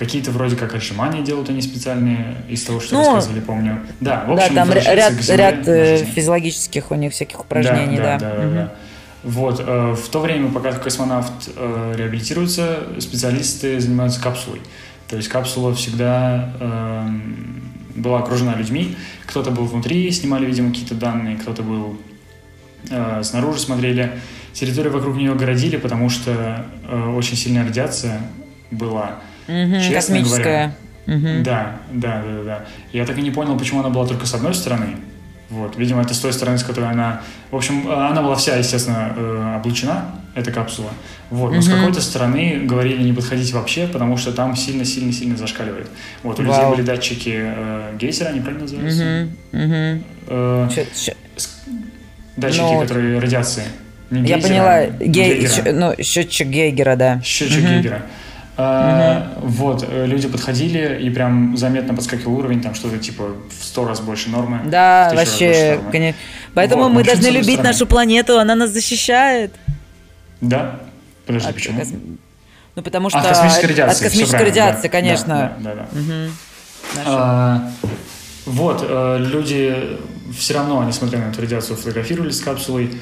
Какие-то 0.00 0.30
вроде 0.30 0.56
как 0.56 0.74
отжимания 0.74 1.20
делают 1.20 1.50
они 1.50 1.60
специальные, 1.60 2.36
из 2.48 2.64
того, 2.64 2.80
что 2.80 2.94
ну, 2.94 3.00
рассказывали, 3.00 3.40
помню. 3.40 3.80
Да, 4.00 4.24
в 4.26 4.32
общем, 4.32 4.54
да 4.54 4.64
там 4.64 4.72
ряд, 4.72 5.28
ряд 5.28 5.68
э, 5.68 6.06
физиологических 6.06 6.90
у 6.90 6.94
них 6.94 7.12
всяких 7.12 7.38
упражнений, 7.38 7.98
да. 7.98 8.18
Да, 8.18 8.30
да, 8.30 8.36
да. 8.36 8.46
Угу. 8.46 8.54
да. 8.54 8.72
Вот, 9.24 9.60
э, 9.60 9.94
в 9.94 10.08
то 10.08 10.20
время, 10.20 10.50
пока 10.50 10.72
космонавт 10.72 11.50
э, 11.54 11.94
реабилитируется, 11.98 12.78
специалисты 12.98 13.78
занимаются 13.78 14.22
капсулой. 14.22 14.62
То 15.06 15.16
есть 15.16 15.28
капсула 15.28 15.74
всегда 15.74 16.50
э, 16.58 17.08
была 17.96 18.20
окружена 18.20 18.54
людьми. 18.54 18.96
Кто-то 19.26 19.50
был 19.50 19.66
внутри, 19.66 20.10
снимали, 20.12 20.46
видимо, 20.46 20.70
какие-то 20.70 20.94
данные, 20.94 21.36
кто-то 21.36 21.62
был 21.62 21.98
э, 22.88 23.20
снаружи, 23.22 23.60
смотрели. 23.60 24.12
Территорию 24.54 24.94
вокруг 24.94 25.14
нее 25.14 25.32
огородили, 25.32 25.76
потому 25.76 26.08
что 26.08 26.64
э, 26.88 27.14
очень 27.14 27.36
сильная 27.36 27.66
радиация 27.66 28.22
была. 28.70 29.16
Угу, 29.50 29.80
Честно 29.80 30.18
космическая. 30.18 30.74
Говоря, 31.06 31.36
угу. 31.36 31.44
Да, 31.44 31.76
да, 31.92 32.22
да, 32.22 32.44
да. 32.44 32.64
Я 32.92 33.04
так 33.04 33.18
и 33.18 33.22
не 33.22 33.30
понял, 33.30 33.58
почему 33.58 33.80
она 33.80 33.88
была 33.88 34.06
только 34.06 34.26
с 34.26 34.34
одной 34.34 34.54
стороны. 34.54 34.96
Вот, 35.50 35.76
видимо, 35.76 36.02
это 36.02 36.14
с 36.14 36.18
той 36.18 36.32
стороны, 36.32 36.58
с 36.58 36.62
которой 36.62 36.88
она... 36.90 37.22
В 37.50 37.56
общем, 37.56 37.90
она 37.90 38.22
была 38.22 38.36
вся, 38.36 38.54
естественно, 38.54 39.12
э, 39.16 39.56
облучена, 39.56 40.04
эта 40.36 40.52
капсула. 40.52 40.90
Вот, 41.30 41.50
но 41.50 41.58
mm-hmm. 41.58 41.62
с 41.62 41.68
какой-то 41.68 42.00
стороны 42.00 42.60
говорили 42.62 43.02
не 43.02 43.12
подходить 43.12 43.52
вообще, 43.52 43.88
потому 43.88 44.16
что 44.16 44.30
там 44.32 44.54
сильно-сильно-сильно 44.54 45.36
зашкаливает. 45.36 45.88
Вот, 46.22 46.38
у 46.38 46.42
wow. 46.42 46.46
людей 46.46 46.70
были 46.70 46.82
датчики 46.82 47.32
э, 47.34 47.96
гейзера, 47.98 48.28
они 48.28 48.40
правильно 48.40 48.62
называются? 48.62 49.02
Mm-hmm. 49.02 49.32
Mm-hmm. 49.52 50.02
Э, 50.28 50.68
датчики, 52.36 52.60
ну, 52.60 52.80
которые 52.80 53.18
радиации. 53.18 53.64
Не 54.10 54.28
Я 54.28 54.38
поняла, 54.38 54.86
Гей... 54.86 55.48
ну, 55.72 55.94
счетчик 56.00 56.46
Гейгера, 56.46 56.94
да. 56.94 57.20
Счетчик 57.24 57.58
mm-hmm. 57.58 57.74
Гейгера. 57.74 58.02
А, 58.62 59.32
угу. 59.36 59.46
Вот, 59.48 59.86
э, 59.88 60.06
люди 60.06 60.28
подходили, 60.28 61.00
и 61.00 61.08
прям 61.08 61.56
заметно 61.56 61.94
подскакивал 61.94 62.34
уровень, 62.38 62.60
там 62.60 62.74
что-то 62.74 62.98
типа 62.98 63.34
в 63.48 63.64
сто 63.64 63.86
раз 63.86 64.00
больше 64.00 64.28
нормы. 64.28 64.60
Да, 64.66 65.12
вообще, 65.14 65.80
конечно. 65.90 66.20
Поэтому 66.52 66.84
вот, 66.84 66.90
мы 66.90 67.04
должны 67.04 67.28
любить 67.28 67.54
стороны. 67.54 67.68
нашу 67.68 67.86
планету, 67.86 68.38
она 68.38 68.54
нас 68.54 68.70
защищает. 68.70 69.54
Да? 70.42 70.80
Подожди, 71.26 71.48
от, 71.48 71.54
почему? 71.54 71.78
Кос... 71.78 71.88
Ну, 72.76 72.82
потому 72.82 73.08
что... 73.08 73.18
От 73.18 73.28
космической 73.28 73.66
радиации. 73.66 74.04
От 74.04 74.10
космической 74.10 74.44
радиации, 74.44 74.82
да, 74.82 74.88
конечно. 74.88 75.54
Да, 75.58 75.70
да, 75.70 75.74
да. 75.74 75.88
да. 75.90 76.00
Угу. 76.00 76.30
А, 77.06 77.70
вот, 78.44 78.84
э, 78.86 79.18
люди 79.20 79.98
все 80.36 80.54
равно, 80.54 80.84
несмотря 80.84 81.18
на 81.18 81.30
эту 81.30 81.40
радиацию, 81.40 81.76
фотографировались 81.76 82.38
с 82.38 82.40
капсулой. 82.42 83.00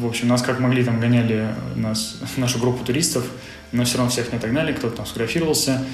В 0.00 0.06
общем, 0.06 0.28
нас 0.28 0.40
как 0.42 0.60
могли 0.60 0.82
там 0.82 0.98
гоняли 0.98 1.48
нас, 1.76 2.16
нашу 2.36 2.58
группу 2.58 2.84
туристов 2.84 3.24
но 3.72 3.84
все 3.84 3.98
равно 3.98 4.10
всех 4.10 4.32
не 4.32 4.38
отогнали, 4.38 4.72
кто-то 4.72 4.96
там 4.96 5.06
сфотографировался, 5.06 5.84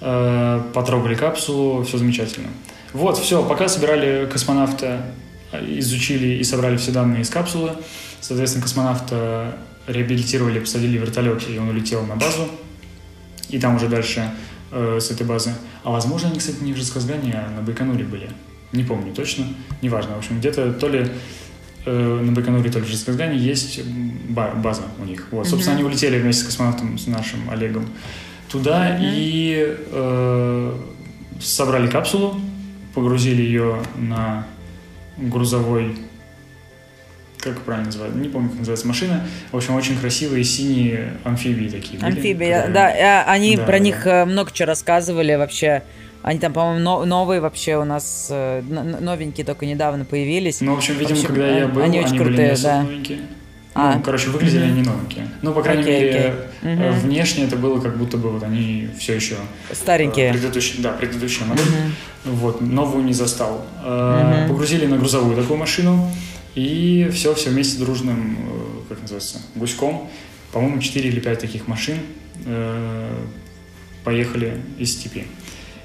э, 0.00 0.62
потрогали 0.72 1.14
капсулу, 1.14 1.82
все 1.84 1.98
замечательно. 1.98 2.48
Вот, 2.92 3.18
все, 3.18 3.44
пока 3.44 3.68
собирали 3.68 4.28
космонавта, 4.30 5.04
э, 5.52 5.78
изучили 5.78 6.38
и 6.38 6.44
собрали 6.44 6.76
все 6.76 6.92
данные 6.92 7.22
из 7.22 7.30
капсулы, 7.30 7.72
соответственно, 8.20 8.62
космонавта 8.62 9.56
реабилитировали, 9.86 10.60
посадили 10.60 10.98
в 10.98 11.02
вертолет, 11.02 11.48
и 11.48 11.58
он 11.58 11.68
улетел 11.68 12.06
на 12.06 12.16
базу, 12.16 12.48
и 13.48 13.58
там 13.58 13.76
уже 13.76 13.88
дальше 13.88 14.30
э, 14.70 14.98
с 15.00 15.10
этой 15.10 15.26
базы. 15.26 15.54
А 15.82 15.90
возможно, 15.90 16.28
они, 16.28 16.38
кстати, 16.38 16.62
не 16.62 16.72
в 16.72 16.76
Жесказгане, 16.76 17.34
а 17.34 17.50
на 17.50 17.62
Байконуре 17.62 18.04
были. 18.04 18.30
Не 18.72 18.82
помню 18.82 19.14
точно, 19.14 19.46
неважно. 19.82 20.14
В 20.14 20.18
общем, 20.18 20.38
где-то 20.38 20.72
то 20.72 20.88
ли 20.88 21.08
на 21.86 22.32
Байконуре, 22.32 22.70
то 22.70 22.78
ли 22.78 22.84
в 22.84 22.88
Жезказгане 22.88 23.36
есть 23.36 23.80
база 23.84 24.82
у 24.98 25.04
них. 25.04 25.28
Вот, 25.30 25.46
собственно, 25.46 25.74
mm-hmm. 25.74 25.78
они 25.78 25.84
улетели 25.84 26.18
вместе 26.18 26.42
с 26.42 26.46
космонавтом, 26.46 26.98
с 26.98 27.06
нашим 27.06 27.50
Олегом 27.50 27.86
туда 28.50 28.96
mm-hmm. 28.96 29.00
и 29.02 29.76
э, 29.90 30.78
собрали 31.40 31.88
капсулу, 31.88 32.40
погрузили 32.94 33.42
ее 33.42 33.82
на 33.96 34.46
грузовой 35.16 35.96
как 37.40 37.60
правильно 37.60 37.86
называется, 37.86 38.18
не 38.18 38.30
помню, 38.30 38.48
как 38.48 38.60
называется 38.60 38.86
машина. 38.86 39.26
В 39.52 39.56
общем, 39.58 39.74
очень 39.74 39.98
красивые 39.98 40.44
синие 40.44 41.12
амфибии 41.24 41.68
такие. 41.68 42.00
Были, 42.00 42.16
амфибии, 42.16 42.46
которые... 42.46 42.72
да. 42.72 42.96
Э, 42.96 43.24
они 43.26 43.56
да, 43.58 43.64
про 43.64 43.72
да. 43.72 43.78
них 43.80 44.06
много 44.06 44.50
чего 44.50 44.68
рассказывали 44.68 45.34
вообще. 45.34 45.82
Они 46.24 46.40
там, 46.40 46.54
по-моему, 46.54 47.04
новые 47.04 47.42
вообще 47.42 47.76
у 47.76 47.84
нас, 47.84 48.28
э, 48.30 48.62
новенькие 48.62 49.44
только 49.44 49.66
недавно 49.66 50.06
появились. 50.06 50.62
Ну, 50.62 50.74
в 50.74 50.78
общем, 50.78 50.94
видимо, 50.94 51.18
общем, 51.18 51.26
когда 51.26 51.58
я 51.58 51.68
был, 51.68 51.82
они, 51.82 51.98
очень 51.98 52.08
они 52.08 52.18
крутые, 52.18 52.52
были 52.52 52.62
да. 52.62 52.82
новенькие. 52.82 53.18
А. 53.74 53.96
Ну, 53.96 54.02
короче, 54.02 54.30
выглядели 54.30 54.64
mm-hmm. 54.64 54.70
они 54.70 54.82
новенькие. 54.82 55.28
Ну, 55.42 55.52
по 55.52 55.62
крайней 55.62 55.82
okay, 55.82 55.86
мере, 55.86 56.34
okay. 56.62 56.78
Mm-hmm. 56.78 57.00
внешне 57.00 57.44
это 57.44 57.56
было 57.56 57.78
как 57.78 57.98
будто 57.98 58.16
бы 58.16 58.30
вот 58.30 58.42
они 58.42 58.88
все 58.98 59.16
еще... 59.16 59.36
Старенькие. 59.70 60.32
Предыдущие, 60.32 60.80
да, 60.82 60.92
предыдущая 60.92 61.46
модель. 61.46 61.66
Mm-hmm. 61.66 62.30
Вот, 62.30 62.62
новую 62.62 63.04
не 63.04 63.12
застал. 63.12 63.62
Mm-hmm. 63.84 64.48
Погрузили 64.48 64.86
на 64.86 64.96
грузовую 64.96 65.36
такую 65.36 65.58
машину, 65.58 66.10
и 66.54 67.10
все, 67.12 67.34
все 67.34 67.50
вместе 67.50 67.78
дружным, 67.78 68.38
как 68.88 68.98
называется, 69.02 69.42
гуськом. 69.56 70.08
По-моему, 70.52 70.80
4 70.80 71.06
или 71.06 71.20
5 71.20 71.38
таких 71.38 71.68
машин 71.68 71.98
поехали 74.04 74.62
из 74.78 74.92
степи. 74.92 75.26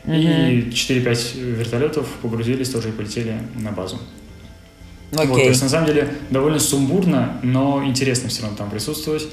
Угу. 0.10 0.16
И 0.16 0.70
4-5 0.72 1.39
вертолетов 1.39 2.07
погрузились 2.24 2.70
тоже 2.70 2.89
и 2.89 2.91
полетели 2.91 3.43
на 3.55 3.72
базу. 3.72 3.99
Окей. 5.14 5.28
Вот, 5.28 5.36
то 5.36 5.49
есть, 5.49 5.62
на 5.62 5.70
самом 5.70 5.86
деле, 5.86 6.12
довольно 6.32 6.57
сумбурно, 6.60 7.39
но 7.43 7.84
интересно 7.86 8.30
все 8.30 8.41
равно 8.41 8.57
там 8.57 8.72
присутствовать 8.72 9.28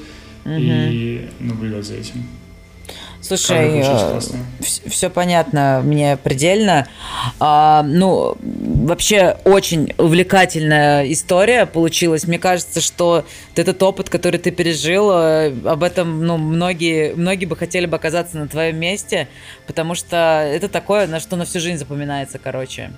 угу. 0.45 0.55
и 0.55 1.29
наблюдать 1.41 1.87
за 1.87 1.95
этим. 1.95 2.27
Слушай, 3.27 3.83
э, 3.85 4.21
все 4.61 5.11
понятно 5.11 5.81
мне 5.85 6.17
предельно. 6.17 6.87
А, 7.41 7.83
ну, 7.83 8.37
вообще 8.41 9.37
очень 9.45 9.93
увлекательная 9.99 11.11
история 11.11 11.67
получилась. 11.67 12.25
Мне 12.29 12.39
кажется, 12.39 12.81
что 12.81 13.25
этот 13.57 13.83
опыт, 13.83 14.09
который 14.11 14.39
ты 14.39 14.53
пережил, 14.53 15.11
э, 15.11 15.53
об 15.65 15.83
этом, 15.83 16.25
ну, 16.25 16.37
многие, 16.37 17.15
многие 17.15 17.47
бы 17.47 17.57
хотели 17.57 17.87
бы 17.87 17.97
оказаться 17.97 18.39
на 18.39 18.47
твоем 18.47 18.79
месте, 18.79 19.27
потому 19.67 19.97
что 19.97 20.17
это 20.17 20.69
такое, 20.69 21.09
на 21.09 21.19
что 21.19 21.35
на 21.35 21.47
всю 21.47 21.59
жизнь 21.59 21.79
запоминается, 21.79 22.39
короче. 22.39 22.93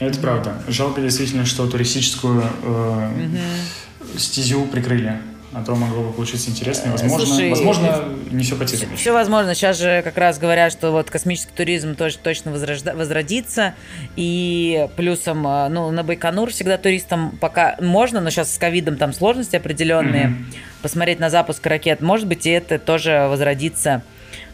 Это 0.00 0.20
правда. 0.20 0.62
Жалко 0.68 1.00
действительно, 1.00 1.46
что 1.46 1.66
туристическую 1.66 2.42
э, 2.42 3.10
угу. 3.24 4.18
стезю 4.18 4.66
прикрыли 4.66 5.18
а 5.52 5.62
то 5.64 5.74
могло 5.74 6.02
бы 6.02 6.12
получиться 6.12 6.50
интересно. 6.50 6.92
Возможно, 6.92 7.26
Слушай, 7.26 7.50
возможно 7.50 8.04
не 8.30 8.42
все 8.42 8.56
потеряно. 8.56 8.96
Все 8.96 9.12
возможно. 9.12 9.54
Сейчас 9.54 9.78
же 9.78 10.02
как 10.02 10.18
раз 10.18 10.38
говорят, 10.38 10.72
что 10.72 10.90
вот 10.90 11.10
космический 11.10 11.52
туризм 11.54 11.94
тоже 11.94 12.18
точно 12.18 12.50
возрожда- 12.50 12.94
возродится. 12.94 13.74
И 14.16 14.88
плюсом, 14.96 15.46
э, 15.46 15.68
ну, 15.68 15.90
на 15.90 16.02
Байконур 16.02 16.50
всегда 16.50 16.78
туристам 16.78 17.38
пока 17.40 17.76
можно, 17.80 18.20
но 18.20 18.30
сейчас 18.30 18.54
с 18.54 18.58
ковидом 18.58 18.96
там 18.96 19.12
сложности 19.12 19.56
определенные. 19.56 20.26
Mm-hmm. 20.26 20.56
Посмотреть 20.82 21.20
на 21.20 21.30
запуск 21.30 21.66
ракет, 21.66 22.00
может 22.00 22.26
быть, 22.26 22.46
и 22.46 22.50
это 22.50 22.78
тоже 22.78 23.26
возродится. 23.28 24.02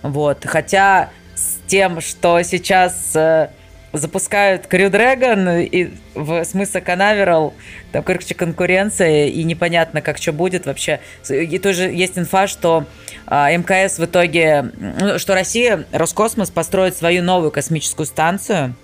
Вот. 0.02 0.44
Хотя 0.44 1.10
с 1.34 1.58
тем, 1.66 2.00
что 2.00 2.42
сейчас 2.42 3.16
э, 3.16 3.48
запускают 3.92 4.66
Crew 4.66 4.90
Dragon 4.90 5.64
и 5.64 5.92
в 6.14 6.44
смысле 6.44 6.80
Канаверал, 6.80 7.54
там, 7.90 8.02
короче, 8.02 8.34
конкуренция, 8.34 9.26
и 9.26 9.42
непонятно, 9.44 10.00
как 10.00 10.18
что 10.18 10.32
будет 10.32 10.66
вообще. 10.66 11.00
И 11.28 11.58
тоже 11.58 11.84
есть 11.84 12.18
инфа, 12.18 12.46
что 12.46 12.86
а, 13.26 13.50
МКС 13.50 13.98
в 13.98 14.04
итоге, 14.04 14.72
ну, 14.78 15.18
что 15.18 15.34
Россия, 15.34 15.84
Роскосмос 15.92 16.50
построит 16.50 16.96
свою 16.96 17.22
новую 17.22 17.50
космическую 17.50 18.06
станцию, 18.06 18.74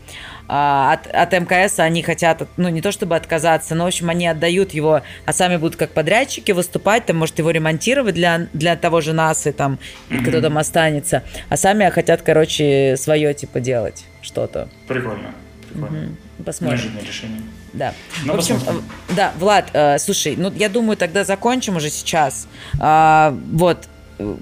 а, 0.50 0.94
от, 0.94 1.06
от 1.06 1.32
МКС 1.32 1.78
они 1.78 2.02
хотят, 2.02 2.48
ну, 2.56 2.68
не 2.70 2.80
то 2.80 2.90
чтобы 2.90 3.16
отказаться, 3.16 3.74
но, 3.74 3.84
в 3.84 3.88
общем, 3.88 4.08
они 4.08 4.26
отдают 4.26 4.72
его, 4.72 5.02
а 5.26 5.32
сами 5.32 5.56
будут 5.56 5.76
как 5.76 5.90
подрядчики 5.90 6.52
выступать, 6.52 7.04
там, 7.04 7.18
может, 7.18 7.38
его 7.38 7.50
ремонтировать 7.50 8.14
для, 8.14 8.46
для 8.54 8.76
того 8.76 9.02
же 9.02 9.12
НАСА, 9.12 9.52
там, 9.52 9.78
mm-hmm. 10.08 10.26
кто 10.26 10.40
там 10.40 10.56
останется, 10.56 11.22
а 11.50 11.56
сами 11.58 11.88
хотят, 11.90 12.22
короче, 12.22 12.96
свое, 12.96 13.34
типа, 13.34 13.60
делать 13.60 14.04
что-то. 14.22 14.68
Прикольно, 14.86 15.34
прикольно. 15.72 16.06
Угу. 16.06 16.44
Посмотрим. 16.44 16.78
Неожиданное 16.78 17.04
решение. 17.04 17.42
Да. 17.72 17.94
Ну, 18.24 18.34
в 18.34 18.38
общем, 18.38 18.54
посмотрим. 18.56 18.84
да, 19.14 19.32
Влад, 19.38 19.70
э, 19.72 19.98
слушай, 19.98 20.34
ну 20.36 20.50
я 20.52 20.68
думаю, 20.68 20.96
тогда 20.96 21.24
закончим 21.24 21.76
уже 21.76 21.90
сейчас. 21.90 22.48
А, 22.80 23.36
вот, 23.52 23.88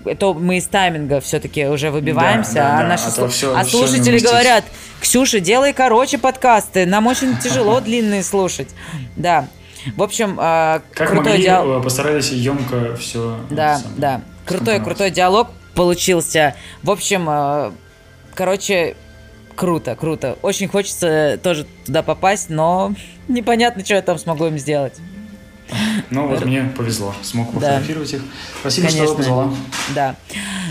это 0.05 0.33
мы 0.33 0.59
из 0.59 0.67
тайминга 0.67 1.21
все-таки 1.21 1.67
уже 1.67 1.91
выбиваемся, 1.91 2.55
да, 2.55 2.61
да, 2.61 2.79
а, 2.79 2.83
да. 2.83 2.89
Наши 2.89 3.07
а, 3.07 3.11
слу... 3.11 3.29
все, 3.29 3.57
а 3.57 3.65
слушатели 3.65 4.19
все 4.19 4.29
говорят, 4.29 4.65
Ксюша, 5.01 5.41
делай 5.41 5.73
короче 5.73 6.19
подкасты, 6.19 6.87
нам 6.87 7.07
очень 7.07 7.37
тяжело 7.39 7.81
длинные 7.83 8.23
слушать. 8.23 8.69
Да. 9.17 9.49
В 9.97 10.03
общем, 10.03 10.39
э, 10.41 10.81
как 10.93 11.11
крутой 11.11 11.33
могли, 11.33 11.43
диалог. 11.45 11.81
Э, 11.81 11.85
постарались 11.85 12.31
емко 12.31 12.97
все. 12.97 13.39
Да, 13.51 13.81
да. 13.97 14.23
Крутой, 14.45 14.81
крутой 14.81 15.11
диалог 15.11 15.49
получился. 15.75 16.57
В 16.83 16.91
общем, 16.91 17.27
э, 17.29 17.71
короче, 18.35 18.97
круто, 19.57 19.97
круто. 19.97 20.39
Очень 20.43 20.69
хочется 20.69 21.41
тоже 21.43 21.67
туда 21.85 22.03
попасть, 22.03 22.51
но 22.51 22.95
непонятно, 23.27 23.85
что 23.85 23.95
я 23.95 24.03
там 24.03 24.19
смогу 24.19 24.47
им 24.47 24.59
сделать. 24.59 24.95
Ну 26.11 26.29
вот 26.29 26.45
мне 26.45 26.63
повезло, 26.77 27.15
смог 27.23 27.53
фотографировать 27.53 28.13
да. 28.13 28.17
их. 28.19 28.23
Спасибо, 28.61 28.87
Конечно. 28.87 29.07
что 29.07 29.17
позвала. 29.17 29.55
Да. 29.95 30.17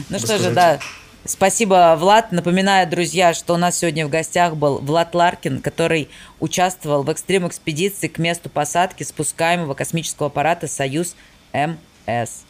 Ну 0.09 0.19
что 0.19 0.37
же, 0.37 0.51
да. 0.51 0.79
Спасибо, 1.25 1.95
Влад. 1.99 2.31
Напоминаю, 2.31 2.87
друзья, 2.87 3.33
что 3.33 3.55
у 3.55 3.57
нас 3.57 3.79
сегодня 3.79 4.05
в 4.05 4.09
гостях 4.09 4.55
был 4.55 4.77
Влад 4.77 5.15
Ларкин, 5.15 5.59
который 5.59 6.07
участвовал 6.39 7.01
в 7.01 7.09
экстрим-экспедиции 7.09 8.07
к 8.07 8.19
месту 8.19 8.49
посадки 8.49 9.01
спускаемого 9.01 9.73
космического 9.73 10.27
аппарата 10.27 10.67
«Союз 10.67 11.15
МС». 11.51 12.43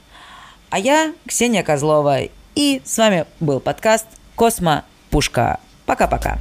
А 0.70 0.80
я 0.80 1.14
Ксения 1.26 1.64
Козлова, 1.64 2.20
и 2.56 2.82
с 2.84 2.98
вами 2.98 3.26
был 3.40 3.62
подкаст 3.62 4.08
«Космо 4.36 4.84
Пушка». 5.10 5.60
Пока-пока. 5.86 6.38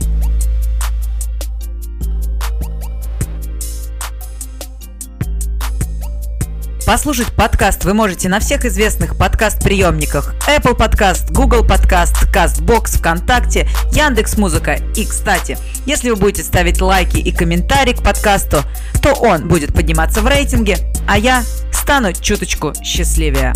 Послушать 6.86 7.32
подкаст 7.34 7.86
вы 7.86 7.94
можете 7.94 8.28
на 8.28 8.40
всех 8.40 8.66
известных 8.66 9.16
подкаст-приемниках 9.16 10.34
Apple 10.46 10.76
Podcast, 10.76 11.32
Google 11.32 11.64
Podcast, 11.64 12.30
CastBox, 12.30 12.98
ВКонтакте, 12.98 13.66
Яндекс 13.92 14.36
Музыка. 14.36 14.78
И, 14.94 15.06
кстати, 15.06 15.56
если 15.86 16.10
вы 16.10 16.16
будете 16.16 16.42
ставить 16.42 16.82
лайки 16.82 17.16
и 17.16 17.32
комментарии 17.32 17.94
к 17.94 18.02
подкасту, 18.02 18.58
то 19.02 19.14
он 19.14 19.48
будет 19.48 19.72
подниматься 19.72 20.20
в 20.20 20.26
рейтинге, 20.26 20.76
а 21.08 21.16
я 21.16 21.42
стану 21.72 22.12
чуточку 22.12 22.74
счастливее. 22.82 23.54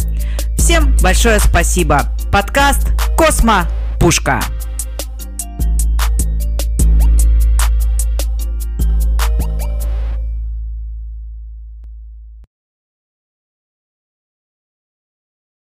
Всем 0.57 0.97
большое 1.03 1.39
спасибо. 1.39 2.05
Подкаст 2.33 2.89
«Космо 3.19 3.69
Пушка». 4.01 4.41